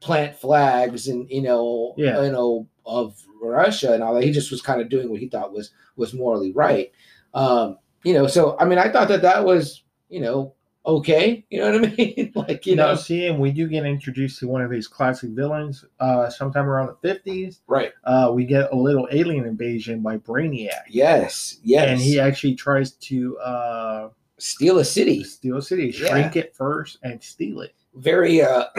plant 0.00 0.36
flags 0.36 1.08
and 1.08 1.30
you 1.30 1.40
know, 1.42 1.94
Yeah. 1.96 2.22
you 2.24 2.32
know, 2.32 2.66
of 2.84 3.16
Russia 3.40 3.94
and 3.94 4.02
all 4.02 4.14
that. 4.14 4.24
He 4.24 4.32
just 4.32 4.50
was 4.50 4.60
kind 4.60 4.80
of 4.82 4.88
doing 4.90 5.08
what 5.10 5.20
he 5.20 5.28
thought 5.28 5.52
was 5.52 5.70
was 5.96 6.12
morally 6.12 6.52
right. 6.52 6.92
Um, 7.32 7.78
you 8.04 8.12
know, 8.12 8.26
so 8.26 8.56
I 8.60 8.64
mean, 8.66 8.78
I 8.78 8.90
thought 8.90 9.08
that 9.08 9.22
that 9.22 9.44
was, 9.46 9.82
you 10.10 10.20
know, 10.20 10.54
okay. 10.86 11.44
You 11.50 11.60
know 11.60 11.72
what 11.80 11.90
I 11.92 11.94
mean? 11.96 12.32
like, 12.34 12.66
you 12.66 12.76
now, 12.76 12.88
know, 12.88 12.94
see, 12.96 13.26
and 13.26 13.38
we 13.38 13.50
do 13.52 13.68
get 13.68 13.84
introduced 13.86 14.38
to 14.40 14.48
one 14.48 14.62
of 14.62 14.70
his 14.70 14.88
classic 14.88 15.30
villains. 15.30 15.84
Uh, 16.00 16.28
sometime 16.30 16.66
around 16.68 16.88
the 16.88 16.96
fifties, 17.08 17.60
right? 17.66 17.92
uh, 18.04 18.30
we 18.34 18.44
get 18.44 18.72
a 18.72 18.76
little 18.76 19.08
alien 19.12 19.46
invasion 19.46 20.00
by 20.00 20.16
Brainiac, 20.18 20.82
Yes, 20.88 21.58
yes. 21.62 21.88
and 21.88 22.00
he 22.00 22.18
actually 22.20 22.54
tries 22.54 22.92
to 22.92 23.38
uh, 23.38 24.08
steal 24.38 24.78
a 24.78 24.84
city. 24.84 25.22
steal 25.24 25.58
a 25.58 25.62
city, 25.62 25.94
Yeah. 25.96 26.08
shrink 26.08 26.36
it 26.36 26.54
first, 26.54 26.98
and 27.02 27.22
steal 27.22 27.60
it. 27.60 27.74
Very 27.94 28.40
uh 28.40 28.64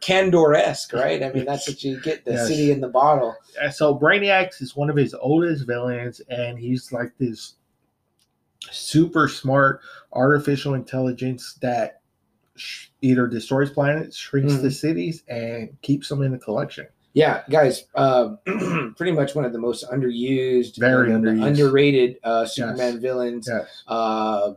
Kandor-esque, 0.00 0.92
right? 0.92 1.22
I 1.22 1.30
mean, 1.32 1.44
that's 1.44 1.68
what 1.68 1.82
you 1.84 2.00
get, 2.00 2.24
the 2.24 2.32
Yes. 2.32 2.48
city 2.48 2.70
in 2.72 2.80
the 2.80 2.88
bottle. 2.88 3.36
And 3.62 3.72
so 3.72 3.96
Brainiac 3.96 4.60
is 4.60 4.74
one 4.76 4.90
of 4.90 4.96
his 4.96 5.14
oldest 5.14 5.66
villains, 5.66 6.20
and 6.28 6.58
he's 6.58 6.90
like 6.92 7.12
this 7.18 7.54
super 8.72 9.28
smart 9.28 9.80
artificial 10.12 10.74
intelligence 10.74 11.54
that 11.62 12.00
sh- 12.54 12.88
either 13.02 13.26
destroys 13.26 13.70
planets, 13.70 14.16
shrinks 14.16 14.56
the 14.56 14.68
Mhm. 14.68 14.72
cities, 14.72 15.22
and 15.28 15.80
keeps 15.82 16.08
them 16.08 16.22
in 16.22 16.32
the 16.32 16.38
collection. 16.38 16.86
Yeah, 17.12 17.42
guys, 17.48 17.84
um, 17.94 18.38
pretty 18.96 19.12
much 19.12 19.34
one 19.34 19.44
of 19.44 19.52
the 19.52 19.58
most 19.58 19.84
underused, 19.90 20.76
Very 20.78 21.10
underused. 21.10 21.46
underrated 21.46 22.18
uh, 22.24 22.44
Superman 22.46 23.00
villains. 23.00 23.48
Yes, 23.50 23.82
Uh, 23.86 24.54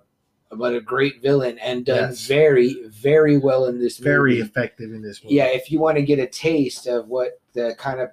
but 0.51 0.73
a 0.73 0.81
great 0.81 1.21
villain 1.21 1.57
and 1.59 1.85
done 1.85 2.09
Yes. 2.09 2.25
very, 2.25 2.75
very 2.87 3.37
well 3.37 3.65
in 3.67 3.79
this 3.79 3.99
movie. 3.99 4.09
very 4.09 4.39
effective 4.39 4.91
in 4.93 5.01
this 5.01 5.23
movie. 5.23 5.35
Yeah, 5.35 5.45
if 5.45 5.71
you 5.71 5.79
want 5.79 5.97
to 5.97 6.01
get 6.03 6.19
a 6.19 6.25
taste 6.27 6.87
of 6.87 7.07
what 7.07 7.39
the 7.53 7.75
kind 7.77 7.99
of 8.01 8.09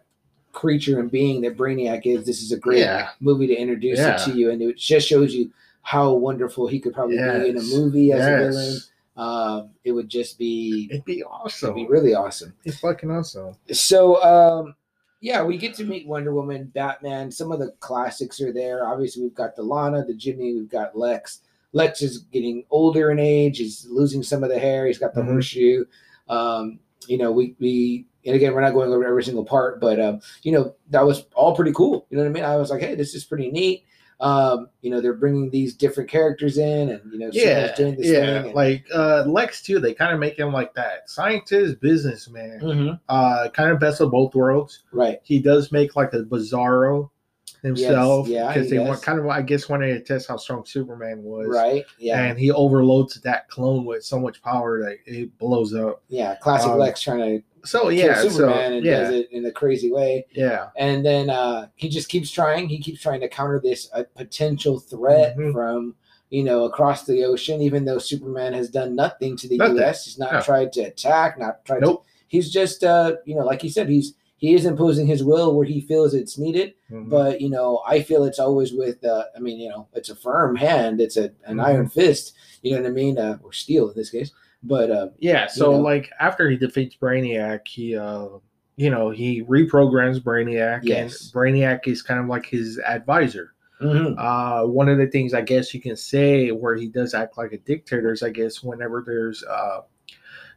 creature 0.53 1.01
and 1.01 1.11
being 1.11 1.41
that 1.43 1.57
Brainiac 1.57 2.03
is, 2.07 2.25
this 2.27 2.43
is 2.43 2.53
a 2.53 2.57
great 2.59 2.81
Yeah. 2.81 3.09
movie 3.21 3.47
to 3.47 3.55
introduce 3.55 3.99
Yeah. 3.99 4.15
it 4.21 4.25
to 4.31 4.39
you, 4.39 4.51
and 4.51 4.61
it 4.63 4.77
just 4.77 5.09
shows 5.09 5.35
you 5.35 5.51
how 5.87 6.13
wonderful 6.15 6.67
he 6.67 6.81
could 6.81 6.93
probably 6.93 7.17
be 7.17 7.49
in 7.51 7.57
a 7.59 7.63
movie 7.63 8.11
as 8.13 8.21
a 8.27 8.37
villain. 8.51 8.77
Um, 9.17 9.71
it 9.85 9.93
would 9.93 10.09
just 10.09 10.37
be, 10.37 10.89
it'd 10.91 11.05
be 11.05 11.23
awesome. 11.23 11.71
it'd 11.71 11.77
be 11.77 11.87
really 11.87 12.13
awesome. 12.13 12.53
It's 12.65 12.81
fucking 12.81 13.09
awesome. 13.09 13.55
So, 13.71 14.21
um, 14.23 14.75
yeah, 15.21 15.45
we 15.45 15.57
get 15.57 15.75
to 15.77 15.85
meet 15.85 16.09
Wonder 16.09 16.35
Woman, 16.35 16.73
Batman. 16.75 17.31
Some 17.31 17.53
of 17.53 17.61
the 17.61 17.71
classics 17.79 18.41
are 18.41 18.53
there. 18.53 18.85
Obviously, 18.89 19.23
we've 19.23 19.35
got 19.35 19.55
the 19.55 19.63
Lana, 19.63 20.05
the 20.05 20.13
Jimmy, 20.15 20.55
we've 20.55 20.69
got 20.69 20.99
Lex. 20.99 21.41
Lex 21.73 22.03
is 22.03 22.19
getting 22.33 22.65
older 22.71 23.13
in 23.13 23.21
age. 23.21 23.59
He's 23.59 23.87
losing 23.89 24.25
some 24.25 24.43
of 24.43 24.51
the 24.51 24.59
hair. 24.59 24.87
He's 24.87 24.99
got 24.99 25.15
the 25.15 25.21
Mhm. 25.21 25.27
horseshoe. 25.33 25.85
Um, 26.29 26.81
you 27.07 27.17
know, 27.17 27.31
we 27.31 27.55
we 27.61 28.07
and 28.25 28.35
again, 28.35 28.55
we're 28.55 28.61
not 28.61 28.73
going 28.75 28.93
over 28.93 29.05
every 29.07 29.23
single 29.23 29.45
part, 29.45 29.81
but 29.81 30.01
um, 30.01 30.21
you 30.43 30.51
know, 30.51 30.75
that 30.91 31.07
was 31.07 31.27
all 31.37 31.55
pretty 31.55 31.73
cool. 31.73 32.07
You 32.11 32.17
know 32.17 32.25
what 32.25 32.31
I 32.31 32.33
mean? 32.33 32.45
I 32.45 32.57
was 32.57 32.71
like, 32.71 32.83
hey, 32.83 32.97
this 32.97 33.15
is 33.15 33.25
pretty 33.25 33.51
neat. 33.53 33.85
Um, 34.19 34.69
you 34.81 34.91
know, 34.91 35.01
they're 35.03 35.13
bringing 35.15 35.51
these 35.51 35.75
different 35.75 36.09
characters 36.09 36.57
in, 36.57 36.89
and 36.89 37.13
you 37.13 37.19
know, 37.19 37.29
Yeah, 37.33 37.75
doing 37.75 37.97
this 37.97 38.07
yeah. 38.07 38.21
thing. 38.43 38.47
and- 38.47 38.55
Like 38.55 38.87
uh, 38.95 39.25
Lex 39.27 39.63
too, 39.63 39.79
they 39.79 39.93
kind 39.93 40.13
of 40.15 40.19
make 40.19 40.39
him 40.39 40.53
like 40.53 40.73
that 40.75 41.11
scientist, 41.11 41.81
businessman. 41.81 42.61
Mhm. 42.61 43.01
Uh, 43.11 43.49
kind 43.51 43.71
of 43.71 43.79
best 43.79 44.01
of 44.01 44.11
both 44.11 44.35
worlds. 44.35 44.85
right. 44.93 45.21
He 45.23 45.39
does 45.39 45.71
make 45.71 45.97
like 45.97 46.15
a 46.15 46.21
bizarro 46.23 47.11
himself 47.63 48.29
yeah, 48.29 48.49
because 48.49 48.71
he 48.71 48.77
they 48.77 48.85
want 48.85 49.03
kind 49.03 49.19
of 49.19 49.27
I 49.27 49.43
guess 49.43 49.69
wanted 49.69 49.93
to 49.95 50.01
test 50.01 50.29
how 50.29 50.37
strong 50.37 50.65
Superman 50.65 51.23
was. 51.23 51.49
Right. 51.49 51.85
Yeah. 51.99 52.23
And 52.23 52.39
he 52.39 52.51
overloads 52.51 53.21
that 53.21 53.49
clone 53.49 53.85
with 53.85 54.05
so 54.05 54.19
much 54.21 54.41
power 54.43 54.81
that 54.83 54.99
it 55.07 55.37
blows 55.39 55.75
up. 55.75 56.03
yeah. 56.09 56.37
Classic 56.37 56.71
um, 56.71 56.79
Lex 56.79 57.01
trying 57.03 57.19
to 57.19 57.43
So 57.67 57.89
yeah, 57.91 58.15
so 58.23 58.29
Superman 58.29 58.73
and 58.75 58.85
yeah, 58.87 59.01
does 59.03 59.11
it 59.15 59.31
in 59.33 59.45
a 59.47 59.53
crazy 59.53 59.91
way. 59.93 60.27
yeah, 60.33 60.69
And 60.77 61.05
then 61.05 61.29
uh, 61.31 61.69
he 61.75 61.89
just 61.89 62.09
keeps 62.09 62.31
trying. 62.31 62.69
He 62.69 62.79
keeps 62.79 63.01
trying 63.03 63.21
to 63.21 63.29
counter 63.29 63.61
this 63.63 63.89
uh, 63.93 64.05
potential 64.15 64.79
threat 64.79 65.37
Mhm. 65.37 65.53
from 65.53 65.95
you 66.31 66.45
know 66.45 66.65
across 66.65 67.05
the 67.05 67.25
ocean. 67.25 67.61
Even 67.61 67.85
though 67.85 67.99
Superman 67.99 68.53
has 68.53 68.69
done 68.71 68.95
nothing 68.95 69.37
to 69.39 69.49
the 69.49 69.59
Nothing. 69.59 69.77
U.S., 69.77 70.05
he's 70.05 70.19
not 70.19 70.33
No. 70.33 70.41
tried 70.41 70.73
to 70.75 70.83
attack, 70.83 71.39
not 71.39 71.65
tried. 71.65 71.83
Nope. 71.83 72.05
To, 72.05 72.11
he's 72.29 72.51
just 72.51 72.85
uh, 72.85 73.17
you 73.25 73.35
know, 73.35 73.45
like 73.45 73.63
he 73.63 73.69
said, 73.69 73.89
he's 73.89 74.15
he 74.39 74.53
is 74.55 74.67
imposing 74.67 75.07
his 75.07 75.25
will 75.25 75.57
where 75.57 75.65
he 75.67 75.81
feels 75.81 76.13
it's 76.13 76.37
needed. 76.37 76.75
Mhm. 76.93 77.09
But 77.09 77.41
you 77.41 77.49
know, 77.49 77.83
I 77.87 78.03
feel 78.03 78.25
it's 78.25 78.39
always 78.39 78.73
with. 78.73 79.03
Uh, 79.05 79.25
I 79.37 79.41
mean, 79.41 79.59
you 79.59 79.69
know, 79.71 79.89
it's 79.95 80.11
a 80.11 80.15
firm 80.17 80.57
hand. 80.57 81.01
It's 81.01 81.17
a 81.17 81.31
an 81.47 81.57
Mhm. 81.57 81.65
iron 81.65 81.89
fist. 81.89 82.35
You 82.63 82.73
know 82.75 82.83
what 82.83 82.89
I 82.89 82.93
mean? 82.93 83.19
Uh, 83.19 83.39
or 83.43 83.53
steel 83.53 83.89
in 83.89 83.95
this 83.97 84.11
case. 84.11 84.31
But 84.67 84.91
uh, 84.91 85.09
Yeah, 85.19 85.47
so 85.47 85.73
know? 85.73 85.81
like 85.81 86.11
after 86.21 86.49
he 86.51 86.57
defeats 86.57 86.97
Brainiac, 86.97 87.67
he 87.69 87.97
uh 87.97 88.29
you 88.79 88.91
know, 88.91 89.09
he 89.11 89.43
reprograms 89.45 90.21
Brainiac 90.21 90.81
Yes. 90.83 91.25
and 91.25 91.33
Brainiac 91.33 91.87
is 91.87 92.03
kind 92.03 92.21
of 92.21 92.27
like 92.27 92.45
his 92.47 92.79
advisor. 92.81 93.55
mhm. 93.81 94.15
Uh 94.19 94.67
one 94.67 94.89
of 94.89 94.99
the 94.99 95.07
things 95.07 95.33
I 95.35 95.41
guess 95.43 95.73
you 95.75 95.81
can 95.81 95.97
say 95.97 96.51
where 96.51 96.75
he 96.77 96.89
does 96.89 97.15
act 97.15 97.39
like 97.39 97.53
a 97.53 97.59
dictator 97.59 98.13
is 98.13 98.23
I 98.23 98.31
guess 98.31 98.63
whenever 98.63 99.03
there's 99.07 99.43
uh 99.45 99.83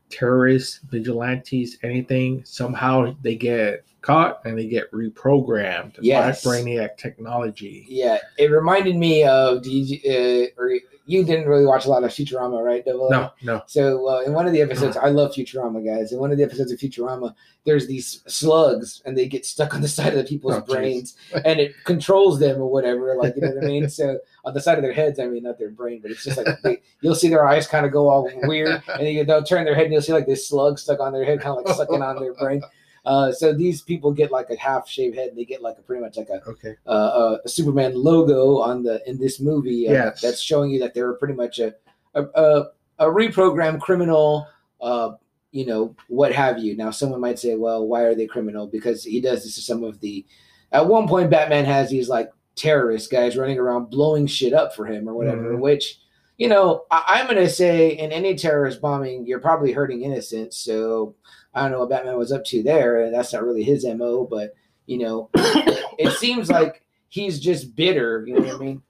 terrorists, 0.10 0.80
vigilantes, 0.90 1.78
anything, 1.84 2.44
somehow 2.44 3.16
they 3.22 3.36
get 3.36 3.86
caught 4.02 4.44
and 4.46 4.58
they 4.58 4.66
get 4.66 4.92
reprogrammed 4.92 5.96
Yes. 6.02 6.44
by 6.44 6.50
Brainiac 6.50 6.98
technology. 6.98 7.86
yeah, 7.88 8.18
it 8.38 8.50
reminded 8.50 8.96
me 8.96 9.24
of. 9.24 9.62
Did 9.62 9.90
you, 9.90 10.00
uh, 10.12 10.64
you 11.10 11.24
didn't 11.24 11.48
really 11.48 11.66
watch 11.66 11.86
a 11.86 11.90
lot 11.90 12.04
of 12.04 12.12
Futurama, 12.12 12.64
right? 12.64 12.84
No, 13.10 13.32
no. 13.42 13.64
So 13.66 14.08
uh, 14.08 14.22
in 14.22 14.34
one 14.34 14.46
of 14.46 14.54
the 14.54 14.62
episodes, 14.62 14.96
I 14.96 15.10
love 15.10 15.32
Futurama, 15.34 15.84
guys. 15.84 16.12
In 16.12 16.20
one 16.20 16.32
of 16.32 16.38
the 16.38 16.44
episodes 16.44 16.72
of 16.72 16.78
Futurama, 16.78 17.34
there's 17.66 17.88
these 17.88 18.22
slugs, 18.28 19.02
and 19.06 19.18
they 19.18 19.28
get 19.28 19.44
stuck 19.44 19.74
on 19.74 19.82
the 19.82 19.88
side 19.98 20.14
of 20.14 20.20
the 20.20 20.24
people's 20.24 20.54
Oh, 20.54 20.62
brains, 20.62 21.16
and 21.46 21.60
it 21.60 21.74
controls 21.86 22.40
them 22.40 22.62
or 22.62 22.72
whatever. 22.72 23.16
Like 23.16 23.36
you 23.36 23.42
know 23.42 23.56
what 23.56 23.64
I 23.64 23.68
mean? 23.68 23.90
So 23.90 24.20
on 24.46 24.54
the 24.54 24.62
side 24.62 24.78
of 24.78 24.84
their 24.84 24.94
heads, 24.94 25.20
I 25.20 25.26
mean 25.26 25.44
not 25.44 25.58
their 25.58 25.72
brain, 25.72 26.00
but 26.02 26.12
it's 26.12 26.24
just 26.24 26.38
like 26.38 26.62
they, 26.64 26.78
you'll 27.02 27.16
see 27.16 27.28
their 27.30 27.46
eyes 27.46 27.66
kind 27.68 27.88
of 27.88 27.92
go 27.92 28.08
all 28.08 28.30
weird, 28.44 28.84
and 29.00 29.08
you, 29.08 29.26
they'll 29.26 29.44
turn 29.44 29.66
their 29.66 29.74
head, 29.76 29.86
and 29.86 29.94
you'll 29.94 30.04
see 30.04 30.14
like 30.14 30.28
this 30.28 30.48
slug 30.48 30.78
stuck 30.78 31.00
on 31.00 31.12
their 31.12 31.26
head, 31.26 31.42
kind 31.42 31.58
of 31.58 31.66
like 31.66 31.76
sucking 31.76 32.04
on 32.04 32.20
their 32.20 32.36
brain. 32.36 32.62
Uh, 33.10 33.32
so 33.32 33.52
these 33.54 33.82
people 33.82 34.12
get 34.12 34.32
like 34.32 34.50
a 34.52 34.56
half 34.56 34.88
shaved 34.88 35.16
head. 35.18 35.30
And 35.30 35.38
they 35.38 35.44
get 35.46 35.64
like 35.64 35.78
a 35.80 35.82
pretty 35.82 36.02
much 36.02 36.16
like 36.16 36.30
a 36.30 36.48
Okay. 36.48 36.76
uh, 36.86 36.90
uh, 36.90 37.38
a 37.44 37.50
Superman 37.50 37.94
logo 37.96 38.60
on 38.60 38.84
the 38.84 39.02
in 39.10 39.18
this 39.18 39.40
movie. 39.40 39.88
Uh, 39.90 39.94
Yes. 39.94 40.22
that's 40.22 40.40
showing 40.42 40.70
you 40.70 40.80
that 40.82 40.94
they're 40.94 41.14
pretty 41.14 41.34
much 41.34 41.58
a 41.60 41.74
a, 42.14 42.24
a, 42.46 42.66
a 43.00 43.06
reprogrammed 43.06 43.82
criminal. 43.82 44.46
Uh, 44.80 45.14
you 45.52 45.66
know 45.66 45.96
what 46.08 46.32
have 46.34 46.60
you. 46.60 46.78
Now, 46.78 46.92
someone 46.92 47.20
might 47.22 47.40
say, 47.40 47.56
"Well, 47.56 47.88
why 47.88 48.02
are 48.04 48.14
they 48.14 48.28
criminal?" 48.28 48.68
Because 48.68 49.04
he 49.04 49.20
does 49.20 49.44
this 49.44 49.56
to 49.56 49.62
some 49.62 49.84
of 49.84 50.00
the. 50.02 50.24
At 50.72 50.88
one 50.88 51.08
point, 51.08 51.32
Batman 51.32 51.66
has 51.66 51.90
these 51.90 52.10
like 52.10 52.30
terrorist 52.56 53.10
guys 53.12 53.36
running 53.38 53.58
around 53.58 53.90
blowing 53.90 54.28
shit 54.28 54.54
up 54.54 54.76
for 54.76 54.86
him 54.86 55.10
or 55.10 55.16
whatever. 55.16 55.54
Mhm. 55.56 55.60
Which, 55.62 56.00
you 56.38 56.48
know, 56.48 56.84
I, 56.92 57.04
I'm 57.08 57.26
gonna 57.28 57.50
say 57.50 57.90
in 57.98 58.12
any 58.12 58.36
terrorist 58.36 58.80
bombing, 58.82 59.26
you're 59.26 59.40
probably 59.40 59.72
hurting 59.72 60.04
innocents. 60.04 60.58
So 60.58 61.16
I 61.54 61.64
don't 61.64 61.72
know 61.72 61.80
what 61.80 61.90
Batman 61.90 62.18
was 62.18 62.32
up 62.32 62.46
to 62.46 62.64
there, 62.64 63.04
and 63.04 63.14
that's 63.14 63.34
not 63.34 63.44
really 63.44 63.64
his 63.64 63.86
mo. 63.86 64.28
But 64.30 64.54
you 64.86 64.98
know, 64.98 65.30
it 65.36 66.18
seems 66.18 66.50
like 66.50 66.84
he's 67.10 67.40
just 67.40 67.76
bitter. 67.76 68.24
You 68.26 68.36
know 68.36 68.42
what 68.42 68.56
I 68.56 68.58
mean? 68.58 68.82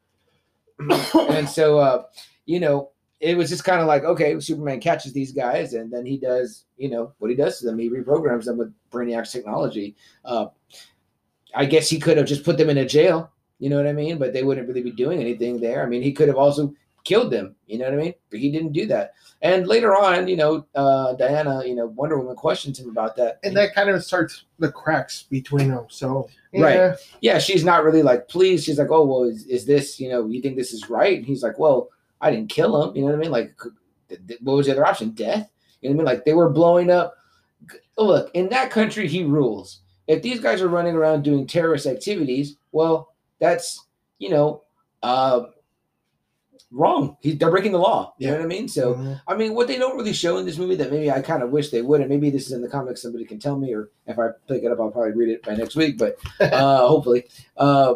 and 1.36 1.48
so, 1.48 1.78
uh, 1.80 2.04
you 2.46 2.60
know, 2.60 2.92
it 3.20 3.36
was 3.36 3.50
just 3.50 3.66
kind 3.66 3.82
of 3.82 3.88
like, 3.88 4.04
okay, 4.04 4.40
Superman 4.40 4.80
catches 4.80 5.14
these 5.14 5.32
guys, 5.32 5.74
and 5.74 5.92
then 5.92 6.06
he 6.06 6.18
does, 6.18 6.66
you 6.78 6.90
know, 6.90 7.14
what 7.20 7.30
he 7.30 7.36
does 7.36 7.60
to 7.60 7.66
them. 7.66 7.80
He 7.80 7.90
reprograms 7.90 8.46
them 8.46 8.58
with 8.58 8.74
Brainiac's 8.92 9.32
technology. 9.32 9.96
Uh, 10.24 10.48
I 11.54 11.66
guess 11.66 11.90
he 11.90 12.00
could 12.00 12.18
have 12.18 12.28
just 12.28 12.46
put 12.46 12.58
them 12.58 12.70
in 12.70 12.78
a 12.78 12.86
jail. 12.86 13.32
You 13.60 13.70
know 13.70 13.76
what 13.76 13.88
I 13.88 13.94
mean? 13.94 14.18
But 14.18 14.32
they 14.32 14.44
wouldn't 14.44 14.68
really 14.68 14.84
be 14.84 14.92
doing 14.92 15.20
anything 15.20 15.60
there. 15.60 15.84
I 15.84 15.86
mean, 15.86 16.02
he 16.02 16.14
could 16.14 16.30
have 16.30 16.38
also 16.38 16.74
killed 17.10 17.32
them. 17.32 17.56
You 17.66 17.80
know 17.80 17.86
what 17.86 17.96
I 17.96 17.98
mean? 17.98 18.14
But 18.30 18.40
he 18.40 18.52
didn't 18.52 18.72
do 18.72 18.86
that. 18.86 19.14
And 19.42 19.68
later 19.68 19.96
on, 19.96 20.28
you 20.28 20.36
know, 20.38 20.66
uh, 20.76 21.14
Diana, 21.14 21.64
you 21.66 21.74
know, 21.74 21.88
Wonder 21.88 22.20
Woman 22.20 22.36
questions 22.36 22.80
him 22.80 22.90
about 22.90 23.16
that. 23.16 23.40
And 23.44 23.58
that 23.58 23.74
kind 23.74 23.90
of 23.90 24.04
starts 24.04 24.46
the 24.60 24.72
cracks 24.72 25.24
between 25.24 25.70
them. 25.70 25.86
So 25.90 26.30
Right. 26.54 26.76
yeah. 26.76 26.96
yeah, 27.22 27.40
she's 27.40 27.64
not 27.66 27.84
really 27.84 28.04
like 28.04 28.28
pleased. 28.28 28.66
She's 28.66 28.78
like, 28.78 28.92
oh 28.92 29.06
well, 29.06 29.24
is, 29.24 29.46
is 29.48 29.66
this 29.66 30.00
you 30.00 30.10
know 30.10 30.28
you 30.28 30.42
think 30.42 30.56
this 30.56 30.72
is 30.72 30.90
right? 30.90 31.18
And 31.18 31.26
he's 31.26 31.42
like, 31.42 31.58
well, 31.58 31.90
I 32.22 32.30
didn't 32.32 32.50
kill 32.50 32.84
him. 32.84 32.96
You 32.96 33.02
know 33.02 33.08
what 33.08 33.16
I 33.16 33.20
mean? 33.20 33.32
Like, 33.32 33.60
what 34.42 34.56
was 34.56 34.66
the 34.68 34.74
other 34.74 34.86
option? 34.86 35.12
Death? 35.12 35.50
You 35.82 35.90
know 35.90 35.96
what 35.96 36.02
I 36.02 36.06
mean? 36.06 36.16
Like 36.18 36.26
they 36.26 36.34
were 36.34 36.50
blowing 36.50 36.92
up. 36.92 37.16
Look, 37.98 38.30
in 38.34 38.50
that 38.50 38.72
country, 38.72 39.08
he 39.08 39.24
rules. 39.24 39.82
If 40.08 40.22
these 40.22 40.40
guys 40.40 40.62
are 40.62 40.70
running 40.70 40.96
around 40.96 41.24
doing 41.24 41.46
terrorist 41.46 41.86
activities, 41.86 42.56
well, 42.72 43.14
that's 43.40 43.86
you 44.20 44.30
know, 44.30 44.64
uh, 45.04 45.44
wrong. 46.72 47.18
He, 47.22 47.34
they're 47.34 47.50
breaking 47.50 47.72
the 47.72 47.80
law. 47.80 48.14
You 48.18 48.28
know 48.28 48.36
what 48.36 48.44
I 48.44 48.48
mean? 48.48 48.68
So. 48.68 48.96
Mhm. 48.96 49.22
I 49.28 49.36
mean, 49.36 49.56
what 49.56 49.68
they 49.68 49.78
don't 49.78 49.98
really 49.98 50.14
show 50.14 50.38
in 50.38 50.46
this 50.46 50.58
movie 50.58 50.76
that 50.76 50.92
maybe 50.92 51.12
I 51.12 51.22
kind 51.22 51.44
of 51.44 51.50
wish 51.52 51.70
they 51.70 51.82
would, 51.82 52.02
and 52.02 52.10
maybe 52.10 52.30
this 52.30 52.46
is 52.46 52.52
in 52.52 52.62
the 52.62 52.70
comics, 52.70 53.02
somebody 53.02 53.26
can 53.26 53.40
tell 53.40 53.58
me, 53.58 53.74
or 53.74 53.90
if 54.08 54.20
I 54.20 54.30
pick 54.48 54.64
it 54.64 54.72
up, 54.72 54.80
I'll 54.80 54.92
probably 54.92 55.14
read 55.14 55.30
it 55.30 55.44
by 55.44 55.56
next 55.56 55.76
week. 55.76 55.98
But 55.98 56.18
uh, 56.40 56.88
hopefully, 56.88 57.26
uh, 57.58 57.96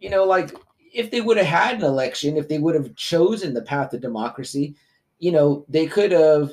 you 0.00 0.10
know, 0.10 0.24
like 0.24 0.54
if 0.92 1.10
they 1.10 1.20
would 1.20 1.36
have 1.36 1.46
had 1.46 1.76
an 1.76 1.84
election, 1.84 2.36
if 2.36 2.48
they 2.48 2.58
would 2.58 2.74
have 2.74 2.94
chosen 2.96 3.54
the 3.54 3.62
path 3.62 3.92
of 3.94 4.00
democracy, 4.00 4.74
you 5.18 5.32
know, 5.32 5.64
they 5.68 5.86
could 5.86 6.12
have. 6.12 6.52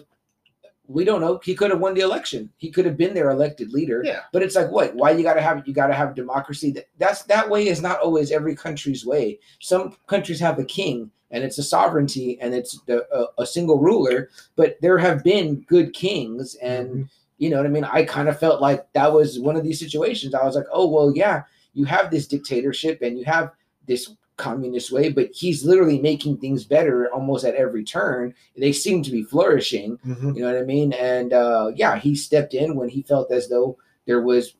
We 0.89 1.05
don't 1.05 1.21
know. 1.21 1.39
He 1.43 1.53
could 1.53 1.69
have 1.69 1.79
won 1.79 1.93
the 1.93 2.01
election. 2.01 2.49
He 2.57 2.71
could 2.71 2.83
have 2.85 2.97
been 2.97 3.13
their 3.13 3.29
elected 3.29 3.71
leader. 3.71 4.01
Yeah. 4.03 4.21
But 4.33 4.41
it's 4.41 4.55
like, 4.55 4.71
what? 4.71 4.95
Why 4.95 5.11
you 5.11 5.21
got 5.21 5.35
to 5.35 5.41
have 5.41 5.65
you 5.67 5.73
got 5.73 5.87
to 5.87 5.93
have 5.93 6.15
democracy? 6.15 6.71
That 6.71 6.85
that's 6.97 7.21
that 7.23 7.47
way 7.47 7.67
is 7.67 7.79
not 7.79 7.99
always 7.99 8.31
every 8.31 8.55
country's 8.55 9.05
way. 9.05 9.39
Some 9.59 9.95
countries 10.07 10.39
have 10.39 10.57
a 10.57 10.65
king 10.65 11.11
and 11.29 11.43
it's 11.43 11.59
a 11.59 11.63
sovereignty 11.63 12.39
and 12.41 12.55
it's 12.55 12.81
the, 12.87 13.05
a, 13.15 13.43
a 13.43 13.45
single 13.45 13.77
ruler. 13.79 14.29
But 14.55 14.77
there 14.81 14.97
have 14.97 15.23
been 15.23 15.61
good 15.67 15.93
kings, 15.93 16.55
and 16.55 16.89
Mhm. 16.89 17.09
you 17.37 17.49
know 17.51 17.57
what 17.57 17.67
I 17.67 17.69
mean. 17.69 17.83
I 17.85 18.03
kind 18.03 18.27
of 18.27 18.39
felt 18.39 18.59
like 18.59 18.91
that 18.93 19.13
was 19.13 19.39
one 19.39 19.55
of 19.55 19.63
these 19.63 19.79
situations. 19.79 20.33
I 20.33 20.43
was 20.43 20.55
like, 20.55 20.65
oh 20.73 20.89
well, 20.89 21.13
yeah, 21.15 21.43
you 21.75 21.85
have 21.85 22.09
this 22.09 22.25
dictatorship 22.27 23.03
and 23.03 23.15
you 23.15 23.25
have 23.25 23.51
this 23.85 24.09
communist 24.39 24.91
way, 24.91 25.09
but 25.11 25.29
he's 25.33 25.63
literally 25.63 25.99
making 25.99 26.37
things 26.37 26.63
better 26.63 27.11
almost 27.13 27.45
at 27.45 27.53
every 27.55 27.83
turn. 27.83 28.33
They 28.57 28.71
seem 28.71 29.03
to 29.03 29.11
be 29.11 29.21
flourishing. 29.23 29.97
Mhm. 30.05 30.35
You 30.35 30.41
know 30.41 30.51
what 30.51 30.61
I 30.61 30.65
mean? 30.65 30.93
And 30.93 31.33
uh, 31.33 31.71
yeah, 31.75 31.99
he 31.99 32.15
stepped 32.15 32.53
in 32.55 32.75
when 32.75 32.89
he 32.89 33.03
felt 33.03 33.31
as 33.31 33.49
though 33.49 33.77
there 34.07 34.21
was 34.21 34.55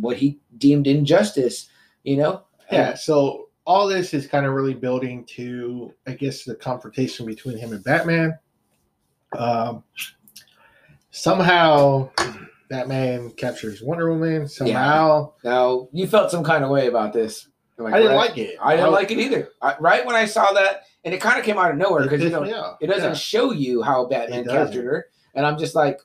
what 0.00 0.16
he 0.16 0.40
deemed 0.58 0.86
injustice. 0.86 1.68
You 2.02 2.16
know? 2.16 2.44
Yeah, 2.72 2.94
so 2.94 3.48
all 3.66 3.86
this 3.86 4.14
is 4.14 4.26
kind 4.26 4.46
of 4.46 4.54
really 4.54 4.74
building 4.74 5.24
to, 5.36 5.92
I 6.06 6.12
guess, 6.12 6.44
the 6.44 6.54
confrontation 6.54 7.26
between 7.26 7.58
him 7.58 7.72
and 7.72 7.84
Batman. 7.84 8.38
Um, 9.36 9.84
somehow, 11.10 12.10
Batman 12.68 13.30
captures 13.30 13.82
Wonder 13.82 14.10
Woman. 14.10 14.48
Somehow, 14.48 15.32
Now 15.44 15.88
you 15.92 16.06
felt 16.06 16.30
some 16.30 16.44
kind 16.44 16.64
of 16.64 16.70
way 16.70 16.86
about 16.86 17.12
this. 17.12 17.48
Am 17.86 17.94
I 17.94 17.98
didn't 17.98 18.16
correct? 18.16 18.30
like 18.30 18.38
it. 18.38 18.56
I 18.60 18.76
didn't 18.76 18.92
like 18.92 19.10
it 19.10 19.18
either. 19.18 19.48
I, 19.62 19.76
right 19.80 20.04
when 20.06 20.16
I 20.16 20.24
saw 20.26 20.52
that, 20.52 20.84
and 21.04 21.14
it 21.14 21.20
kind 21.20 21.38
of 21.38 21.44
came 21.44 21.58
out 21.58 21.70
of 21.70 21.76
nowhere 21.76 22.02
because 22.04 22.22
you 22.22 22.30
know 22.30 22.42
it 22.80 22.86
doesn't 22.86 23.10
Yeah. 23.10 23.14
show 23.14 23.52
you 23.52 23.82
how 23.82 24.06
Batman 24.06 24.44
captured 24.44 24.84
her, 24.84 25.06
and 25.34 25.46
I'm 25.46 25.58
just 25.58 25.74
like, 25.74 25.98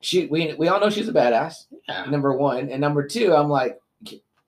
she. 0.00 0.26
We 0.26 0.54
we 0.54 0.68
all 0.68 0.80
know 0.80 0.90
she's 0.90 1.08
a 1.08 1.12
badass. 1.12 1.66
Yeah. 1.88 2.04
Number 2.06 2.32
one, 2.36 2.68
and 2.70 2.80
number 2.80 3.06
two, 3.06 3.34
I'm 3.34 3.48
like, 3.48 3.80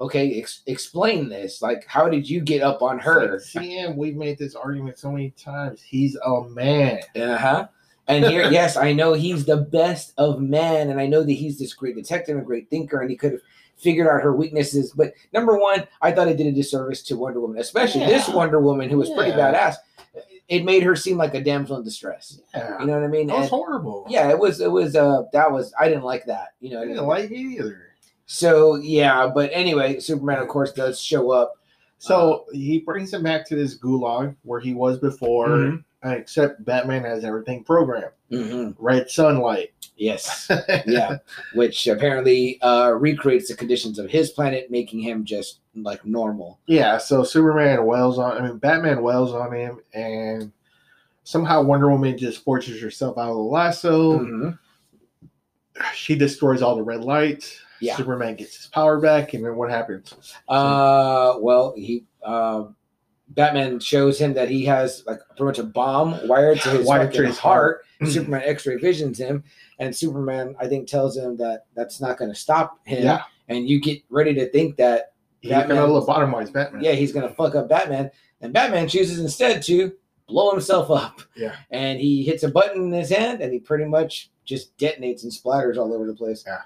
okay, 0.00 0.38
ex- 0.40 0.62
explain 0.66 1.28
this. 1.28 1.60
Like, 1.60 1.84
how 1.86 2.08
did 2.08 2.28
you 2.28 2.40
get 2.40 2.62
up 2.62 2.82
on 2.82 2.98
her? 3.00 3.32
Like, 3.32 3.40
CM, 3.40 3.96
we've 3.96 4.16
made 4.16 4.38
this 4.38 4.54
argument 4.54 4.98
so 4.98 5.10
many 5.10 5.30
times. 5.30 5.82
He's 5.82 6.16
a 6.16 6.42
man. 6.48 7.00
Uh 7.16 7.36
huh. 7.36 7.68
And 8.08 8.24
here, 8.24 8.42
yes, 8.50 8.76
I 8.76 8.92
know 8.92 9.12
he's 9.12 9.44
the 9.44 9.58
best 9.58 10.14
of 10.18 10.40
men, 10.40 10.90
and 10.90 11.00
I 11.00 11.06
know 11.06 11.22
that 11.22 11.32
he's 11.32 11.58
this 11.58 11.74
great 11.74 11.96
detective 11.96 12.36
and 12.36 12.46
great 12.46 12.70
thinker, 12.70 13.00
and 13.00 13.10
he 13.10 13.16
could 13.16 13.32
have 13.32 13.40
figured 13.80 14.06
out 14.06 14.22
her 14.22 14.34
weaknesses. 14.34 14.92
But 14.92 15.12
number 15.32 15.58
one, 15.58 15.86
I 16.02 16.12
thought 16.12 16.28
it 16.28 16.36
did 16.36 16.46
a 16.46 16.52
disservice 16.52 17.02
to 17.04 17.16
Wonder 17.16 17.40
Woman, 17.40 17.58
especially 17.58 18.06
this 18.06 18.28
Wonder 18.28 18.60
Woman 18.60 18.88
who 18.88 18.98
was 18.98 19.10
pretty 19.10 19.32
badass. 19.32 19.76
It 20.48 20.64
made 20.64 20.82
her 20.82 20.96
seem 20.96 21.16
like 21.16 21.34
a 21.34 21.40
damsel 21.40 21.76
in 21.76 21.84
distress. 21.84 22.40
Yeah. 22.54 22.80
You 22.80 22.86
know 22.86 22.94
what 22.94 23.04
I 23.04 23.06
mean? 23.08 23.28
that 23.28 23.34
was 23.34 23.42
And- 23.42 23.50
horrible. 23.50 24.04
yeah, 24.08 24.30
it 24.30 24.38
was. 24.38 24.60
It 24.60 24.70
was. 24.70 24.96
Uh, 24.96 25.22
that 25.32 25.50
was. 25.52 25.72
I 25.78 25.88
didn't 25.88 26.02
like 26.04 26.24
that. 26.26 26.48
You 26.60 26.70
know. 26.70 26.78
I 26.78 26.86
didn't 26.86 26.96
mean? 26.98 27.06
like 27.06 27.30
it 27.30 27.36
either. 27.36 27.82
So 28.26 28.76
yeah, 28.76 29.30
but 29.32 29.50
anyway, 29.52 30.00
Superman, 30.00 30.38
of 30.38 30.48
course, 30.48 30.72
does 30.72 31.00
show 31.00 31.30
up. 31.30 31.54
So 31.98 32.46
he 32.52 32.78
brings 32.80 33.12
him 33.12 33.22
back 33.22 33.46
to 33.48 33.54
this 33.56 33.78
gulag 33.78 34.34
where 34.42 34.58
he 34.60 34.72
was 34.74 34.98
before, 34.98 35.48
Mhm. 35.48 35.84
except 36.04 36.64
Batman 36.64 37.04
has 37.04 37.24
everything 37.24 37.62
programmed. 37.62 38.12
Mhm. 38.32 38.74
Red 38.78 39.10
sunlight. 39.10 39.70
Yes. 40.00 40.50
yeah, 40.86 41.18
which 41.52 41.86
apparently 41.86 42.58
uh, 42.62 42.92
recreates 42.92 43.48
the 43.48 43.54
conditions 43.54 43.98
of 43.98 44.08
his 44.10 44.30
planet, 44.30 44.70
making 44.70 45.00
him 45.00 45.26
just 45.26 45.60
like 45.74 46.04
normal. 46.06 46.58
Yeah, 46.66 46.96
so 46.96 47.22
Superman 47.22 47.84
wails 47.84 48.18
on 48.18 48.38
I 48.38 48.40
mean 48.40 48.56
Batman 48.56 49.02
wails 49.02 49.34
on 49.34 49.52
him 49.54 49.80
and 49.92 50.52
somehow 51.24 51.62
Wonder 51.62 51.90
Woman 51.90 52.16
just 52.16 52.42
forces 52.42 52.80
herself 52.80 53.18
out 53.18 53.28
of 53.28 53.36
the 53.36 53.42
lasso. 53.42 54.20
Mhm. 54.20 54.58
She 55.94 56.16
destroys 56.16 56.62
all 56.62 56.76
the 56.76 56.82
red 56.82 57.04
lights. 57.04 57.60
Yeah. 57.80 57.96
Superman 57.96 58.36
gets 58.36 58.56
his 58.56 58.66
power 58.68 59.00
back, 59.00 59.34
and 59.34 59.44
then 59.44 59.56
what 59.56 59.70
happens? 59.70 60.14
Uh, 60.48 61.34
well, 61.40 61.74
he, 61.76 62.04
uh, 62.22 62.64
Batman 63.30 63.78
shows 63.80 64.20
him 64.20 64.34
that 64.34 64.48
he 64.50 64.64
has 64.64 65.04
like 65.06 65.20
pretty 65.36 65.44
much 65.44 65.58
a 65.58 65.62
bomb 65.64 66.26
wired 66.26 66.60
to 66.62 66.70
his, 66.70 66.86
Wired 66.86 67.12
to 67.14 67.26
his 67.26 67.38
heart. 67.38 67.84
heart. 67.84 67.84
Hmm. 68.00 68.06
Superman 68.12 68.42
X-ray 68.44 68.76
visions 68.76 69.18
him, 69.18 69.44
and 69.78 69.94
Superman 69.94 70.54
I 70.58 70.66
think 70.66 70.88
tells 70.88 71.16
him 71.16 71.36
that 71.36 71.66
that's 71.74 72.00
not 72.00 72.18
going 72.18 72.30
to 72.30 72.34
stop 72.38 72.78
him. 72.86 73.04
Yeah. 73.04 73.22
And 73.48 73.68
you 73.68 73.80
get 73.80 74.02
ready 74.10 74.34
to 74.34 74.48
think 74.50 74.76
that 74.76 75.12
He's 75.40 75.50
gonna 75.52 75.62
Batman- 75.68 75.88
lobotomize 75.88 76.52
Batman. 76.52 76.82
yeah 76.84 76.92
he's 76.92 77.12
going 77.12 77.26
to 77.28 77.34
fuck 77.34 77.54
up 77.54 77.68
Batman, 77.68 78.10
and 78.40 78.52
Batman 78.52 78.88
chooses 78.88 79.20
instead 79.20 79.62
to 79.64 79.92
blow 80.28 80.50
himself 80.50 80.90
up. 80.90 81.20
Yeah. 81.36 81.56
And 81.70 81.98
he 82.00 82.22
hits 82.24 82.42
a 82.42 82.48
button 82.48 82.84
in 82.84 82.92
his 82.92 83.10
hand, 83.10 83.40
and 83.40 83.52
he 83.52 83.58
pretty 83.58 83.84
much 83.84 84.30
just 84.44 84.76
detonates 84.78 85.22
and 85.22 85.32
splatters 85.32 85.76
all 85.76 85.92
over 85.94 86.06
the 86.06 86.14
place. 86.14 86.42
Yeah. 86.46 86.58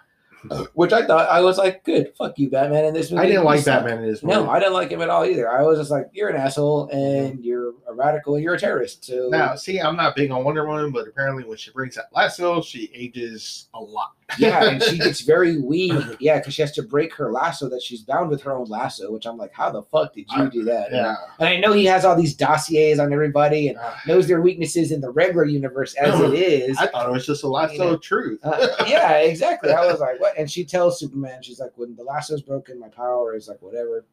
Which 0.75 0.93
I 0.93 1.07
thought 1.07 1.29
I 1.29 1.41
was 1.41 1.59
like, 1.59 1.85
good, 1.85 2.13
fuck 2.17 2.39
you, 2.39 2.51
Batman. 2.51 2.85
In 2.87 2.95
this 2.95 3.11
movie, 3.11 3.23
I 3.23 3.27
didn't 3.27 3.45
like 3.45 3.61
suck. 3.61 3.85
Batman 3.85 4.05
in 4.05 4.11
this 4.11 4.23
movie. 4.23 4.35
No. 4.37 4.51
I 4.51 4.59
didn't 4.59 4.75
like 4.75 4.91
him 4.91 5.01
at 5.03 5.11
all 5.11 5.25
either. 5.25 5.51
I 5.51 5.63
was 5.63 5.79
just 5.79 5.91
like, 5.91 6.09
you're 6.13 6.29
an 6.29 6.37
asshole 6.37 6.89
and 6.91 7.45
you're 7.45 7.71
a 7.89 7.93
radical 7.95 8.35
and 8.35 8.45
you're 8.45 8.55
a 8.55 8.59
terrorist. 8.59 9.05
So 9.05 9.29
Now, 9.31 9.55
see, 9.57 9.79
I'm 9.81 9.97
not 9.97 10.17
big 10.17 10.31
on 10.31 10.45
Wonder 10.45 10.67
Woman, 10.67 10.91
but 10.93 11.07
apparently 11.09 11.45
when 11.45 11.57
she 11.57 11.71
brings 11.71 11.95
that 11.97 12.07
lasso, 12.13 12.61
she 12.63 12.91
ages 12.95 13.69
a 13.75 13.81
lot. 13.81 14.13
yeah, 14.39 14.65
and 14.65 14.83
she 14.83 14.97
gets 14.97 15.21
very 15.35 15.61
weak. 15.61 15.93
Yeah, 16.19 16.39
because 16.39 16.55
she 16.55 16.63
has 16.63 16.73
to 16.73 16.83
break 16.83 17.13
her 17.15 17.31
lasso 17.31 17.69
that 17.69 17.83
she's 17.83 18.01
bound 18.01 18.31
with 18.31 18.41
her 18.43 18.53
own 18.53 18.65
lasso. 18.69 19.13
Which 19.13 19.27
I'm 19.27 19.37
like, 19.37 19.53
how 19.53 19.71
the 19.71 19.83
fuck 19.83 20.15
did 20.15 20.25
you 20.35 20.51
do 20.51 20.65
that? 20.65 20.91
Yeah. 20.91 21.15
And 21.39 21.49
I 21.49 21.59
know 21.59 21.73
he 21.73 21.85
has 21.85 22.07
all 22.07 22.17
these 22.17 22.35
dossiers 22.35 22.99
on 22.99 23.13
everybody 23.13 23.69
and 23.69 23.79
Ah, 23.79 24.01
knows 24.07 24.27
their 24.27 24.41
weaknesses 24.41 24.93
in 24.93 25.03
the 25.03 25.11
regular 25.11 25.45
universe 25.45 25.95
as 25.97 26.19
it 26.21 26.33
is. 26.33 26.79
I 26.79 26.87
thought 26.87 27.07
it 27.07 27.13
was 27.13 27.27
just 27.27 27.45
a 27.45 27.49
lasso 27.49 27.73
You 27.75 27.79
know, 27.81 27.89
of 27.91 28.01
truth. 28.01 28.41
Uh, 28.43 28.69
yeah, 28.89 29.19
exactly. 29.19 29.71
I 29.73 29.87
was 29.87 30.01
like, 30.01 30.19
what? 30.21 30.34
And 30.37 30.51
she 30.51 30.65
tells 30.65 30.99
Superman, 30.99 31.43
she's 31.43 31.61
like, 31.61 31.73
when 31.77 31.95
the 31.97 32.03
lasso's 32.03 32.43
broken, 32.43 32.79
my 32.79 32.89
power 32.89 33.35
is 33.35 33.49
like 33.49 33.61
whatever. 33.63 34.05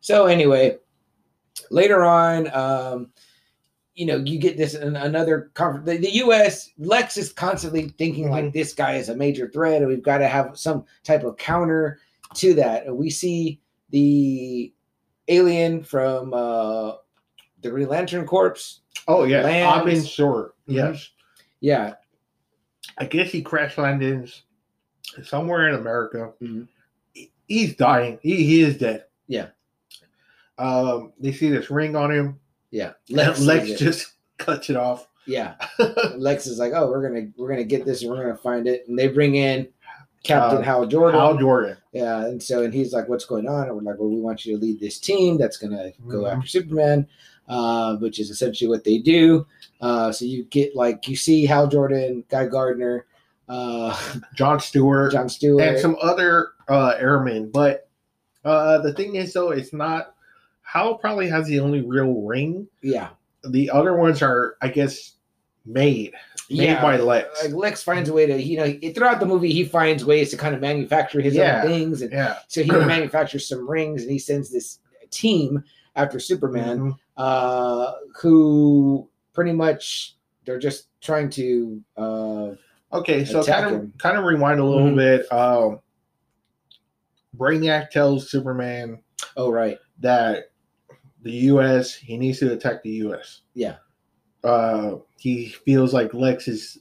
So 0.00 0.26
anyway, 0.26 0.78
later 1.70 2.04
on, 2.04 2.52
um, 2.54 3.10
you 3.94 4.04
know, 4.06 4.18
you 4.18 4.38
get 4.38 4.56
this 4.56 4.74
an, 4.74 4.94
another 4.96 5.50
conference. 5.54 5.86
The, 5.86 5.96
the 5.96 6.14
U.S. 6.16 6.70
Lex 6.78 7.16
is 7.16 7.32
constantly 7.32 7.88
thinking 7.96 8.30
like 8.30 8.52
this 8.52 8.74
guy 8.74 8.94
is 8.96 9.08
a 9.08 9.16
major 9.16 9.48
threat, 9.48 9.80
and 9.80 9.88
we've 9.88 10.02
got 10.02 10.18
to 10.18 10.28
have 10.28 10.58
some 10.58 10.84
type 11.02 11.24
of 11.24 11.38
counter 11.38 11.98
to 12.34 12.52
that. 12.54 12.86
And 12.86 12.96
we 12.96 13.08
see 13.08 13.60
the 13.90 14.72
alien 15.28 15.82
from 15.82 16.34
uh, 16.34 16.92
the 17.62 17.70
Green 17.70 17.88
Lantern 17.88 18.26
Corps. 18.26 18.80
oh, 19.08 19.24
yeah. 19.24 19.42
Lands. 19.42 19.84
Been 19.86 20.04
short. 20.04 20.54
Mhm. 20.68 20.74
Yes. 20.74 21.10
Yeah, 21.60 21.94
I 22.98 23.06
guess 23.06 23.30
he 23.30 23.40
crash 23.40 23.78
landed 23.78 24.30
somewhere 25.24 25.68
in 25.68 25.74
America. 25.76 26.32
Mhm. 26.42 26.68
He- 27.12 27.32
He's 27.48 27.76
dying. 27.76 28.18
He, 28.22 28.44
he 28.44 28.62
is 28.62 28.76
dead. 28.78 29.04
Yeah. 29.28 29.48
Um, 30.58 31.12
they 31.20 31.32
see 31.32 31.50
this 31.50 31.70
ring 31.70 31.96
on 31.96 32.10
him. 32.10 32.40
yeah. 32.70 32.92
Lex, 33.10 33.40
Lex 33.40 33.78
just 33.78 34.12
cuts 34.38 34.70
it 34.70 34.76
off. 34.76 35.08
yeah. 35.26 35.54
Lex 36.16 36.46
is 36.46 36.58
like, 36.58 36.72
oh, 36.74 36.88
we're 36.90 37.06
gonna 37.06 37.28
we're 37.36 37.48
gonna 37.48 37.64
get 37.64 37.84
this 37.84 38.02
and 38.02 38.10
we're 38.10 38.22
gonna 38.22 38.36
find 38.36 38.66
it. 38.66 38.84
And 38.88 38.98
they 38.98 39.08
bring 39.08 39.34
in 39.36 39.68
Captain 40.24 40.58
Uh, 40.58 40.62
Hal 40.62 40.86
Jordan. 40.86 41.20
Hal 41.20 41.36
Jordan. 41.38 41.76
yeah, 41.92 42.24
and 42.26 42.42
so 42.42 42.62
and 42.64 42.72
he's 42.74 42.92
like, 42.92 43.08
what's 43.08 43.24
going 43.26 43.48
on? 43.48 43.68
And 43.68 43.76
we're 43.76 43.82
like, 43.82 43.98
well, 43.98 44.08
we 44.08 44.20
want 44.20 44.44
you 44.46 44.56
to 44.56 44.60
lead 44.62 44.80
this 44.80 44.98
team 44.98 45.36
that's 45.38 45.56
gonna 45.56 45.92
go 46.08 46.22
Mhm. 46.22 46.32
after 46.36 46.48
Superman, 46.48 47.06
uh, 47.48 47.96
which 47.98 48.18
is 48.18 48.30
essentially 48.30 48.68
what 48.68 48.82
they 48.84 48.98
do. 48.98 49.46
Uh, 49.80 50.10
so 50.10 50.24
you 50.24 50.44
get 50.44 50.74
like 50.74 51.06
you 51.06 51.16
see 51.16 51.44
Hal 51.44 51.68
Jordan, 51.68 52.24
Guy 52.28 52.46
Gardner, 52.46 53.06
uh, 53.48 53.98
John 54.34 54.60
Stewart. 54.60 55.12
John 55.12 55.28
Stewart. 55.28 55.62
and 55.62 55.78
some 55.78 55.96
other 56.00 56.50
uh, 56.68 56.94
airmen. 56.98 57.50
But 57.50 57.88
uh, 58.44 58.78
the 58.78 58.92
thing 58.92 59.16
is, 59.16 59.32
though, 59.32 59.50
it's 59.50 59.72
not. 59.72 60.14
Hal 60.62 60.96
probably 60.96 61.28
has 61.28 61.46
the 61.46 61.60
only 61.60 61.80
real 61.82 62.22
ring. 62.22 62.66
yeah, 62.82 63.10
The 63.44 63.70
other 63.70 63.96
ones 63.96 64.20
are, 64.22 64.56
I 64.60 64.68
guess, 64.68 65.12
made 65.64 66.12
made 66.48 66.64
yeah. 66.66 66.80
by 66.82 66.96
Lex. 66.96 67.42
Like 67.44 67.52
Lex 67.54 67.82
finds 67.82 68.08
a 68.08 68.12
way 68.12 68.26
to, 68.26 68.40
you 68.40 68.56
know, 68.56 68.92
throughout 68.92 69.18
the 69.20 69.26
movie, 69.26 69.52
he 69.52 69.64
finds 69.64 70.04
ways 70.04 70.30
to 70.30 70.36
kind 70.36 70.54
of 70.54 70.60
manufacture 70.60 71.20
his 71.20 71.34
Yeah. 71.34 71.62
own 71.62 71.68
things, 71.68 72.02
and 72.02 72.12
yeah, 72.12 72.38
so 72.46 72.62
he 72.62 72.70
manufactures 72.70 73.48
some 73.48 73.68
rings, 73.68 74.02
and 74.02 74.10
he 74.12 74.18
sends 74.20 74.52
this 74.52 74.78
team 75.10 75.64
after 75.96 76.18
Superman. 76.20 76.78
Mhm. 76.78 76.96
uh, 77.16 77.92
who 78.20 79.08
pretty 79.32 79.52
much 79.52 80.14
they're 80.44 80.58
just 80.58 80.86
trying 81.00 81.30
to 81.30 81.82
uh, 81.96 82.50
Okay, 82.96 83.24
so 83.24 83.42
kind 83.44 83.74
of 83.74 83.90
kind 83.98 84.16
of 84.18 84.24
rewind 84.24 84.60
a 84.60 84.64
little 84.64 84.88
Mhm. 84.90 84.96
bit. 84.96 85.32
Um, 85.32 85.80
Brainiac 87.36 87.90
tells 87.90 88.30
Superman 88.30 89.02
oh 89.36 89.50
right 89.50 89.78
that 90.00 90.50
the 91.22 91.32
U.S. 91.32 91.94
he 91.94 92.16
needs 92.16 92.38
to 92.40 92.52
attack 92.52 92.82
the 92.82 92.90
U.S. 92.90 93.42
Yeah. 93.54 93.76
Uh, 94.44 94.96
he 95.18 95.48
feels 95.48 95.92
like 95.92 96.14
Lex 96.14 96.48
is. 96.48 96.78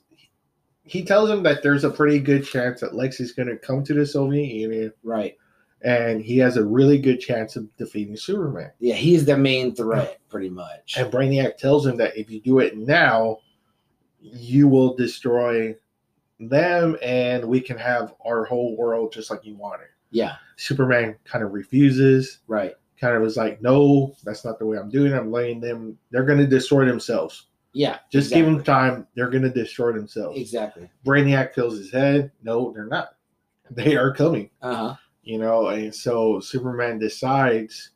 He 0.83 1.03
tells 1.03 1.29
him 1.31 1.41
that 1.43 1.63
there's 1.63 1.83
a 1.83 1.89
pretty 1.89 2.19
good 2.19 2.45
chance 2.45 2.81
that 2.81 2.93
Lex 2.93 3.19
is 3.19 3.31
going 3.31 3.47
to 3.47 3.57
come 3.57 3.83
to 3.85 3.93
the 3.93 4.05
Soviet 4.05 4.53
Union, 4.53 4.93
right 5.03 5.35
and 5.81 6.21
he 6.21 6.37
has 6.37 6.55
a 6.57 6.63
really 6.65 6.97
good 6.97 7.19
chance 7.19 7.55
of 7.57 7.67
defeating 7.75 8.15
Superman. 8.15 8.71
yeah 8.79 8.95
he's 8.95 9.25
the 9.25 9.37
main 9.37 9.75
threat 9.75 10.19
pretty 10.29 10.49
much 10.49 10.95
And 10.97 11.11
Brainiac 11.11 11.57
tells 11.57 11.85
him 11.85 11.97
that 11.97 12.15
if 12.17 12.29
you 12.31 12.39
do 12.39 12.59
it 12.59 12.77
now, 12.77 13.39
you 14.21 14.67
will 14.69 14.95
destroy 14.95 15.75
them, 16.39 16.97
and 17.01 17.45
we 17.45 17.61
can 17.61 17.77
have 17.77 18.13
our 18.25 18.45
whole 18.45 18.75
world 18.77 19.11
just 19.13 19.29
like 19.29 19.45
you 19.45 19.55
want 19.55 19.81
it. 19.81 19.89
yeah 20.11 20.35
Superman 20.57 21.15
kind 21.25 21.43
of 21.43 21.53
refuses, 21.53 22.39
right 22.47 22.73
kind 22.99 23.15
of 23.15 23.21
was 23.21 23.35
like, 23.35 23.61
no, 23.61 24.15
that's 24.23 24.45
not 24.45 24.57
the 24.57 24.65
way 24.65 24.77
I'm 24.77 24.89
doing 24.89 25.11
it. 25.11 25.17
I'm 25.17 25.29
letting 25.29 25.59
them, 25.59 25.97
they're 26.11 26.23
going 26.23 26.39
to 26.39 26.47
destroy 26.47 26.85
themselves. 26.85 27.47
yeah 27.73 27.99
Just 28.09 28.31
give 28.31 28.45
them 28.45 28.63
time. 28.63 29.05
They're 29.15 29.29
going 29.29 29.43
to 29.43 29.49
destroy 29.49 29.91
themselves. 29.91 30.39
exactly 30.39 30.89
Brainiac 31.05 31.53
fills 31.53 31.77
his 31.77 31.91
head. 31.91 32.31
No, 32.43 32.71
they're 32.71 32.87
not. 32.87 33.09
They 33.71 33.95
are 33.95 34.13
coming, 34.13 34.51
uh-huh 34.61 34.95
you 35.25 35.37
know. 35.39 35.67
And 35.67 35.93
so 35.93 36.39
Superman 36.39 36.97
decides 36.99 37.91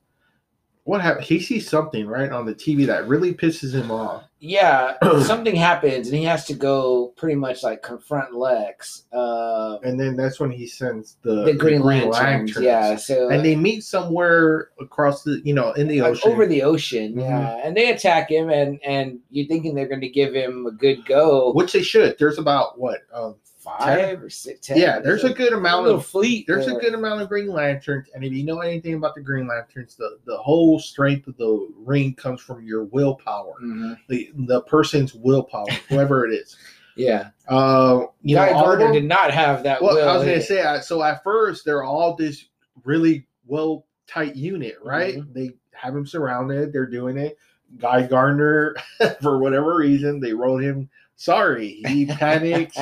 what 0.83 0.99
happened. 0.99 1.25
He 1.25 1.39
sees 1.39 1.69
something 1.69 2.05
right 2.05 2.31
on 2.31 2.45
the 2.45 2.53
TV 2.53 2.85
that 2.87 3.07
really 3.07 3.33
pisses 3.33 3.73
him 3.73 3.91
off. 3.91 4.23
Yeah 4.39 4.93
something 5.23 5.55
happens 5.55 6.07
and 6.07 6.17
he 6.17 6.23
has 6.23 6.45
to 6.45 6.53
go 6.53 7.07
pretty 7.17 7.35
much 7.35 7.61
like 7.63 7.81
confront 7.83 8.33
Lex 8.33 9.03
uh 9.11 9.77
And 9.83 9.99
then 9.99 10.15
that's 10.15 10.39
when 10.39 10.49
he 10.51 10.65
sends 10.65 11.17
the, 11.23 11.43
the 11.45 11.53
Green, 11.53 11.81
Lanterns, 11.81 12.15
Lanterns. 12.15 12.61
yeah 12.61 12.95
so 12.95 13.29
And 13.29 13.43
they 13.43 13.55
meet 13.55 13.83
somewhere 13.83 14.69
across 14.79 15.23
the, 15.23 15.41
you 15.43 15.53
know, 15.53 15.73
in 15.73 15.87
the 15.87 16.01
ocean. 16.01 16.31
over 16.31 16.45
the 16.45 16.63
ocean 16.63 17.15
Mhm. 17.15 17.21
yeah 17.21 17.59
and 17.63 17.75
they 17.75 17.91
attack 17.91 18.29
him 18.31 18.49
and 18.49 18.79
and 18.85 19.19
you're 19.29 19.47
thinking 19.47 19.75
they're 19.75 19.87
going 19.89 20.01
to 20.01 20.09
give 20.09 20.33
him 20.33 20.65
a 20.67 20.71
good 20.71 21.05
go 21.05 21.51
which 21.53 21.73
they 21.73 21.83
should. 21.83 22.17
There's 22.17 22.37
about 22.39 22.79
what? 22.79 22.99
Um, 23.13 23.35
five 23.59 24.23
or 24.23 24.29
six 24.29 24.65
ten 24.65 24.77
yeah, 24.77 24.99
there's 24.99 25.23
a 25.25 25.33
good 25.33 25.51
amount 25.53 25.85
of 25.87 26.05
fleet 26.05 26.47
there's 26.47 26.67
a 26.67 26.75
good 26.75 26.93
amount 26.93 27.21
of 27.21 27.27
Green 27.29 27.47
Lanterns, 27.49 28.07
and 28.15 28.23
if 28.23 28.31
you 28.31 28.43
know 28.45 28.61
anything 28.61 28.93
about 28.93 29.15
the 29.15 29.21
Green 29.21 29.47
Lanterns, 29.47 29.95
the 29.95 30.17
the 30.25 30.37
whole 30.37 30.79
strength 30.79 31.27
of 31.27 31.35
the 31.37 31.67
ring 31.75 32.13
comes 32.15 32.39
from 32.41 32.65
your 32.65 32.85
willpower, 32.85 33.55
Mhm. 33.61 33.97
the 34.07 34.31
the 34.47 34.61
person's 34.61 35.13
willpower, 35.13 35.65
whoever 35.89 36.25
it 36.25 36.33
is. 36.33 36.55
Yeah, 36.95 37.29
Uh, 37.47 38.05
you 38.23 38.35
Guy 38.35 38.51
know, 38.51 38.61
Gardner 38.61 38.91
did 38.91 39.05
not 39.05 39.31
have 39.31 39.63
that. 39.63 39.81
Well, 39.81 39.95
will 39.95 40.09
I 40.09 40.13
was 40.15 40.23
gonna 40.23 40.33
either. 40.37 40.41
say, 40.45 40.61
uh, 40.61 40.79
so 40.81 41.01
at 41.03 41.23
first 41.23 41.63
they're 41.65 41.83
all 41.83 42.15
this 42.15 42.45
really 42.83 43.25
well 43.45 43.85
tight 44.07 44.35
unit, 44.35 44.75
right? 44.83 45.15
Mhm. 45.17 45.33
They 45.33 45.51
have 45.73 45.95
him 45.95 46.05
surrounded. 46.05 46.73
They're 46.73 46.85
doing 46.85 47.17
it. 47.17 47.37
Guy 47.77 48.05
Gardner, 48.07 48.75
for 49.21 49.37
whatever 49.37 49.75
reason, 49.77 50.19
they 50.19 50.33
wrote 50.33 50.63
him 50.63 50.89
sorry. 51.19 51.81
He 51.87 52.05
panics. 52.09 52.77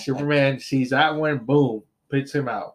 Superman 0.00 0.60
sees 0.60 0.90
that 0.90 1.14
one, 1.16 1.38
boom, 1.38 1.82
puts 2.10 2.32
him 2.34 2.48
out. 2.48 2.74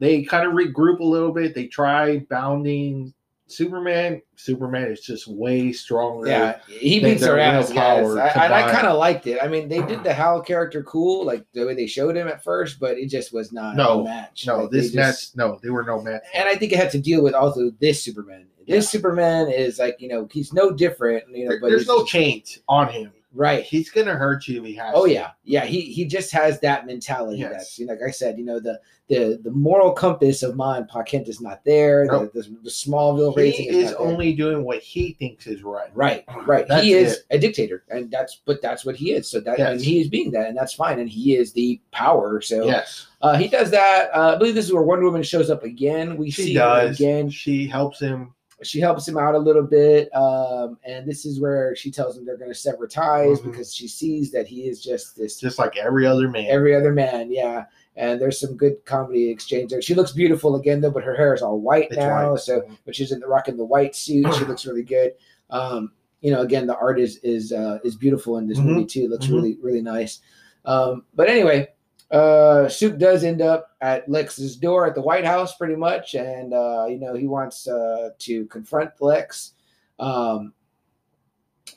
They 0.00 0.22
kind 0.24 0.46
of 0.46 0.54
regroup 0.54 0.98
a 0.98 1.04
little 1.04 1.32
bit. 1.32 1.54
They 1.54 1.66
try 1.66 2.18
bounding 2.28 3.14
Superman. 3.46 4.20
Superman 4.36 4.90
is 4.90 5.02
just 5.02 5.28
way 5.28 5.70
stronger. 5.70 6.26
Yeah, 6.26 6.58
he 6.66 6.98
beats 6.98 7.20
their 7.20 7.38
ass, 7.38 7.68
willpower 7.68 8.20
I, 8.20 8.28
and 8.28 8.54
I 8.54 8.72
kind 8.72 8.86
of 8.88 8.98
liked 8.98 9.26
it. 9.28 9.38
I 9.40 9.46
mean, 9.46 9.68
they 9.68 9.82
did 9.82 10.02
the 10.02 10.12
Hal 10.20 10.40
character 10.40 10.82
cool, 10.82 11.24
like 11.24 11.44
the 11.52 11.64
way 11.64 11.74
they 11.74 11.86
showed 11.86 12.16
him 12.16 12.26
at 12.26 12.42
first, 12.42 12.80
but 12.80 12.98
it 12.98 13.08
just 13.08 13.32
was 13.32 13.52
not 13.52 13.76
No, 13.76 14.00
a 14.00 14.04
match. 14.04 14.46
No, 14.46 14.62
Like, 14.62 14.70
this 14.70 14.90
just- 14.92 15.36
no, 15.36 15.60
they 15.62 15.70
were 15.70 15.84
no 15.84 16.00
match. 16.02 16.22
and 16.34 16.48
I 16.48 16.56
think 16.56 16.72
it 16.72 16.78
had 16.78 16.90
to 16.92 16.98
deal 16.98 17.22
with 17.22 17.34
also 17.34 17.70
this 17.80 18.02
Superman. 18.02 18.46
This 18.66 18.88
Superman 18.88 19.48
is 19.50 19.78
like 19.78 20.00
you 20.00 20.08
know 20.08 20.26
he's 20.32 20.52
no 20.54 20.72
different. 20.72 21.24
You 21.30 21.44
know, 21.44 21.50
There- 21.50 21.60
but 21.60 21.68
there's 21.68 21.86
no 21.86 22.02
change 22.04 22.60
on 22.68 22.88
him. 22.88 23.12
Right. 23.34 23.64
He's 23.64 23.90
gonna 23.90 24.14
hurt 24.14 24.46
you 24.48 24.60
if 24.60 24.66
he 24.66 24.74
has. 24.74 24.92
Oh 24.94 25.06
to. 25.06 25.12
yeah, 25.12 25.30
yeah. 25.44 25.64
He 25.64 25.82
he 25.82 26.04
just 26.04 26.32
has 26.32 26.60
that 26.60 26.86
mentality. 26.86 27.38
Yes. 27.38 27.52
That's 27.52 27.78
you 27.78 27.86
know, 27.86 27.92
like 27.94 28.02
I 28.06 28.10
said, 28.10 28.38
you 28.38 28.44
know, 28.44 28.60
the 28.60 28.80
the 29.08 29.38
the 29.42 29.50
moral 29.50 29.92
compass 29.92 30.42
of 30.42 30.56
Ma 30.56 30.74
and 30.74 30.88
Pa 30.88 31.02
Kent 31.02 31.28
is 31.28 31.40
not 31.40 31.64
there. 31.64 32.06
Nope. 32.06 32.32
The, 32.32 32.42
the, 32.42 32.56
the 32.64 32.70
Smallville 32.70 33.36
raising 33.36 33.70
He 33.72 33.80
is, 33.80 33.90
is 33.90 33.96
only 33.96 34.32
doing 34.32 34.64
what 34.64 34.78
he 34.78 35.12
thinks 35.12 35.46
is 35.46 35.62
right. 35.62 35.90
Right, 35.94 36.24
right. 36.46 36.66
That's 36.66 36.82
he 36.82 36.94
is 36.94 37.12
it. 37.12 37.24
a 37.30 37.38
dictator, 37.38 37.84
and 37.90 38.10
that's 38.10 38.40
but 38.46 38.62
that's 38.62 38.84
what 38.84 38.96
he 38.96 39.12
is. 39.12 39.30
So 39.30 39.40
that 39.40 39.58
and 39.58 39.80
he 39.80 40.00
is 40.00 40.08
being 40.08 40.30
that, 40.32 40.48
and 40.48 40.56
that's 40.56 40.72
fine. 40.72 40.98
And 40.98 41.08
he 41.08 41.36
is 41.36 41.52
the 41.52 41.80
power. 41.90 42.40
So 42.40 42.64
Yes, 42.66 43.06
uh, 43.20 43.36
he 43.36 43.48
does 43.48 43.70
that. 43.70 44.10
Uh, 44.14 44.34
I 44.34 44.38
believe 44.38 44.54
this 44.54 44.66
is 44.66 44.72
where 44.72 44.82
Wonder 44.82 45.04
Woman 45.04 45.22
shows 45.22 45.50
up 45.50 45.64
again. 45.64 46.16
We 46.16 46.30
she 46.30 46.42
see 46.42 46.54
does. 46.54 46.98
her 46.98 47.04
again. 47.04 47.28
She 47.30 47.66
helps 47.66 48.00
him. 48.00 48.34
She 48.64 48.80
helps 48.80 49.06
him 49.06 49.16
out 49.18 49.34
a 49.34 49.38
little 49.38 49.62
bit, 49.62 50.08
um, 50.14 50.78
and 50.84 51.06
this 51.08 51.24
is 51.24 51.40
where 51.40 51.74
she 51.76 51.90
tells 51.90 52.16
him 52.18 52.24
they're 52.24 52.36
going 52.36 52.50
to 52.50 52.54
sever 52.54 52.86
ties 52.86 53.40
Mhm. 53.40 53.44
because 53.52 53.74
she 53.74 53.86
sees 53.86 54.30
that 54.32 54.46
he 54.46 54.62
is 54.68 54.82
just 54.82 55.16
this 55.16 55.38
Just 55.38 55.58
like 55.58 55.76
every 55.76 56.06
other 56.06 56.28
man. 56.28 56.46
every 56.48 56.74
other 56.74 56.92
man. 56.92 57.30
Yeah, 57.30 57.64
and 57.96 58.20
there's 58.20 58.40
some 58.40 58.56
good 58.56 58.84
comedy 58.84 59.30
exchange 59.30 59.70
there. 59.70 59.80
She 59.82 59.94
looks 59.94 60.12
beautiful 60.12 60.56
again 60.56 60.80
though, 60.80 60.90
but 60.90 61.04
her 61.04 61.14
hair 61.14 61.34
is 61.34 61.42
all 61.42 61.60
white 61.60 61.88
It's 61.90 61.96
now. 61.96 62.32
white. 62.32 62.40
So, 62.40 62.62
but 62.84 62.94
she's 62.96 63.12
in 63.12 63.20
the 63.20 63.26
rock 63.26 63.34
rocking 63.44 63.56
the 63.56 63.64
white 63.64 63.94
suit. 63.94 64.32
She 64.34 64.44
looks 64.44 64.64
really 64.66 64.82
good. 64.82 65.12
Um, 65.50 65.92
you 66.20 66.30
know, 66.32 66.40
again, 66.40 66.66
the 66.66 66.76
art 66.76 66.98
is 66.98 67.18
is 67.18 67.52
uh, 67.52 67.78
is 67.84 67.94
beautiful 67.96 68.38
in 68.38 68.46
this 68.46 68.58
Mhm. 68.58 68.64
movie 68.64 68.86
too. 68.86 69.02
It 69.04 69.10
looks 69.10 69.26
Mhm. 69.26 69.34
really 69.34 69.58
really 69.60 69.82
nice. 69.82 70.20
Um, 70.64 71.04
but 71.14 71.28
anyway, 71.28 71.68
uh, 72.10 72.68
Soup 72.68 72.98
does 72.98 73.24
end 73.24 73.42
up 73.42 73.70
at 73.80 74.08
Lex's 74.08 74.56
door 74.56 74.86
at 74.86 74.94
the 74.94 75.00
White 75.00 75.24
House 75.24 75.56
pretty 75.56 75.76
much, 75.76 76.14
and 76.14 76.52
uh, 76.54 76.86
you 76.88 76.98
know 76.98 77.14
he 77.14 77.26
wants 77.26 77.66
uh, 77.68 78.10
to 78.20 78.46
confront 78.46 78.90
Lex. 79.00 79.52
Um, 79.98 80.52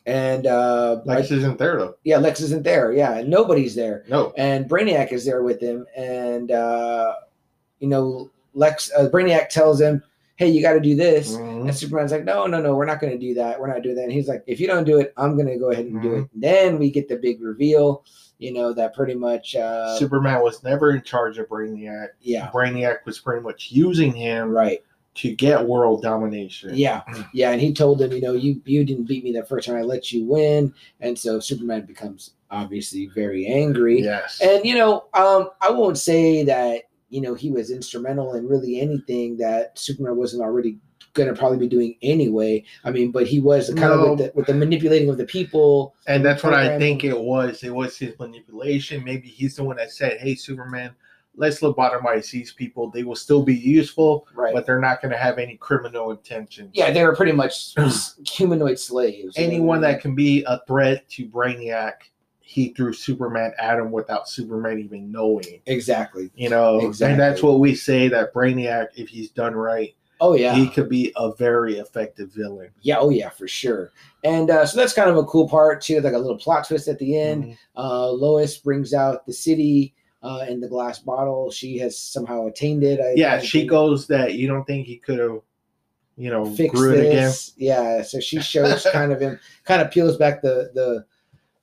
and 0.06 0.48
uh, 0.48 1.02
Lex 1.06 1.32
isn't 1.32 1.58
there 1.58 1.78
though. 1.78 1.96
yeah, 2.04 2.18
Lex 2.18 2.40
isn't 2.42 2.64
there. 2.64 2.92
Yeah, 2.94 3.18
and 3.18 3.30
nobody's 3.30 3.76
there 3.76 4.04
No. 4.10 4.34
and 4.38 4.70
Brainiac 4.70 5.12
is 5.12 5.26
there 5.26 5.44
with 5.44 5.60
him, 5.62 5.86
and 5.96 6.52
uh, 6.52 7.14
you 7.80 7.88
know, 7.88 8.30
Lex 8.54 8.92
uh, 8.98 9.10
Brainiac 9.10 9.50
tells 9.50 9.80
him, 9.82 10.02
"Hey, 10.38 10.48
you 10.48 10.62
got 10.62 10.74
to 10.74 10.80
do 10.80 10.96
this." 10.96 11.36
Mhm. 11.36 11.62
And 11.68 11.76
Superman's 11.76 12.12
like, 12.12 12.24
"No, 12.24 12.48
no, 12.48 12.62
no, 12.62 12.76
we're 12.76 12.86
not 12.86 13.00
going 13.02 13.12
to 13.14 13.20
do 13.20 13.34
that. 13.36 13.60
We're 13.60 13.68
not 13.68 13.84
doing 13.84 13.96
that." 13.98 14.04
And 14.04 14.12
he's 14.12 14.28
like, 14.30 14.44
"If 14.48 14.60
you 14.60 14.68
don't 14.68 14.86
do 14.86 15.00
it, 15.00 15.14
I'm 15.18 15.36
going 15.36 15.48
to 15.50 15.58
go 15.58 15.72
ahead 15.72 15.86
and 15.86 16.02
do 16.02 16.14
it." 16.14 16.18
And 16.18 16.30
Then 16.36 16.80
we 16.80 16.90
get 16.90 17.10
the 17.10 17.18
big 17.18 17.42
reveal, 17.42 18.04
you 18.40 18.54
know, 18.54 18.72
that 18.74 18.96
pretty 18.96 19.16
much, 19.16 19.56
uh, 19.56 19.98
Superman 19.98 20.42
was 20.42 20.64
never 20.64 20.92
in 20.92 21.02
charge 21.02 21.38
of 21.38 21.50
Brainiac. 21.50 22.08
yeah, 22.22 22.50
Brainiac 22.52 22.98
was 23.06 23.20
pretty 23.20 23.42
much 23.42 23.70
using 23.72 24.14
him 24.14 24.50
right, 24.52 24.82
to 25.16 25.36
get 25.36 25.66
world 25.66 26.04
domination. 26.04 26.72
yeah, 26.74 27.02
yeah. 27.34 27.52
And 27.52 27.60
he 27.60 27.74
told 27.74 28.02
him, 28.02 28.12
you 28.12 28.22
know, 28.22 28.34
you 28.34 28.62
you 28.66 28.86
didn't 28.86 29.06
beat 29.06 29.24
me 29.24 29.32
the 29.32 29.44
first 29.44 29.68
time. 29.68 29.76
I 29.76 29.82
let 29.82 30.12
you 30.12 30.24
win, 30.26 30.74
and 31.02 31.18
so 31.18 31.40
Superman 31.40 31.86
becomes 31.86 32.32
obviously 32.52 33.08
very 33.08 33.46
angry. 33.46 34.02
Yes. 34.02 34.40
And 34.42 34.64
you 34.64 34.76
know, 34.76 35.06
um, 35.14 35.50
I 35.62 35.70
won't 35.72 35.98
say 35.98 36.44
that 36.46 36.84
you 37.10 37.22
know 37.22 37.34
he 37.34 37.52
was 37.52 37.72
instrumental 37.72 38.36
in 38.36 38.48
really 38.48 38.80
anything 38.80 39.38
that 39.38 39.78
Superman 39.78 40.16
wasn't 40.18 40.44
already 40.44 40.78
going 41.14 41.28
to 41.28 41.36
probably 41.36 41.58
be 41.58 41.68
doing 41.68 41.96
anyway. 42.04 42.64
I 42.84 42.92
mean, 42.92 43.12
but 43.12 43.26
he 43.28 43.40
was 43.40 43.74
kind 43.74 43.92
of 43.94 44.10
with 44.10 44.20
the, 44.20 44.32
with 44.36 44.46
the 44.46 44.54
manipulating 44.54 45.10
of 45.10 45.18
the 45.18 45.26
people. 45.26 45.96
And 46.06 46.24
that's 46.24 46.44
what 46.44 46.54
I 46.54 46.78
think 46.78 47.04
it 47.04 47.20
was. 47.20 47.64
It 47.64 47.74
was 47.74 47.98
his 47.98 48.18
manipulation. 48.20 49.04
Maybe 49.04 49.28
he's 49.28 49.56
the 49.56 49.64
one 49.64 49.78
that 49.78 49.92
said, 49.92 50.20
"Hey, 50.20 50.36
Superman, 50.36 50.92
let's 51.36 51.60
lobotomize 51.62 52.30
these 52.30 52.54
people. 52.54 52.92
They 52.92 53.04
will 53.04 53.16
still 53.16 53.42
be 53.44 53.56
useful, 53.56 54.28
Right. 54.36 54.54
but 54.54 54.66
they're 54.66 54.80
not 54.80 55.02
going 55.02 55.12
to 55.12 55.18
have 55.18 55.40
any 55.40 55.58
criminal 55.58 56.12
intentions." 56.12 56.72
yeah, 56.74 56.92
they 56.92 57.04
were 57.04 57.16
pretty 57.16 57.32
much 57.32 57.74
humanoid 58.30 58.78
slaves. 58.78 59.34
Anyone 59.38 59.82
that 59.82 60.02
can 60.02 60.14
be 60.14 60.44
a 60.48 60.62
threat 60.68 61.10
to 61.10 61.26
Brainiac, 61.28 61.94
he 62.50 62.70
threw 62.70 62.94
Superman 62.94 63.52
at 63.60 63.78
him 63.78 63.92
without 63.92 64.30
Superman 64.30 64.80
even 64.80 65.12
knowing. 65.12 65.60
exactly. 65.66 66.32
You 66.36 66.50
know, 66.50 66.80
Exactly. 66.80 67.12
and 67.12 67.20
that's 67.22 67.44
what 67.44 67.60
we 67.60 67.76
say 67.76 68.08
that 68.08 68.34
Brainiac, 68.34 68.88
if 68.96 69.10
he's 69.10 69.30
done 69.32 69.54
right, 69.54 69.94
Oh 70.22 70.34
yeah, 70.34 70.56
he 70.56 70.70
could 70.70 70.88
be 70.90 71.12
a 71.18 71.34
very 71.36 71.78
effective 71.78 72.32
villain. 72.34 72.70
yeah, 72.82 72.98
oh 73.00 73.10
yeah, 73.10 73.30
for 73.30 73.48
sure. 73.48 73.92
And 74.24 74.50
uh, 74.50 74.66
so 74.66 74.78
that's 74.78 74.94
kind 74.94 75.10
of 75.10 75.18
a 75.18 75.26
cool 75.26 75.48
part 75.50 75.82
too, 75.82 76.00
like 76.02 76.14
a 76.14 76.18
little 76.18 76.38
plot 76.38 76.66
twist 76.68 76.88
at 76.88 76.98
the 77.00 77.20
end. 77.20 77.44
Mhm. 77.44 77.58
Uh, 77.76 78.10
Lois 78.12 78.58
brings 78.58 78.94
out 78.94 79.26
the 79.26 79.34
city 79.34 79.94
uh, 80.24 80.46
in 80.50 80.60
the 80.62 80.68
glass 80.70 80.98
bottle. 81.00 81.52
She 81.52 81.78
has 81.80 82.00
somehow 82.00 82.48
attained 82.48 82.84
it. 82.84 83.00
I, 83.00 83.14
Yeah, 83.16 83.36
I 83.36 83.40
she 83.40 83.60
think. 83.60 83.70
goes 83.70 84.08
that 84.08 84.34
you 84.36 84.48
don't 84.48 84.64
think 84.66 84.88
he 84.88 84.98
could 84.98 85.20
have, 85.20 85.42
you 86.18 86.32
know, 86.32 86.46
fix 86.46 86.74
grew 86.74 86.94
it 86.94 87.00
again. 87.02 87.16
this. 87.26 87.54
Yeah, 87.58 88.02
so 88.02 88.20
she 88.20 88.40
shows 88.42 88.88
kind 88.92 89.12
of 89.12 89.20
him, 89.22 89.38
kind 89.66 89.82
of 89.82 89.92
peels 89.92 90.18
back 90.18 90.42
the 90.42 90.72
the 90.74 91.06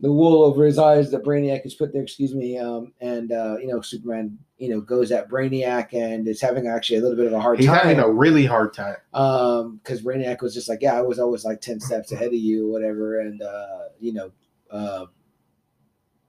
the 0.05 0.13
wool 0.13 0.43
over 0.43 0.67
his 0.67 0.79
eyes 0.79 1.11
that 1.11 1.25
Brainiac 1.25 1.65
is 1.65 1.73
put 1.75 1.95
there. 1.95 2.03
Excuse 2.03 2.35
me. 2.35 2.59
Um, 2.59 2.93
and 3.01 3.33
uh, 3.33 3.57
you 3.59 3.67
know, 3.67 3.81
Superman, 3.81 4.39
you 4.59 4.69
know, 4.69 4.83
goes 4.83 5.11
at 5.11 5.31
Brainiac 5.31 5.95
and 5.95 6.29
is 6.29 6.43
having 6.43 6.67
actually 6.67 6.99
a 6.99 7.01
little 7.01 7.17
bit 7.17 7.27
of 7.27 7.33
a 7.33 7.41
hard 7.41 7.57
time. 7.57 7.63
He's 7.67 7.75
having 7.75 8.01
a 8.01 8.11
really 8.11 8.45
hard 8.45 8.75
time. 8.75 8.97
um, 9.15 9.81
because 9.83 10.03
Brainiac 10.03 10.43
was 10.43 10.53
just 10.53 10.69
like, 10.69 10.83
yeah, 10.83 10.93
I 10.95 11.01
was 11.01 11.19
always 11.19 11.47
like 11.47 11.63
ten 11.63 11.81
steps 11.81 12.13
ahead 12.13 12.29
of 12.29 12.35
you, 12.35 12.69
whatever. 12.69 13.21
And 13.21 13.41
uh, 13.41 13.79
you 13.99 14.13
know, 14.13 14.31
uh, 14.71 15.07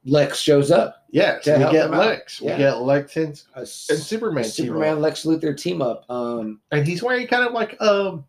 Lex 0.06 0.40
shows 0.40 0.72
up. 0.72 1.04
Yes, 1.12 1.46
we 1.46 1.52
get. 1.52 1.92
Lex. 1.92 2.40
Yeah. 2.40 2.54
We 2.54 2.58
get 2.60 2.82
Lex 2.82 3.18
and, 3.18 3.44
A, 3.56 3.60
and 3.60 3.68
Superman. 3.68 4.46
Superman. 4.46 5.02
Lex 5.02 5.26
Luthor 5.26 5.58
team 5.58 5.82
up. 5.82 6.06
Um, 6.10 6.62
and 6.72 6.88
he's 6.88 7.04
wearing 7.04 7.28
kind 7.28 7.46
of 7.46 7.52
like 7.52 7.76
um 7.82 8.24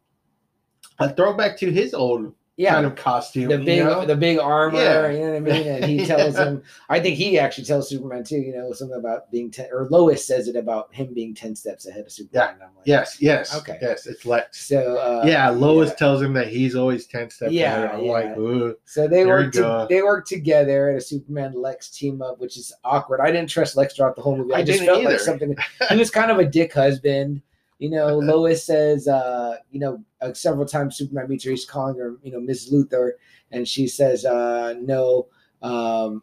a 0.99 1.15
throwback 1.15 1.57
to 1.59 1.71
his 1.71 1.95
old 1.95 2.35
yeah, 2.57 2.75
kind 2.75 2.87
of 2.87 2.95
costume. 2.97 3.49
the 3.49 3.59
you 3.59 3.65
big 3.65 3.85
know? 3.85 4.05
the 4.07 4.17
big 4.17 4.39
armor 4.39 4.79
Yeah. 4.79 5.11
you 5.11 5.19
know 5.21 5.27
what 5.33 5.37
i 5.37 5.41
mean 5.41 5.67
and 5.69 5.85
he 5.85 6.07
tells 6.07 6.35
Yeah. 6.35 6.45
him 6.45 6.63
i 6.89 6.99
think 6.99 7.17
he 7.17 7.39
actually 7.39 7.65
tells 7.65 7.89
superman 7.89 8.25
too 8.25 8.39
you 8.39 8.55
know 8.55 8.73
something 8.73 8.97
about 8.99 9.31
being 9.31 9.51
10 9.51 9.69
or 9.73 9.87
lois 9.91 10.27
says 10.27 10.49
it 10.49 10.57
about 10.57 10.93
him 10.95 11.13
being 11.13 11.35
10 11.35 11.55
steps 11.55 11.87
ahead 11.87 12.07
of 12.07 12.13
superman 12.13 12.55
I'm 12.63 12.75
like, 12.77 12.87
yes, 12.87 13.19
yes, 13.21 13.55
Okay. 13.57 13.79
yes. 13.83 14.07
It's 14.07 14.25
Lex. 14.25 14.67
so 14.69 14.97
uh, 14.97 15.23
yeah, 15.27 15.49
Lois 15.51 15.95
tells 15.95 16.23
him 16.23 16.33
that 16.35 16.49
he's 16.49 16.75
always 16.75 17.07
ten 17.07 17.29
steps 17.31 17.53
Yeah, 17.53 17.77
ahead. 17.85 17.91
I'm 17.99 18.05
yeah. 18.05 18.11
like, 18.13 18.77
so 18.85 19.07
they 19.09 19.27
work 19.27 19.53
to, 19.55 19.87
they 19.91 20.03
work 20.03 20.27
together 20.27 20.91
at 20.91 20.97
a 20.97 21.01
superman 21.01 21.53
lex 21.61 21.91
team 21.91 22.23
up 22.23 22.39
which 22.39 22.57
is 22.57 22.73
awkward 22.85 23.21
i 23.21 23.31
didn't 23.31 23.51
trust 23.51 23.77
lex 23.77 23.95
throughout 23.97 24.17
the 24.17 24.23
whole 24.23 24.37
movie 24.37 24.55
i, 24.55 24.59
I 24.59 24.63
just 24.63 24.79
didn't 24.81 24.87
felt 24.95 25.05
like 25.05 25.15
either. 25.15 25.19
something 25.23 25.57
he 25.91 25.97
was 25.97 26.11
kind 26.11 26.31
of 26.31 26.39
a 26.39 26.45
dick 26.45 26.73
husband 26.73 27.43
you 27.79 27.91
know 27.91 28.19
lois 28.19 28.65
says 28.65 29.07
uh 29.09 29.57
you 29.71 29.79
know 29.81 30.03
uh, 30.21 30.33
several 30.33 30.65
times 30.67 30.97
superman 30.97 31.29
meets 31.29 31.45
her 31.45 31.51
he's 31.51 31.65
calling 31.65 31.99
her 31.99 32.17
you 32.23 32.33
know 32.33 32.41
miss 32.41 32.73
luthor 32.73 33.11
and 33.51 33.69
she 33.69 33.87
says 33.87 34.25
uh 34.25 34.75
no 34.81 35.27
um 35.63 36.23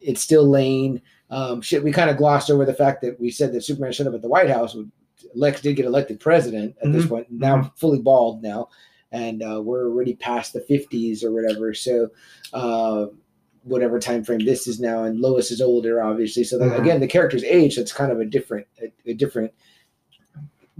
it's 0.00 0.22
still 0.22 0.48
lane 0.48 1.00
um 1.30 1.60
shit 1.60 1.82
we 1.84 1.92
kind 1.92 2.08
of 2.10 2.16
glossed 2.16 2.50
over 2.50 2.64
the 2.64 2.72
fact 2.74 3.02
that 3.02 3.18
we 3.20 3.30
said 3.30 3.52
that 3.52 3.62
superman 3.62 3.92
showed 3.92 4.06
up 4.06 4.14
at 4.14 4.22
the 4.22 4.28
white 4.28 4.48
house 4.48 4.76
lex 5.34 5.60
did 5.60 5.76
get 5.76 5.84
elected 5.84 6.18
president 6.20 6.74
at 6.82 6.92
this 6.92 7.04
Mhm. 7.04 7.08
point 7.08 7.26
now 7.30 7.72
fully 7.76 8.00
bald 8.00 8.42
now 8.42 8.68
and 9.12 9.42
uh, 9.42 9.60
we're 9.62 9.86
already 9.88 10.14
past 10.14 10.52
the 10.52 10.60
50s 10.60 11.22
or 11.24 11.32
whatever 11.32 11.74
so 11.74 12.08
uh 12.54 13.06
whatever 13.64 13.98
time 13.98 14.24
frame 14.24 14.38
this 14.38 14.66
is 14.66 14.80
now 14.80 15.04
and 15.04 15.20
lois 15.20 15.50
is 15.50 15.60
older 15.60 16.02
obviously 16.02 16.44
so 16.44 16.58
Mhm. 16.58 16.78
again 16.80 17.00
the 17.00 17.06
character's 17.06 17.44
age 17.44 17.74
so 17.74 17.84
kind 17.84 18.10
of 18.12 18.20
a 18.20 18.24
different 18.24 18.66
a, 18.80 19.10
a 19.10 19.14
different 19.14 19.52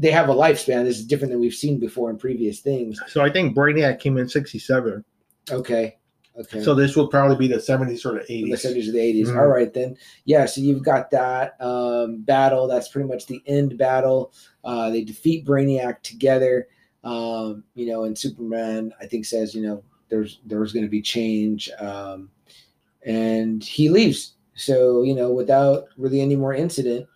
they 0.00 0.10
have 0.12 0.28
a 0.28 0.34
lifespan 0.34 0.84
this 0.84 0.98
is 0.98 1.04
different 1.04 1.32
than 1.32 1.40
we've 1.40 1.52
seen 1.54 1.78
before 1.78 2.08
in 2.08 2.16
previous 2.16 2.60
things 2.60 3.00
So 3.08 3.20
I 3.20 3.30
think 3.30 3.56
Brainiac 3.56 3.98
came 4.00 4.16
in 4.16 4.28
'67. 4.28 5.04
okay 5.50 5.96
okay 6.38 6.62
So 6.62 6.74
this 6.74 6.94
will 6.96 7.08
probably 7.08 7.36
be 7.36 7.48
the 7.52 7.60
'70s 7.60 8.06
or 8.06 8.12
the 8.14 8.32
in 8.32 8.48
the 8.48 8.56
'80s. 8.56 8.64
70s 8.64 8.88
or 8.88 8.92
the 8.92 8.98
80s. 8.98 9.26
Mhm. 9.28 9.36
All 9.40 9.48
right, 9.48 9.74
then. 9.74 9.96
Yeah, 10.24 10.46
so 10.46 10.60
you've 10.60 10.84
got 10.84 11.10
that 11.10 11.60
um, 11.60 12.20
battle. 12.22 12.68
That's 12.68 12.86
pretty 12.88 13.08
much 13.08 13.26
the 13.26 13.42
end 13.46 13.76
battle. 13.76 14.32
Uh, 14.64 14.88
they 14.90 15.02
defeat 15.02 15.44
Brainiac 15.44 16.02
together. 16.02 16.68
Um, 17.02 17.64
you 17.74 17.86
know, 17.86 18.04
and 18.04 18.16
Superman, 18.16 18.92
I 19.00 19.06
think, 19.06 19.24
says, 19.24 19.52
you 19.54 19.62
know, 19.62 19.82
there's 20.10 20.40
there's 20.46 20.72
going 20.72 20.84
to 20.84 20.90
be 20.90 21.02
change, 21.02 21.70
um, 21.80 22.30
and 23.04 23.62
he 23.64 23.88
leaves. 23.88 24.34
So 24.54 25.02
you 25.02 25.14
know, 25.14 25.32
without 25.32 25.86
really 25.96 26.20
any 26.20 26.36
more 26.36 26.54
incident. 26.54 27.06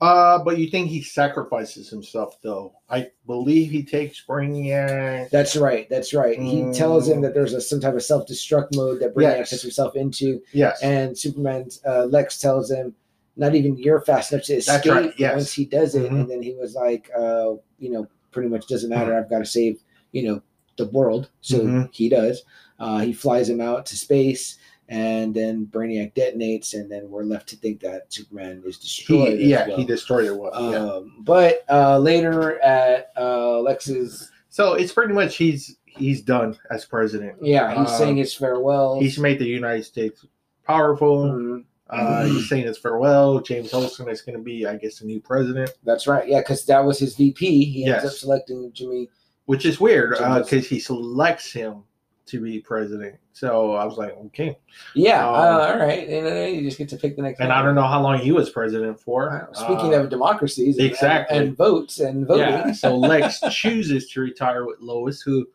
Uh, 0.00 0.42
but 0.44 0.58
you 0.58 0.68
think 0.68 0.88
he 0.88 1.02
sacrifices 1.02 1.88
himself 1.88 2.38
though? 2.42 2.72
I 2.88 3.10
believe 3.26 3.70
he 3.70 3.82
takes 3.82 4.22
Brainiac. 4.26 5.30
That's 5.30 5.56
right. 5.56 5.88
That's 5.90 6.14
right. 6.14 6.38
He 6.38 6.70
tells 6.72 7.08
him 7.08 7.18
Mm. 7.18 7.22
that 7.22 7.34
there's 7.34 7.52
a 7.54 7.60
some 7.60 7.80
type 7.80 7.94
of 7.94 8.02
self 8.02 8.26
destruct 8.28 8.74
mode 8.74 9.00
that 9.00 9.14
Brainiac 9.14 9.38
Yes. 9.38 9.50
sets 9.50 9.62
himself 9.62 9.96
into. 9.96 10.40
Yes. 10.52 10.80
and 10.82 11.16
Superman 11.18 11.68
uh, 11.86 12.04
Lex 12.04 12.38
tells 12.38 12.70
him, 12.70 12.94
"Not 13.36 13.54
even 13.54 13.76
you're 13.76 14.00
fast 14.00 14.32
enough 14.32 14.44
to 14.46 14.54
escape." 14.54 14.92
right, 14.92 15.12
yes. 15.18 15.34
Once 15.34 15.52
he 15.52 15.64
does 15.64 15.94
it, 15.94 16.10
Mhm. 16.10 16.20
and 16.20 16.30
then 16.30 16.42
he 16.42 16.54
was 16.54 16.74
like, 16.74 17.10
uh, 17.16 17.54
"You 17.78 17.90
know, 17.90 18.06
pretty 18.30 18.48
much 18.48 18.66
doesn't 18.68 18.90
matter. 18.90 19.16
I've 19.16 19.30
got 19.30 19.38
to 19.40 19.46
save, 19.46 19.82
you 20.12 20.22
know, 20.28 20.42
the 20.76 20.86
world." 20.86 21.28
So 21.40 21.60
Mhm. 21.60 21.88
he 21.94 22.08
does. 22.08 22.42
Uh, 22.78 22.98
he 22.98 23.12
flies 23.12 23.48
him 23.48 23.60
out 23.60 23.86
to 23.86 23.96
space, 23.96 24.58
and 24.88 25.34
then 25.34 25.66
Brainiac 25.66 26.14
detonates, 26.14 26.74
and 26.74 26.90
then 26.90 27.10
we're 27.10 27.24
left 27.24 27.48
to 27.48 27.56
think 27.56 27.80
that 27.80 28.12
Superman 28.12 28.62
is 28.64 28.78
destroyed. 28.78 29.38
he, 29.38 29.46
yeah, 29.50 29.66
well. 29.68 29.76
he 29.76 29.84
destroyed 29.84 30.26
it. 30.26 30.36
Well, 30.36 30.70
yeah. 30.72 30.78
Um, 30.78 31.14
But 31.20 31.64
uh, 31.68 31.98
later 31.98 32.60
at 32.62 33.12
uh, 33.16 33.60
Lex's, 33.60 34.30
So 34.48 34.74
it's 34.74 34.92
pretty 34.92 35.12
much 35.14 35.36
he's 35.36 35.76
he's 35.86 36.22
done 36.22 36.56
as 36.70 36.84
president. 36.84 37.36
yeah, 37.42 37.70
he's 37.70 37.88
Uh, 37.88 37.98
saying 37.98 38.16
his 38.18 38.34
farewell. 38.34 39.00
He's 39.00 39.18
made 39.18 39.38
the 39.38 39.46
United 39.46 39.84
States 39.84 40.24
powerful. 40.64 41.24
Mhm. 41.24 41.64
Uh, 41.88 42.24
he's 42.26 42.48
saying 42.48 42.66
his 42.66 42.78
farewell. 42.78 43.38
James 43.40 43.72
Olsen 43.72 44.08
is 44.08 44.20
going 44.20 44.36
to 44.36 44.42
be, 44.42 44.66
I 44.66 44.76
guess, 44.76 44.98
the 44.98 45.06
new 45.06 45.20
president, 45.20 45.70
That's 45.84 46.08
right. 46.08 46.28
Yeah, 46.28 46.40
because 46.40 46.66
that 46.66 46.84
was 46.84 46.98
his 46.98 47.14
VP. 47.14 47.64
He 47.64 47.84
ends 47.86 48.04
up 48.04 48.12
selecting 48.12 48.70
Jimmy 48.72 49.08
which 49.46 49.64
is 49.64 49.78
weird 49.78 50.10
because 50.18 50.66
he 50.66 50.80
selects 50.80 51.52
him 51.52 51.84
to 52.26 52.40
be 52.40 52.60
president. 52.60 53.16
So 53.32 53.72
I 53.74 53.84
was 53.84 53.96
like, 53.98 54.16
okay. 54.26 54.58
Yeah, 54.94 55.26
Um, 55.28 55.34
uh, 55.34 55.38
all 55.68 55.78
right. 55.78 56.08
And 56.08 56.26
then 56.26 56.54
you 56.54 56.62
just 56.62 56.78
get 56.78 56.88
to 56.90 56.96
pick 56.96 57.16
the 57.16 57.22
next. 57.22 57.38
And 57.40 57.48
one. 57.50 57.58
I 57.58 57.62
don't 57.62 57.74
know 57.74 57.86
how 57.86 58.00
long 58.02 58.18
he 58.18 58.32
was 58.32 58.50
president 58.50 58.98
for. 59.00 59.28
Wow. 59.28 59.52
Speaking 59.52 59.94
Uh, 59.94 59.98
of 60.02 60.10
democracies, 60.10 60.78
and- 60.78 60.86
exactly. 60.86 61.36
and, 61.38 61.56
votes 61.56 62.00
and 62.00 62.26
voting. 62.26 62.42
yeah, 62.48 62.72
so 62.82 62.96
Lex 62.96 63.40
chooses 63.52 64.08
to 64.10 64.20
retire 64.20 64.64
with 64.66 64.78
Lois, 64.80 65.20
who 65.22 65.46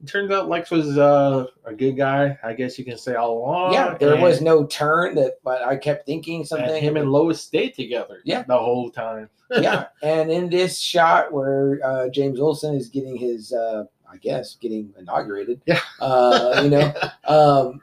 it 0.00 0.06
turns 0.06 0.30
out 0.30 0.48
Lex 0.48 0.70
was 0.70 0.96
uh, 0.96 1.46
a 1.64 1.74
good 1.74 1.96
guy. 1.96 2.38
I 2.44 2.52
guess 2.52 2.78
you 2.78 2.84
can 2.84 2.96
say 2.98 3.14
all 3.16 3.38
along. 3.38 3.72
yeah, 3.74 3.96
there 3.98 4.14
and- 4.14 4.22
was 4.22 4.40
no 4.40 4.64
turn 4.66 5.14
that, 5.16 5.34
but 5.44 5.62
I 5.62 5.76
kept 5.76 6.06
thinking 6.06 6.36
and 6.40 6.48
something. 6.48 6.82
him 6.82 6.96
and 6.96 7.10
Lois 7.12 7.40
stayed 7.40 7.74
together. 7.74 8.20
Yeah. 8.24 8.42
the 8.42 8.56
whole 8.58 8.90
time. 8.90 9.28
yeah, 9.50 9.86
and 10.02 10.30
in 10.30 10.50
this 10.50 10.78
shot 10.78 11.32
where 11.32 11.80
uh, 11.84 12.08
James 12.10 12.38
Olsen 12.38 12.74
is 12.74 12.88
getting 12.88 13.16
his, 13.16 13.52
uh, 13.52 13.84
I 14.10 14.16
guess, 14.16 14.56
getting 14.56 14.92
inaugurated. 14.98 15.60
Yeah. 15.66 15.80
Uh, 16.00 16.60
you 16.62 16.70
know, 16.70 16.94
um, 17.24 17.80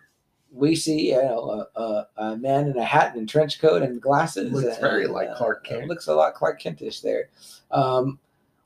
we 0.49 0.73
see 0.73 1.09
you 1.09 1.21
know, 1.21 1.67
a, 1.75 1.81
a, 1.81 2.07
a 2.17 2.37
man 2.37 2.69
in 2.69 2.77
a 2.77 2.83
hat 2.83 3.13
and 3.15 3.27
trench 3.27 3.59
coat 3.59 3.81
and 3.81 4.01
glasses. 4.01 4.53
Looks 4.53 4.67
and, 4.67 4.79
very 4.79 5.05
like 5.05 5.27
uh, 5.29 5.35
Clark 5.35 5.65
Kent. 5.65 5.87
Looks 5.87 6.07
a 6.07 6.15
lot 6.15 6.33
Clark 6.33 6.61
Kentish 6.61 7.01
there. 7.01 7.27
Um, 7.71 8.19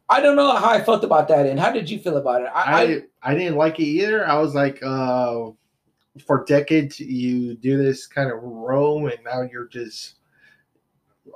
I 0.07 0.21
don't 0.21 0.35
know 0.35 0.55
how 0.55 0.69
I 0.69 0.81
felt 0.81 1.03
about 1.03 1.27
that, 1.29 1.47
and 1.47 1.59
how 1.59 1.71
did 1.71 1.89
you 1.89 1.97
feel 1.97 2.17
about 2.17 2.43
it? 2.43 2.51
I, 2.53 2.61
I, 2.61 2.81
I 2.81 3.01
I 3.23 3.35
didn't 3.35 3.57
like 3.57 3.79
it 3.79 3.85
either. 3.85 4.27
I 4.27 4.37
was 4.39 4.53
like, 4.53 4.81
uh, 4.83 5.49
for 6.25 6.45
decades 6.45 6.99
you 6.99 7.55
do 7.55 7.77
this 7.77 8.05
kind 8.05 8.31
of 8.31 8.41
role, 8.41 9.07
and 9.07 9.17
now 9.23 9.41
you're 9.41 9.67
just 9.67 10.18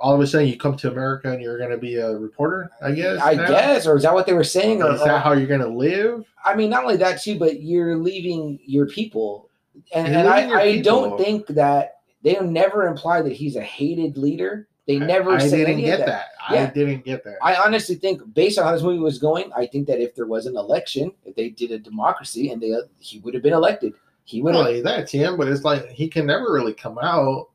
all 0.00 0.14
of 0.14 0.20
a 0.20 0.26
sudden 0.26 0.48
you 0.48 0.56
come 0.56 0.76
to 0.76 0.90
America 0.90 1.30
and 1.30 1.42
you're 1.42 1.58
going 1.58 1.70
to 1.70 1.78
be 1.78 1.96
a 1.96 2.16
reporter. 2.16 2.70
I 2.82 2.92
guess. 2.92 3.20
I 3.20 3.34
now? 3.34 3.48
guess, 3.48 3.86
or 3.86 3.96
is 3.96 4.02
that 4.02 4.14
what 4.14 4.26
they 4.26 4.32
were 4.32 4.44
saying? 4.44 4.82
Or, 4.82 4.92
Is 4.92 5.00
that 5.00 5.14
uh, 5.14 5.20
how 5.20 5.32
you're 5.32 5.46
going 5.46 5.60
to 5.60 5.68
live? 5.68 6.24
I 6.44 6.54
mean, 6.54 6.70
not 6.70 6.84
only 6.84 6.96
that 6.96 7.22
too, 7.22 7.38
but 7.38 7.62
you're 7.62 7.96
leaving 7.96 8.58
your 8.64 8.86
people, 8.86 9.50
and, 9.94 10.08
and 10.08 10.28
I, 10.28 10.60
I 10.60 10.80
don't 10.80 11.18
think 11.18 11.46
that 11.48 11.98
they 12.22 12.38
never 12.40 12.86
imply 12.86 13.22
that 13.22 13.32
he's 13.32 13.56
a 13.56 13.62
hated 13.62 14.16
leader. 14.16 14.68
They 14.86 14.98
never 14.98 15.32
I 15.32 15.38
say 15.38 15.58
didn't 15.58 15.74
any 15.74 15.84
get 15.84 16.00
of 16.00 16.06
that. 16.06 16.26
that. 16.50 16.70
I 16.70 16.72
didn't 16.72 17.04
get 17.06 17.24
that. 17.24 17.36
I 17.42 17.56
honestly 17.56 17.94
think, 17.94 18.20
based 18.34 18.58
on 18.58 18.66
how 18.66 18.72
this 18.72 18.82
movie 18.82 18.98
was 18.98 19.18
going, 19.18 19.50
I 19.56 19.66
think 19.66 19.86
that 19.86 20.00
if 20.00 20.14
there 20.14 20.26
was 20.26 20.44
an 20.44 20.56
election, 20.56 21.10
if 21.24 21.34
they 21.34 21.48
did 21.48 21.70
a 21.70 21.78
democracy, 21.78 22.50
and 22.50 22.60
they 22.60 22.74
he 22.98 23.18
would 23.20 23.32
have 23.34 23.42
been 23.42 23.54
elected. 23.54 23.94
He 24.26 24.40
would 24.42 24.54
have 24.54 24.64
Really, 24.64 24.80
that's 24.80 25.12
him, 25.12 25.36
but 25.36 25.48
it's 25.48 25.64
like 25.64 25.88
he 25.90 26.08
can 26.08 26.26
never 26.26 26.52
really 26.52 26.72
come 26.72 26.98
out 26.98 27.48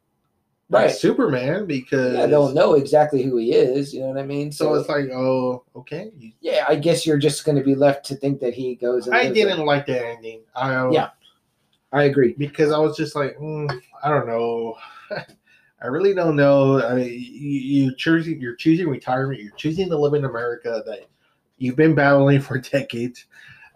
right. 0.69 0.91
Superman 0.91 1.65
because 1.65 2.15
Yeah, 2.15 2.25
they'll 2.27 2.53
know 2.53 2.73
exactly 2.73 3.23
who 3.23 3.37
he 3.37 3.53
is. 3.53 3.93
You 3.93 4.01
know 4.01 4.07
what 4.07 4.17
I 4.17 4.25
mean? 4.25 4.51
So 4.51 4.73
it's 4.75 4.89
like, 4.89 5.09
oh, 5.09 5.63
okay. 5.75 6.11
Yeah, 6.41 6.65
I 6.67 6.75
guess 6.75 7.05
you're 7.05 7.17
just 7.17 7.45
going 7.45 7.57
to 7.57 7.63
be 7.63 7.75
left 7.75 8.05
to 8.07 8.15
think 8.15 8.39
that 8.41 8.53
he 8.53 8.75
goes. 8.75 9.07
And 9.07 9.15
I 9.15 9.31
didn't 9.31 9.65
like 9.65 9.85
the 9.85 10.07
ending. 10.07 10.41
I 10.55 10.89
Yeah. 10.89 11.09
I 11.91 12.03
agree. 12.03 12.33
because 12.37 12.71
I 12.71 12.77
was 12.77 12.95
just 12.95 13.15
like, 13.15 13.37
mm, 13.37 13.81
I 14.03 14.09
don't 14.09 14.27
know. 14.27 14.75
I 15.81 15.87
really 15.87 16.13
don't 16.13 16.35
know. 16.35 16.85
I 16.85 16.95
mean, 16.95 17.09
you, 17.09 17.59
you 17.85 17.95
choosing 17.95 18.41
you're 18.41 18.55
choosing 18.55 18.87
retirement. 18.87 19.41
You're 19.41 19.55
choosing 19.55 19.89
to 19.89 19.97
live 19.97 20.13
in 20.13 20.25
America 20.25 20.83
that 20.85 21.07
you've 21.57 21.77
been 21.77 21.95
battling 21.95 22.41
for 22.41 22.57
decades. 22.59 23.25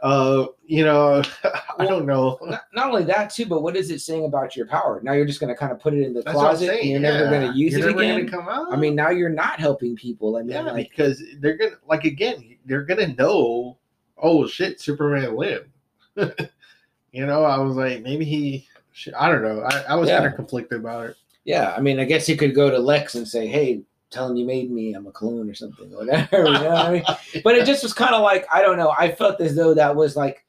Uh, 0.04 0.48
you 0.66 0.84
know, 0.84 1.24
I 1.80 1.86
don't 1.86 2.06
know. 2.06 2.38
Not, 2.44 2.64
not 2.74 2.88
only 2.90 3.04
that 3.06 3.30
too, 3.30 3.46
but 3.46 3.64
what 3.64 3.78
is 3.78 3.90
it 3.90 4.00
saying 4.02 4.26
about 4.26 4.54
your 4.56 4.66
power? 4.68 5.00
Now 5.02 5.14
you're 5.14 5.26
just 5.26 5.40
going 5.40 5.48
to 5.52 5.56
kind 5.58 5.72
of 5.72 5.80
put 5.80 5.94
it 5.94 6.02
in 6.04 6.14
the 6.14 6.22
That's 6.22 6.34
closet, 6.38 6.78
and 6.82 6.90
you're 6.90 7.00
never 7.00 7.30
going 7.30 7.50
to 7.50 7.58
use 7.58 7.72
You're 7.74 7.90
it 7.90 7.96
never 7.96 8.20
again. 8.20 8.30
Come 8.30 8.50
out. 8.50 8.68
I 8.72 8.76
mean, 8.76 8.96
now 8.96 9.12
you're 9.12 9.30
not 9.30 9.62
helping 9.62 9.96
people. 9.96 10.36
I 10.36 10.42
mean, 10.42 10.50
yeah, 10.52 10.62
like, 10.64 10.90
because 10.90 11.24
they're 11.40 11.56
gonna 11.56 11.78
like 11.88 12.04
again, 12.04 12.58
they're 12.66 12.84
gonna 12.84 13.14
know. 13.16 13.78
Oh 14.22 14.46
shit, 14.46 14.82
Superman 14.82 15.38
lived. 15.38 15.70
you 16.18 17.26
know, 17.26 17.44
I 17.46 17.58
was 17.60 17.76
like, 17.78 18.02
maybe 18.02 18.26
he. 18.26 18.68
I 19.18 19.30
don't 19.32 19.42
know. 19.42 19.62
I, 19.62 19.84
I 19.90 19.96
was 19.96 20.10
Yeah. 20.10 20.18
kind 20.20 20.30
of 20.30 20.36
conflicted 20.36 20.80
about 20.82 21.06
it. 21.12 21.16
yeah, 21.46 21.74
I 21.76 21.80
mean, 21.82 22.00
I 22.00 22.04
guess 22.06 22.26
he 22.28 22.36
could 22.38 22.54
go 22.54 22.70
to 22.70 22.78
Lex 22.78 23.16
and 23.16 23.28
say, 23.28 23.48
"Hey, 23.48 23.82
tell 24.14 24.30
him 24.30 24.36
you 24.36 24.46
made 24.46 24.72
me. 24.72 24.94
I'm 24.94 25.08
a 25.08 25.12
clone 25.12 25.50
or 25.50 25.54
something, 25.54 25.94
or 25.94 26.06
whatever." 26.06 26.38
you 26.38 26.54
know 26.54 26.70
what 26.70 26.86
I 26.86 26.92
mean? 26.92 27.04
But 27.44 27.56
it 27.56 27.66
just 27.66 27.84
was 27.84 27.94
kind 27.94 28.14
of 28.14 28.22
like 28.22 28.46
I 28.54 28.62
don't 28.62 28.78
know. 28.78 28.94
I 28.98 29.12
felt 29.12 29.42
as 29.42 29.56
though 29.56 29.74
that 29.74 29.96
was 29.96 30.16
like 30.16 30.46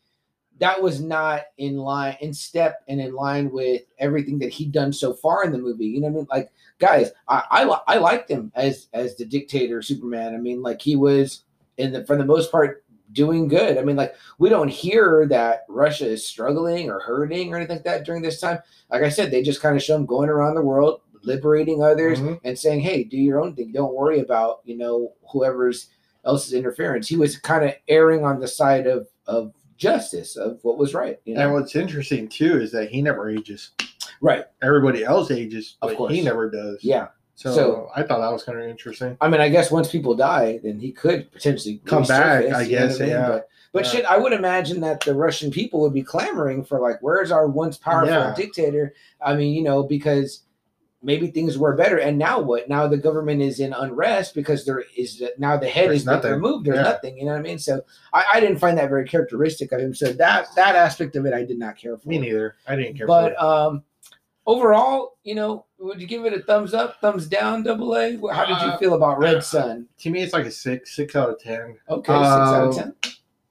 that 0.61 0.81
was 0.81 1.01
not 1.01 1.43
in 1.59 1.77
line, 1.77 2.17
in 2.21 2.33
step, 2.33 2.83
and 2.87 3.01
in 3.01 3.15
line 3.15 3.51
with 3.51 3.83
everything 3.99 4.39
that 4.39 4.53
he'd 4.53 4.73
done 4.73 4.93
so 4.93 5.13
far 5.13 5.45
in 5.45 5.53
the 5.53 5.59
movie. 5.59 5.87
You 5.87 6.01
know 6.01 6.09
what 6.09 6.13
I 6.13 6.17
mean? 6.17 6.27
Like, 6.31 6.53
guys, 6.79 7.11
I 7.29 7.43
I, 7.51 7.95
I 7.95 7.99
liked 7.99 8.31
him 8.31 8.53
as 8.55 8.89
as 8.93 9.17
the 9.17 9.25
dictator 9.25 9.83
Superman. 9.83 10.35
I 10.35 10.39
mean, 10.39 10.63
like 10.63 10.81
he 10.81 10.97
was 10.97 11.45
in 11.77 11.93
the 11.93 12.05
for 12.05 12.17
the 12.17 12.25
most 12.25 12.53
part 12.53 12.85
doing 13.13 13.49
good. 13.49 13.79
I 13.79 13.83
mean, 13.83 13.97
like 13.97 14.15
we 14.39 14.49
don't 14.49 14.69
hear 14.69 15.27
that 15.29 15.65
Russia 15.69 16.07
is 16.07 16.27
struggling 16.27 16.91
or 16.91 17.01
hurting 17.01 17.53
or 17.53 17.57
anything 17.57 17.77
like 17.77 17.85
that 17.85 18.05
during 18.05 18.23
this 18.23 18.41
time. 18.41 18.59
Like 18.91 19.03
I 19.03 19.09
said, 19.09 19.31
they 19.31 19.43
just 19.43 19.63
kind 19.63 19.77
of 19.77 19.83
show 19.83 19.97
him 19.97 20.07
going 20.07 20.29
around 20.29 20.55
the 20.55 20.63
world, 20.63 21.01
liberating 21.27 21.83
others, 21.83 22.21
Mhm. 22.21 22.41
and 22.45 22.59
saying, 22.59 22.81
"Hey, 22.81 23.05
do 23.05 23.17
your 23.17 23.41
own 23.41 23.55
thing. 23.55 23.73
Don't 23.73 23.95
worry 23.95 24.21
about 24.21 24.61
you 24.65 24.77
know 24.77 25.13
whoever's 25.33 25.89
else's 26.25 26.53
interference." 26.53 27.09
He 27.09 27.17
was 27.17 27.37
kind 27.37 27.65
of 27.65 27.73
erring 27.89 28.25
on 28.25 28.41
the 28.41 28.49
side 28.49 28.87
of 28.87 29.09
of 29.27 29.53
justice 29.77 30.37
of 30.37 30.59
what 30.63 30.79
was 30.79 30.95
right. 30.95 31.19
You 31.25 31.35
know? 31.35 31.41
And 31.43 31.53
what's 31.53 31.75
interesting 31.75 32.29
too 32.29 32.61
is 32.61 32.71
that 32.73 32.89
he 32.91 33.03
never 33.03 33.29
ages. 33.29 33.71
right? 34.21 34.45
Everybody 34.63 35.05
else 35.05 35.31
ages, 35.31 35.77
Of 35.83 35.97
course. 35.97 36.13
he 36.15 36.23
never 36.23 36.49
does. 36.49 36.79
Yeah. 36.83 37.09
So, 37.35 37.53
So- 37.53 37.89
I 37.95 38.03
thought 38.05 38.21
that 38.21 38.33
was 38.33 38.45
kind 38.45 38.59
of 38.59 38.67
interesting. 38.69 39.17
I 39.21 39.29
mean, 39.29 39.41
I 39.41 39.49
guess 39.49 39.71
once 39.71 39.91
people 39.91 40.15
die, 40.15 40.61
then 40.63 40.79
he 40.79 40.93
could 40.93 41.31
potentially 41.33 41.83
Come 41.85 42.05
back, 42.05 42.45
I 42.53 42.65
guess, 42.65 42.93
what 42.93 43.01
mean? 43.01 43.09
yeah. 43.11 43.29
But, 43.29 43.49
but 43.73 43.85
Yeah. 43.85 43.91
shit, 43.91 44.05
I 44.07 44.17
would 44.17 44.33
imagine 44.33 44.81
that 44.83 45.01
the 45.01 45.15
Russian 45.15 45.51
people 45.51 45.81
would 45.81 45.93
be 45.93 46.03
clamoring 46.03 46.65
for 46.65 46.79
like, 46.81 46.99
where's 47.03 47.33
our 47.33 47.47
once 47.49 47.77
powerful 47.77 48.09
Yeah. 48.15 48.35
dictator? 48.37 48.95
I 49.21 49.35
mean, 49.35 49.53
you 49.53 49.63
know, 49.65 49.83
because 49.83 50.44
maybe 51.05 51.29
things 51.29 51.57
were 51.59 51.77
better, 51.77 51.99
and 51.99 52.19
now 52.19 52.41
what? 52.41 52.69
Now 52.69 52.89
the 52.89 52.97
government 52.97 53.43
is 53.43 53.61
in 53.61 53.73
unrest 53.73 54.35
because 54.35 54.65
there 54.65 54.85
is 54.97 55.23
now 55.39 55.57
the 55.57 55.69
head 55.69 55.89
There's 55.91 56.01
is 56.01 56.07
nothing. 56.07 56.31
removed. 56.33 56.67
There's 56.67 56.77
Yeah. 56.77 56.83
nothing. 56.83 57.19
You 57.19 57.27
know 57.27 57.33
what 57.33 57.39
I 57.41 57.43
mean? 57.43 57.59
So 57.59 57.83
I, 58.13 58.25
I 58.35 58.41
didn't 58.41 58.59
find 58.59 58.77
that 58.79 58.89
very 58.89 59.07
characteristic 59.07 59.71
of 59.73 59.81
him. 59.81 59.95
So 59.95 60.13
that 60.15 60.49
that 60.57 60.75
aspect 60.75 61.15
of 61.17 61.27
it, 61.27 61.35
I 61.35 61.45
did 61.45 61.59
not 61.59 61.77
care 61.77 61.97
for. 61.97 62.09
Me 62.09 62.19
neither. 62.19 62.57
I 62.67 62.75
didn't 62.77 62.97
care. 62.97 63.07
But 63.07 63.41
um, 63.43 63.83
overall, 64.47 65.17
you 65.25 65.35
know, 65.35 65.67
would 65.79 66.01
you 66.01 66.07
give 66.07 66.25
it 66.25 66.33
a 66.33 66.41
thumbs 66.41 66.75
up, 66.75 67.01
thumbs 67.01 67.27
down, 67.27 67.63
double 67.63 67.95
A? 67.97 68.17
How 68.33 68.45
did 68.45 68.61
you 68.63 68.69
Uh, 68.73 68.79
feel 68.79 68.95
about 68.95 69.19
Red 69.19 69.43
Son? 69.45 69.87
to 69.99 70.11
me, 70.11 70.23
it's 70.23 70.33
like 70.33 70.47
a 70.47 70.51
six, 70.51 70.95
six 70.97 71.15
out 71.17 71.31
of 71.31 71.39
ten. 71.41 71.77
Okay, 71.89 72.13
six 72.13 72.27
out 72.29 72.65
of 72.69 72.71
Uh, 72.71 72.83
ten. 72.83 72.95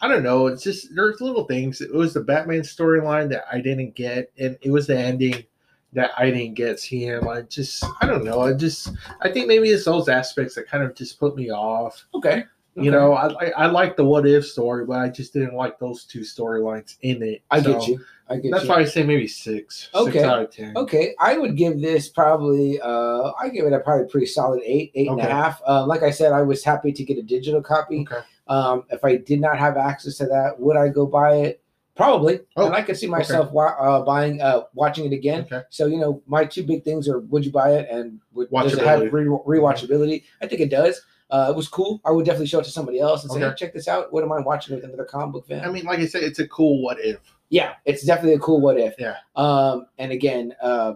I 0.02 0.08
don't 0.10 0.24
know. 0.24 0.48
It's 0.48 0.64
just 0.64 0.94
there's 0.96 1.22
little 1.22 1.46
things. 1.46 1.80
It 1.80 1.94
was 1.94 2.14
the 2.14 2.20
Batman 2.22 2.62
storyline 2.62 3.30
that 3.30 3.46
I 3.52 3.62
didn't 3.62 3.96
get, 3.96 4.32
and 4.38 4.58
it 4.62 4.70
was 4.70 4.86
the 4.88 4.98
ending 4.98 5.46
that 5.94 6.12
I 6.18 6.30
didn't 6.32 6.56
get. 6.56 6.80
See 6.80 7.04
him. 7.04 7.28
I 7.28 7.42
just 7.42 7.84
I 8.02 8.06
don't 8.06 8.24
know. 8.24 8.42
I 8.42 8.54
just 8.54 8.92
I 9.22 9.30
think 9.30 9.48
maybe 9.48 9.70
it's 9.70 9.86
those 9.86 10.10
aspects 10.10 10.56
that 10.56 10.68
kind 10.68 10.84
of 10.84 10.96
just 10.96 11.20
put 11.20 11.36
me 11.36 11.52
off. 11.52 12.06
Okay. 12.14 12.46
You 12.76 12.90
know, 12.90 13.14
I 13.14 13.28
I, 13.28 13.50
I 13.52 13.66
like 13.68 13.96
the 13.96 14.04
what 14.04 14.26
if 14.26 14.46
story, 14.48 14.86
but 14.86 14.98
I 15.00 15.08
just 15.10 15.32
didn't 15.34 15.54
like 15.54 15.78
those 15.78 16.06
two 16.06 16.22
storylines 16.22 16.98
in 17.02 17.22
it. 17.22 17.44
I 17.52 17.62
So 17.62 17.74
get 17.74 17.88
you. 17.88 18.00
I 18.30 18.38
get 18.38 18.52
That's 18.52 18.64
you. 18.64 18.70
why 18.70 18.78
I 18.78 18.86
say 18.86 19.04
maybe 19.04 19.28
six. 19.28 19.90
Okay. 19.94 20.14
Six 20.14 20.24
out 20.24 20.42
of 20.42 20.50
ten. 20.52 20.76
Okay, 20.76 21.14
I 21.20 21.38
would 21.38 21.56
give 21.56 21.80
this 21.82 22.10
probably. 22.10 22.80
Uh, 22.82 23.32
I 23.40 23.50
give 23.50 23.66
it 23.66 23.74
a 23.74 23.80
probably 23.80 24.08
pretty 24.08 24.26
solid 24.26 24.62
eight, 24.66 24.92
eight 24.96 25.10
and 25.10 25.20
a 25.20 25.24
half. 25.24 25.62
Uh, 25.68 25.86
like 25.86 26.02
I 26.02 26.10
said, 26.10 26.32
I 26.32 26.42
was 26.42 26.64
happy 26.64 26.92
to 26.94 27.04
get 27.04 27.18
a 27.18 27.22
digital 27.22 27.62
copy. 27.62 28.08
Okay. 28.10 28.26
Um, 28.48 28.86
if 28.90 29.06
I 29.06 29.18
did 29.18 29.40
not 29.40 29.58
have 29.58 29.78
access 29.78 30.18
to 30.18 30.26
that, 30.26 30.60
would 30.60 30.76
I 30.76 30.90
go 30.90 31.06
buy 31.06 31.36
it? 31.36 31.63
Probably, 31.96 32.40
Oh, 32.56 32.66
and 32.66 32.76
I 32.76 32.82
could 32.82 32.98
see 32.98 33.06
myself 33.08 33.52
wa- 33.52 33.76
uh, 33.80 34.02
buying, 34.04 34.42
uh, 34.42 34.62
watching 34.74 35.06
it 35.06 35.14
again. 35.14 35.42
Okay. 35.42 35.62
So 35.70 35.86
you 35.86 35.98
know, 35.98 36.22
my 36.26 36.44
two 36.44 36.64
big 36.64 36.84
things 36.84 37.08
are: 37.08 37.20
would 37.20 37.46
you 37.46 37.52
buy 37.52 37.74
it, 37.76 37.88
and 37.90 38.20
would, 38.34 38.50
does 38.50 38.74
it 38.74 38.84
have 38.84 39.14
re- 39.14 39.26
rewatchability? 39.26 40.24
I 40.42 40.48
think 40.48 40.62
it 40.62 40.70
does. 40.72 41.02
Uh, 41.30 41.48
it 41.50 41.56
was 41.56 41.68
cool. 41.68 42.02
I 42.06 42.12
would 42.12 42.26
definitely 42.26 42.48
show 42.48 42.60
it 42.60 42.66
to 42.66 42.72
somebody 42.72 43.00
else 43.00 43.24
and 43.24 43.32
say, 43.32 43.40
Okay. 43.40 43.50
hey, 43.50 43.56
"Check 43.56 43.74
this 43.74 43.88
out." 43.88 44.12
What 44.12 44.24
am 44.24 44.32
I 44.32 44.40
watching 44.40 44.74
it 44.74 44.78
with 44.78 44.86
another 44.86 45.06
comic 45.06 45.34
book 45.34 45.48
fan. 45.48 45.64
I 45.64 45.72
mean, 45.72 45.86
like 45.86 46.00
I 46.00 46.06
said, 46.08 46.24
it's 46.24 46.40
a 46.40 46.48
cool 46.48 46.82
what 46.82 47.00
if. 47.00 47.20
yeah, 47.50 47.74
it's 47.86 48.04
definitely 48.04 48.34
a 48.34 48.40
cool 48.40 48.60
what 48.60 48.80
if. 48.80 48.96
Yeah. 48.98 49.18
Um, 49.36 49.86
and 50.00 50.12
again, 50.12 50.56
uh, 50.62 50.94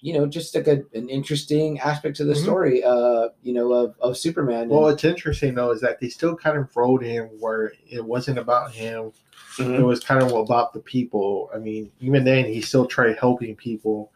you 0.00 0.12
know, 0.12 0.26
just 0.26 0.54
like 0.54 0.66
a, 0.66 0.82
an 0.92 1.08
interesting 1.08 1.80
aspect 1.80 2.16
to 2.16 2.24
the 2.24 2.34
Mhm. 2.34 2.42
story, 2.42 2.84
uh, 2.84 3.28
you 3.42 3.54
know, 3.54 3.72
of, 3.72 3.94
of 4.00 4.18
Superman. 4.18 4.68
Well, 4.68 4.80
And- 4.80 4.92
what's 4.92 5.04
interesting 5.04 5.54
though 5.54 5.70
is 5.70 5.80
that 5.80 6.00
they 6.00 6.10
still 6.10 6.36
kind 6.36 6.58
of 6.58 6.74
wrote 6.76 7.02
him 7.02 7.30
where 7.40 7.72
it 7.88 8.04
wasn't 8.04 8.38
about 8.38 8.72
him. 8.72 9.12
Mhm. 9.58 9.80
It 9.80 9.82
was 9.84 10.00
kind 10.00 10.22
of 10.22 10.32
about 10.32 10.72
the 10.72 10.80
people. 10.80 11.50
I 11.54 11.58
mean, 11.58 11.90
even 12.00 12.24
then, 12.24 12.44
he 12.46 12.60
still 12.60 12.86
tried 12.86 13.16
helping 13.18 13.54
people. 13.56 14.10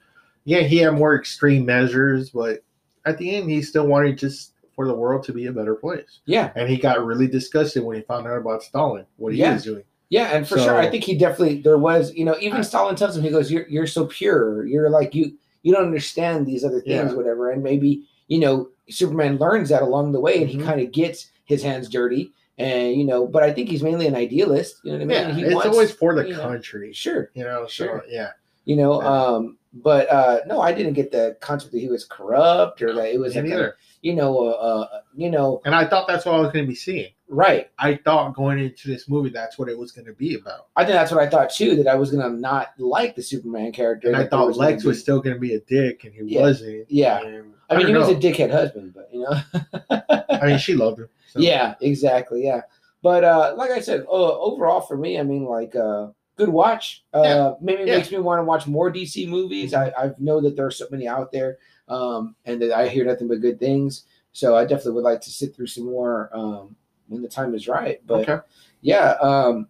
Yeah, 0.44 0.60
he 0.60 0.78
had 0.78 0.94
more 0.94 1.14
extreme 1.16 1.64
measures, 1.66 2.30
but 2.30 2.62
at 3.04 3.18
the 3.18 3.34
end, 3.36 3.50
he 3.50 3.62
still 3.62 3.86
wanted 3.86 4.18
just 4.18 4.52
for 4.74 4.86
the 4.86 4.94
world 4.94 5.24
to 5.24 5.32
be 5.32 5.46
a 5.46 5.52
better 5.52 5.74
place. 5.74 6.20
yeah, 6.26 6.52
And 6.54 6.68
he 6.68 6.76
got 6.76 7.04
really 7.04 7.26
disgusted 7.26 7.82
when 7.82 7.96
he 7.96 8.02
found 8.02 8.26
out 8.26 8.38
about 8.38 8.62
Stalin, 8.62 9.04
what 9.16 9.32
he 9.32 9.40
Yeah. 9.40 9.54
was 9.54 9.64
doing. 9.64 9.82
yeah, 10.10 10.34
and 10.36 10.46
for 10.48 10.56
So- 10.56 10.64
sure, 10.64 10.76
I 10.76 10.88
think 10.88 11.04
he 11.04 11.16
definitely 11.18 11.60
there 11.62 11.78
was, 11.78 12.14
you 12.14 12.24
know, 12.24 12.36
even 12.40 12.62
Stalin 12.62 12.94
tells 12.96 13.16
him 13.16 13.22
he 13.24 13.30
goes, 13.30 13.50
"You're 13.50 13.66
you're 13.68 13.86
so 13.86 14.06
pure. 14.06 14.64
You're 14.66 14.88
like 14.88 15.14
you 15.14 15.32
you 15.62 15.72
don't 15.74 15.84
understand 15.84 16.46
these 16.46 16.64
other 16.64 16.80
things, 16.80 17.10
Yeah. 17.10 17.16
whatever." 17.16 17.50
And 17.50 17.62
maybe 17.62 18.04
you 18.28 18.38
know, 18.38 18.68
Superman 18.90 19.38
learns 19.38 19.70
that 19.70 19.82
along 19.82 20.12
the 20.12 20.20
way, 20.20 20.40
and 20.40 20.48
he 20.50 20.58
Mhm. 20.58 20.64
kind 20.64 20.80
of 20.80 20.92
gets 20.92 21.30
his 21.44 21.62
hands 21.62 21.88
dirty. 21.88 22.32
And 22.58 22.94
you 22.94 23.04
know, 23.04 23.26
but 23.26 23.42
I 23.42 23.52
think 23.52 23.68
he's 23.68 23.82
mainly 23.82 24.06
an 24.06 24.14
idealist. 24.14 24.80
You 24.84 24.92
know 24.92 24.98
what 24.98 25.02
I 25.02 25.06
mean? 25.06 25.28
Yeah, 25.28 25.34
He 25.34 25.42
it's 25.44 25.54
wants- 25.54 25.68
always 25.68 25.92
for 25.92 26.14
the 26.14 26.26
you 26.28 26.34
know, 26.36 26.42
country. 26.42 26.92
Sure, 26.92 27.30
You 27.34 27.44
know, 27.44 27.66
Sure. 27.66 28.02
so 28.04 28.10
yeah. 28.10 28.30
you 28.64 28.76
know. 28.76 29.00
Yeah. 29.02 29.08
Um, 29.08 29.58
but 29.74 30.10
uh, 30.10 30.40
no, 30.46 30.60
I 30.62 30.72
didn't 30.72 30.94
get 30.94 31.12
the 31.12 31.36
concept 31.40 31.72
that 31.72 31.78
he 31.78 31.88
was 31.88 32.04
corrupt 32.06 32.80
or 32.80 32.94
that 32.94 33.12
it 33.12 33.20
was 33.20 33.36
like 33.36 33.44
a- 33.46 33.74
you 34.00 34.14
know, 34.14 34.46
uh, 34.46 34.50
uh, 34.50 35.00
you 35.14 35.30
know, 35.30 35.60
And 35.66 35.74
I 35.74 35.84
thought 35.86 36.08
that's 36.08 36.24
what 36.24 36.34
I 36.36 36.38
was 36.40 36.50
going 36.52 36.64
to 36.64 36.68
be 36.68 36.74
seeing. 36.74 37.10
right. 37.28 37.68
I 37.78 37.96
thought 37.96 38.34
going 38.34 38.58
into 38.60 38.88
this 38.88 39.08
movie, 39.10 39.28
that's 39.28 39.58
what 39.58 39.68
it 39.68 39.76
was 39.76 39.92
going 39.92 40.06
to 40.06 40.14
be 40.14 40.34
about. 40.36 40.68
I 40.76 40.84
think 40.84 40.94
that's 40.94 41.10
what 41.12 41.20
I 41.20 41.28
thought 41.28 41.50
too. 41.50 41.76
That 41.76 41.86
I 41.86 41.96
was 41.96 42.10
gonna 42.12 42.30
not 42.30 42.68
like 42.78 43.14
the 43.14 43.22
Superman 43.22 43.72
character. 43.72 44.08
And 44.08 44.16
I 44.16 44.22
thought 44.26 44.46
gonna 44.46 44.56
Lex 44.56 44.84
was 44.84 44.98
still 45.00 45.20
going 45.20 45.34
to 45.34 45.40
be 45.40 45.54
a 45.54 45.60
dick, 45.60 46.04
and 46.04 46.14
he 46.14 46.22
Yeah. 46.34 46.40
wasn't. 46.40 46.86
Yeah. 46.90 47.20
And 47.24 47.52
I 47.68 47.76
mean, 47.76 47.86
he 47.88 47.92
don't 47.92 48.06
was 48.08 48.16
a 48.16 48.18
dickhead 48.18 48.50
husband, 48.50 48.94
but 48.94 49.10
you 49.12 49.20
know. 49.20 50.24
I 50.30 50.46
mean, 50.46 50.58
she 50.58 50.74
loved 50.74 51.00
him. 51.00 51.08
So. 51.38 51.44
Yeah, 51.44 51.74
exactly. 51.80 52.44
Yeah, 52.44 52.62
but 53.02 53.24
uh, 53.24 53.54
like 53.56 53.70
I 53.70 53.80
said, 53.80 54.02
uh, 54.08 54.38
overall 54.38 54.80
for 54.80 54.96
me, 54.96 55.18
I 55.18 55.22
mean, 55.22 55.44
like 55.44 55.74
uh, 55.76 56.08
good 56.36 56.48
watch. 56.48 57.04
Uh, 57.14 57.22
Yeah. 57.24 57.52
Maybe 57.60 57.82
it 57.82 57.88
Yeah. 57.88 57.96
makes 57.96 58.10
me 58.10 58.18
want 58.18 58.38
to 58.40 58.44
watch 58.44 58.66
more 58.66 58.90
DC 58.90 59.26
movies. 59.28 59.74
I, 59.74 59.88
I 59.90 60.10
know 60.18 60.40
that 60.40 60.56
there 60.56 60.66
are 60.66 60.70
so 60.70 60.86
many 60.90 61.06
out 61.08 61.32
there, 61.32 61.58
um, 61.88 62.34
and 62.44 62.60
that 62.62 62.72
I 62.72 62.88
hear 62.88 63.04
nothing 63.04 63.28
but 63.28 63.40
good 63.40 63.58
things. 63.58 64.04
So 64.32 64.56
I 64.56 64.64
definitely 64.64 64.92
would 64.92 65.04
like 65.04 65.20
to 65.22 65.30
sit 65.30 65.54
through 65.56 65.66
some 65.68 65.84
more 65.86 66.30
um, 66.32 66.76
when 67.08 67.22
the 67.22 67.28
time 67.28 67.54
is 67.54 67.66
right. 67.66 68.00
But 68.06 68.28
Okay. 68.28 68.38
yeah, 68.82 69.16
um, 69.20 69.68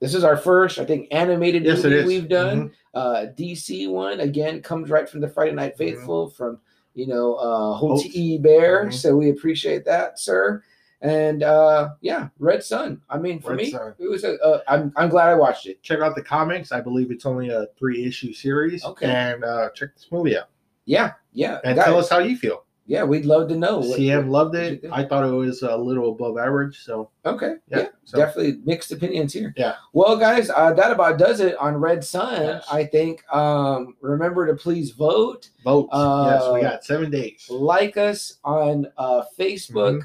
this 0.00 0.14
is 0.14 0.24
our 0.24 0.36
first, 0.36 0.78
I 0.78 0.84
think, 0.84 1.08
animated 1.10 1.64
Yes, 1.64 1.84
movie 1.84 2.04
we've 2.04 2.28
done. 2.28 2.72
Uh, 2.92 3.26
DC 3.36 3.88
one 3.88 4.20
again 4.20 4.60
comes 4.62 4.90
right 4.90 5.08
from 5.08 5.20
the 5.20 5.28
Friday 5.28 5.52
Night. 5.52 5.76
Faithful 5.76 6.28
from 6.30 6.58
you 6.94 7.06
know 7.06 7.34
uh. 7.36 7.74
Holt 7.74 8.04
E. 8.06 8.36
Bear. 8.38 8.86
Mhm. 8.86 8.92
So 8.94 9.16
we 9.16 9.30
appreciate 9.30 9.84
that, 9.84 10.18
sir. 10.18 10.62
And 11.02 11.42
uh, 11.42 11.90
yeah, 12.02 12.28
Red 12.38 12.62
Son. 12.62 13.00
I 13.08 13.16
mean, 13.18 13.40
for 13.40 13.50
Red 13.50 13.56
me, 13.58 13.70
Sun. 13.70 13.94
it 13.98 14.08
was 14.08 14.24
a. 14.24 14.38
Uh, 14.40 14.60
I'm 14.68 14.92
I'm 14.96 15.08
glad 15.08 15.28
I 15.28 15.34
watched 15.34 15.66
it. 15.66 15.82
Check 15.82 16.00
out 16.00 16.14
the 16.14 16.22
comics. 16.22 16.72
I 16.72 16.80
believe 16.80 17.10
it's 17.10 17.24
only 17.24 17.48
a 17.48 17.66
three 17.78 18.04
issue 18.04 18.32
series. 18.34 18.84
Okay. 18.84 19.06
And 19.06 19.42
uh, 19.44 19.70
check 19.74 19.94
this 19.94 20.08
movie 20.12 20.36
out. 20.36 20.48
Yeah, 20.84 21.12
yeah. 21.32 21.58
And 21.64 21.76
tell 21.78 21.96
us 21.98 22.10
how 22.10 22.18
you 22.18 22.36
feel. 22.36 22.64
yeah, 22.86 23.04
we'd 23.04 23.24
love 23.24 23.48
to 23.48 23.56
know. 23.56 23.78
what- 23.78 23.98
CM 24.00 24.28
loved 24.28 24.54
what 24.54 24.64
you 24.64 24.80
it. 24.82 24.90
I 24.92 25.04
thought 25.04 25.24
it 25.24 25.30
was 25.32 25.62
a 25.62 25.76
little 25.76 26.10
above 26.10 26.36
average. 26.38 26.80
So, 26.84 27.10
Okay, 27.24 27.54
yeah. 27.68 27.78
yeah, 27.78 27.86
so, 28.04 28.18
definitely 28.18 28.60
mixed 28.64 28.90
opinions 28.90 29.32
here. 29.32 29.54
Yeah. 29.56 29.76
Well, 29.92 30.16
guys, 30.16 30.50
uh, 30.50 30.72
that 30.72 30.90
about 30.90 31.16
does 31.18 31.38
it 31.40 31.56
on 31.58 31.76
Red 31.76 32.02
Son. 32.02 32.42
Yes. 32.42 32.66
I 32.72 32.84
think. 32.84 33.22
Um, 33.32 33.94
remember 34.00 34.46
to 34.48 34.54
please 34.54 34.90
vote. 34.90 35.50
vote. 35.64 35.88
Uh, 35.92 36.26
yes, 36.32 36.52
we 36.52 36.60
Uh, 36.66 36.70
got 36.72 36.84
seven 36.84 37.10
days. 37.10 37.46
like 37.48 37.96
us 37.96 38.38
on 38.44 38.86
uh, 38.98 39.22
Facebook, 39.38 40.02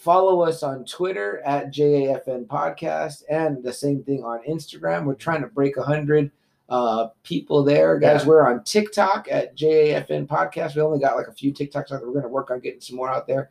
follow 0.00 0.40
us 0.40 0.62
on 0.62 0.84
Twitter 0.86 1.40
at 1.44 1.70
JAFN 1.72 2.46
Podcast, 2.46 3.22
and 3.28 3.62
the 3.62 3.72
same 3.72 4.02
thing 4.02 4.24
on 4.24 4.40
Instagram. 4.48 5.04
We're 5.04 5.14
trying 5.14 5.42
to 5.42 5.46
break 5.46 5.76
100 5.76 6.30
uh, 6.70 7.08
people 7.22 7.62
there. 7.62 7.98
Guys, 7.98 8.22
Yeah. 8.22 8.28
we're 8.28 8.46
on 8.48 8.64
TikTok 8.64 9.28
at 9.30 9.56
JAFN 9.56 10.26
Podcast. 10.26 10.74
We 10.74 10.82
only 10.82 11.00
got 11.00 11.16
like 11.16 11.26
a 11.26 11.32
few 11.32 11.52
TikToks 11.52 11.92
out 11.92 12.00
there. 12.00 12.06
We're 12.06 12.12
going 12.14 12.22
to 12.22 12.28
work 12.28 12.50
on 12.50 12.60
getting 12.60 12.80
some 12.80 12.96
more 12.96 13.10
out 13.10 13.26
there. 13.26 13.50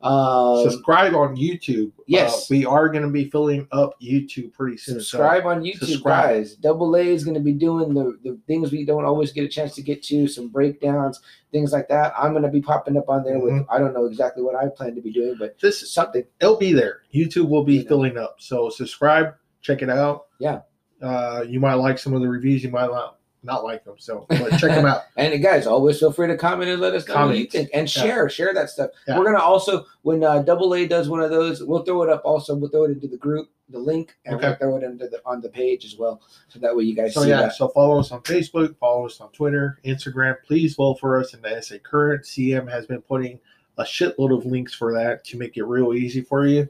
Um, 0.00 0.62
subscribe 0.70 1.14
on 1.14 1.36
YouTube. 1.36 1.90
yes. 2.06 2.32
Uh, 2.44 2.46
we 2.54 2.64
are 2.64 2.88
going 2.88 3.02
to 3.02 3.08
be 3.10 3.28
filling 3.28 3.66
up 3.72 4.00
YouTube 4.00 4.52
pretty 4.52 4.76
soon. 4.76 4.94
so- 4.96 5.00
subscribe 5.00 5.44
on 5.44 5.62
YouTube, 5.62 5.78
subscribe. 5.86 6.24
guys. 6.28 6.54
Double 6.54 6.94
A 6.94 7.00
is 7.00 7.24
going 7.24 7.34
to 7.34 7.40
be 7.40 7.52
doing 7.52 7.94
the, 7.94 8.16
the 8.22 8.38
things 8.46 8.70
we 8.70 8.84
don't 8.84 9.04
always 9.04 9.32
get 9.32 9.42
a 9.44 9.48
chance 9.48 9.74
to 9.74 9.82
get 9.82 10.02
to, 10.04 10.28
some 10.28 10.48
breakdowns, 10.48 11.20
things 11.50 11.72
like 11.72 11.88
that. 11.88 12.12
I'm 12.16 12.30
going 12.30 12.44
to 12.44 12.48
be 12.48 12.60
popping 12.62 12.96
up 12.96 13.08
on 13.08 13.24
there 13.24 13.40
with, 13.40 13.52
Mhm. 13.54 13.66
I 13.68 13.78
don't 13.78 13.92
know 13.92 14.04
exactly 14.06 14.42
what 14.44 14.54
I 14.54 14.68
plan 14.68 14.94
to 14.94 15.00
be 15.00 15.12
doing, 15.12 15.34
but 15.36 15.58
Just 15.58 15.92
something. 15.92 16.22
it'll 16.40 16.58
be 16.58 16.72
there. 16.72 17.00
YouTube 17.12 17.48
will 17.48 17.64
be 17.64 17.74
You 17.78 17.82
know. 17.82 17.88
filling 17.88 18.16
up. 18.18 18.36
So 18.38 18.68
subscribe, 18.70 19.34
check 19.62 19.82
it 19.82 19.90
out. 19.90 20.26
Yeah. 20.38 20.60
Uh, 21.02 21.44
you 21.48 21.58
might 21.58 21.74
like 21.74 21.98
some 21.98 22.14
of 22.14 22.20
the 22.22 22.28
reviews. 22.28 22.62
You 22.62 22.70
might 22.70 22.90
not 22.90 23.17
not 23.42 23.64
like 23.64 23.84
them. 23.84 23.94
So, 23.98 24.26
but 24.28 24.50
check 24.58 24.70
them 24.74 24.86
out. 24.86 25.02
And 25.16 25.40
guys, 25.42 25.66
always 25.66 25.98
feel 25.98 26.12
free 26.12 26.26
to 26.26 26.36
comment 26.36 26.70
and 26.70 26.80
let 26.80 26.94
us 26.94 27.06
know 27.08 27.26
what 27.26 27.38
you 27.38 27.46
think, 27.46 27.70
and 27.74 27.82
Yeah. 27.94 28.02
share, 28.02 28.28
share 28.28 28.54
that 28.54 28.70
stuff. 28.70 28.90
Yeah. 29.06 29.18
We're 29.18 29.24
gonna 29.24 29.38
also 29.42 29.84
when 30.02 30.22
uh, 30.24 30.42
Double 30.42 30.74
A 30.74 30.86
does 30.86 31.08
one 31.08 31.20
of 31.20 31.30
those, 31.30 31.62
we'll 31.62 31.82
throw 31.84 32.02
it 32.02 32.08
up. 32.10 32.22
Also, 32.24 32.54
we'll 32.54 32.70
throw 32.70 32.84
it 32.84 32.90
into 32.92 33.06
the 33.08 33.16
group, 33.16 33.48
the 33.68 33.78
link, 33.78 34.16
and 34.26 34.36
Okay. 34.36 34.48
we'll 34.48 34.56
throw 34.56 34.76
it 34.76 34.82
into 34.82 35.08
the 35.08 35.20
on 35.24 35.40
the 35.40 35.48
page 35.48 35.84
as 35.84 35.96
well, 35.96 36.20
so 36.48 36.58
that 36.58 36.74
way 36.76 36.84
you 36.84 36.94
guys 36.94 37.14
So 37.14 37.22
see 37.22 37.28
yeah, 37.30 37.42
that. 37.42 37.54
so 37.54 37.68
follow 37.68 37.98
us 38.00 38.10
on 38.12 38.20
Facebook, 38.22 38.76
follow 38.78 39.06
us 39.06 39.20
on 39.20 39.30
Twitter, 39.32 39.78
Instagram. 39.84 40.36
Please 40.46 40.74
vote 40.74 40.98
for 41.00 41.18
us 41.20 41.34
in 41.34 41.40
the 41.42 41.60
SA 41.62 41.78
Current. 41.78 42.24
CM 42.24 42.68
has 42.70 42.86
been 42.86 43.02
putting 43.02 43.38
a 43.78 43.82
shitload 43.84 44.36
of 44.36 44.44
links 44.44 44.74
for 44.74 44.92
that 44.92 45.24
to 45.24 45.36
make 45.38 45.56
it 45.56 45.62
real 45.64 45.94
easy 45.94 46.20
for 46.20 46.46
you. 46.46 46.68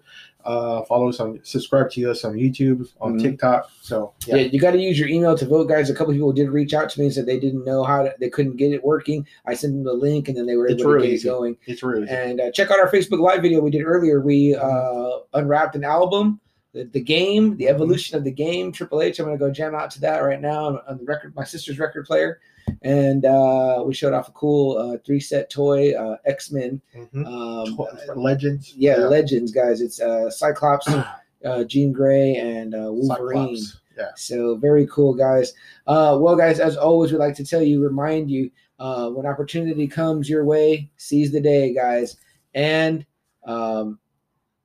Uh, 0.48 0.82
follow 0.86 1.10
us 1.10 1.20
on, 1.20 1.38
subscribe 1.42 1.90
to 1.90 2.10
us 2.10 2.24
on 2.24 2.32
YouTube, 2.34 2.88
on 3.02 3.18
Mhm. 3.18 3.22
TikTok. 3.22 3.70
So 3.82 4.14
Yeah, 4.26 4.36
yeah, 4.36 4.42
you 4.46 4.58
got 4.58 4.70
to 4.70 4.78
use 4.78 4.98
your 4.98 5.08
email 5.08 5.36
to 5.36 5.44
vote, 5.44 5.68
guys. 5.68 5.90
A 5.90 5.94
couple 5.94 6.14
people 6.14 6.32
did 6.32 6.48
reach 6.48 6.72
out 6.72 6.88
to 6.88 6.98
me 6.98 7.04
and 7.06 7.14
said 7.14 7.26
they 7.26 7.38
didn't 7.38 7.66
know 7.66 7.84
how 7.84 8.02
to, 8.04 8.14
they 8.18 8.30
couldn't 8.30 8.56
get 8.56 8.72
it 8.72 8.82
working. 8.82 9.26
I 9.44 9.52
sent 9.52 9.74
them 9.74 9.84
the 9.84 9.92
link, 9.92 10.26
and 10.28 10.36
then 10.38 10.46
they 10.46 10.56
were 10.56 10.66
It's 10.66 10.80
able 10.80 10.94
to 10.94 11.00
get 11.00 11.10
easy. 11.10 11.28
it 11.28 11.32
going. 11.32 11.56
it's 11.66 11.82
really. 11.82 12.08
And 12.08 12.40
uh, 12.40 12.50
check 12.50 12.70
out 12.70 12.80
our 12.80 12.90
Facebook 12.90 13.20
Live 13.20 13.42
video 13.42 13.60
we 13.60 13.70
did 13.70 13.82
earlier. 13.84 14.20
We 14.22 14.54
uh, 14.54 15.10
unwrapped 15.34 15.76
an 15.76 15.84
album, 15.84 16.40
the, 16.72 16.84
the 16.84 17.00
game, 17.00 17.56
the 17.58 17.68
evolution 17.68 18.16
of 18.16 18.24
the 18.24 18.30
game, 18.32 18.72
Triple 18.72 19.02
H. 19.02 19.18
I'm 19.18 19.26
going 19.26 19.38
to 19.38 19.44
go 19.44 19.50
jam 19.50 19.74
out 19.74 19.90
to 19.92 20.00
that 20.00 20.20
right 20.20 20.40
now 20.40 20.64
on, 20.64 20.80
on 20.88 20.96
the 20.98 21.04
record, 21.04 21.34
my 21.36 21.44
sister's 21.44 21.78
record 21.78 22.06
player. 22.06 22.40
And 22.82 23.24
uh, 23.24 23.82
we 23.86 23.94
showed 23.94 24.12
off 24.12 24.28
a 24.28 24.32
cool 24.32 24.76
uh, 24.78 24.98
three 25.04 25.20
set 25.20 25.50
toy, 25.50 25.92
uh, 25.92 26.16
X 26.24 26.50
Men. 26.50 26.80
Mhm. 26.96 27.26
Um, 27.26 28.22
Legends. 28.22 28.74
yeah, 28.76 28.96
Legends, 28.96 29.52
guys. 29.52 29.80
It's 29.80 30.00
uh, 30.00 30.30
Cyclops, 30.30 30.88
uh, 31.44 31.64
Jean 31.64 31.92
Grey, 31.92 32.36
and 32.36 32.74
uh, 32.74 32.90
Wolverine. 32.92 33.56
Cyclops. 33.56 33.80
Yeah. 33.96 34.10
So 34.16 34.56
very 34.56 34.86
cool, 34.86 35.12
guys. 35.14 35.52
Uh, 35.86 36.16
well, 36.20 36.36
guys, 36.36 36.60
as 36.60 36.76
always, 36.76 37.10
we'd 37.10 37.18
like 37.18 37.34
to 37.34 37.44
tell 37.44 37.62
you, 37.62 37.82
remind 37.82 38.30
you, 38.30 38.50
uh, 38.78 39.10
when 39.10 39.26
opportunity 39.26 39.88
comes 39.88 40.30
your 40.30 40.44
way, 40.44 40.88
seize 40.96 41.32
the 41.32 41.40
day, 41.40 41.74
guys, 41.74 42.16
and 42.54 43.04
um, 43.44 43.98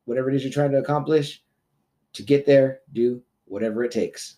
whatever 0.05 0.29
it 0.29 0.35
is 0.35 0.43
you're 0.43 0.53
trying 0.53 0.71
to 0.71 0.77
accomplish, 0.77 1.41
to 2.13 2.21
get 2.21 2.45
there, 2.45 2.81
do 2.93 3.23
whatever 3.45 3.83
it 3.83 3.91
takes. 3.91 4.35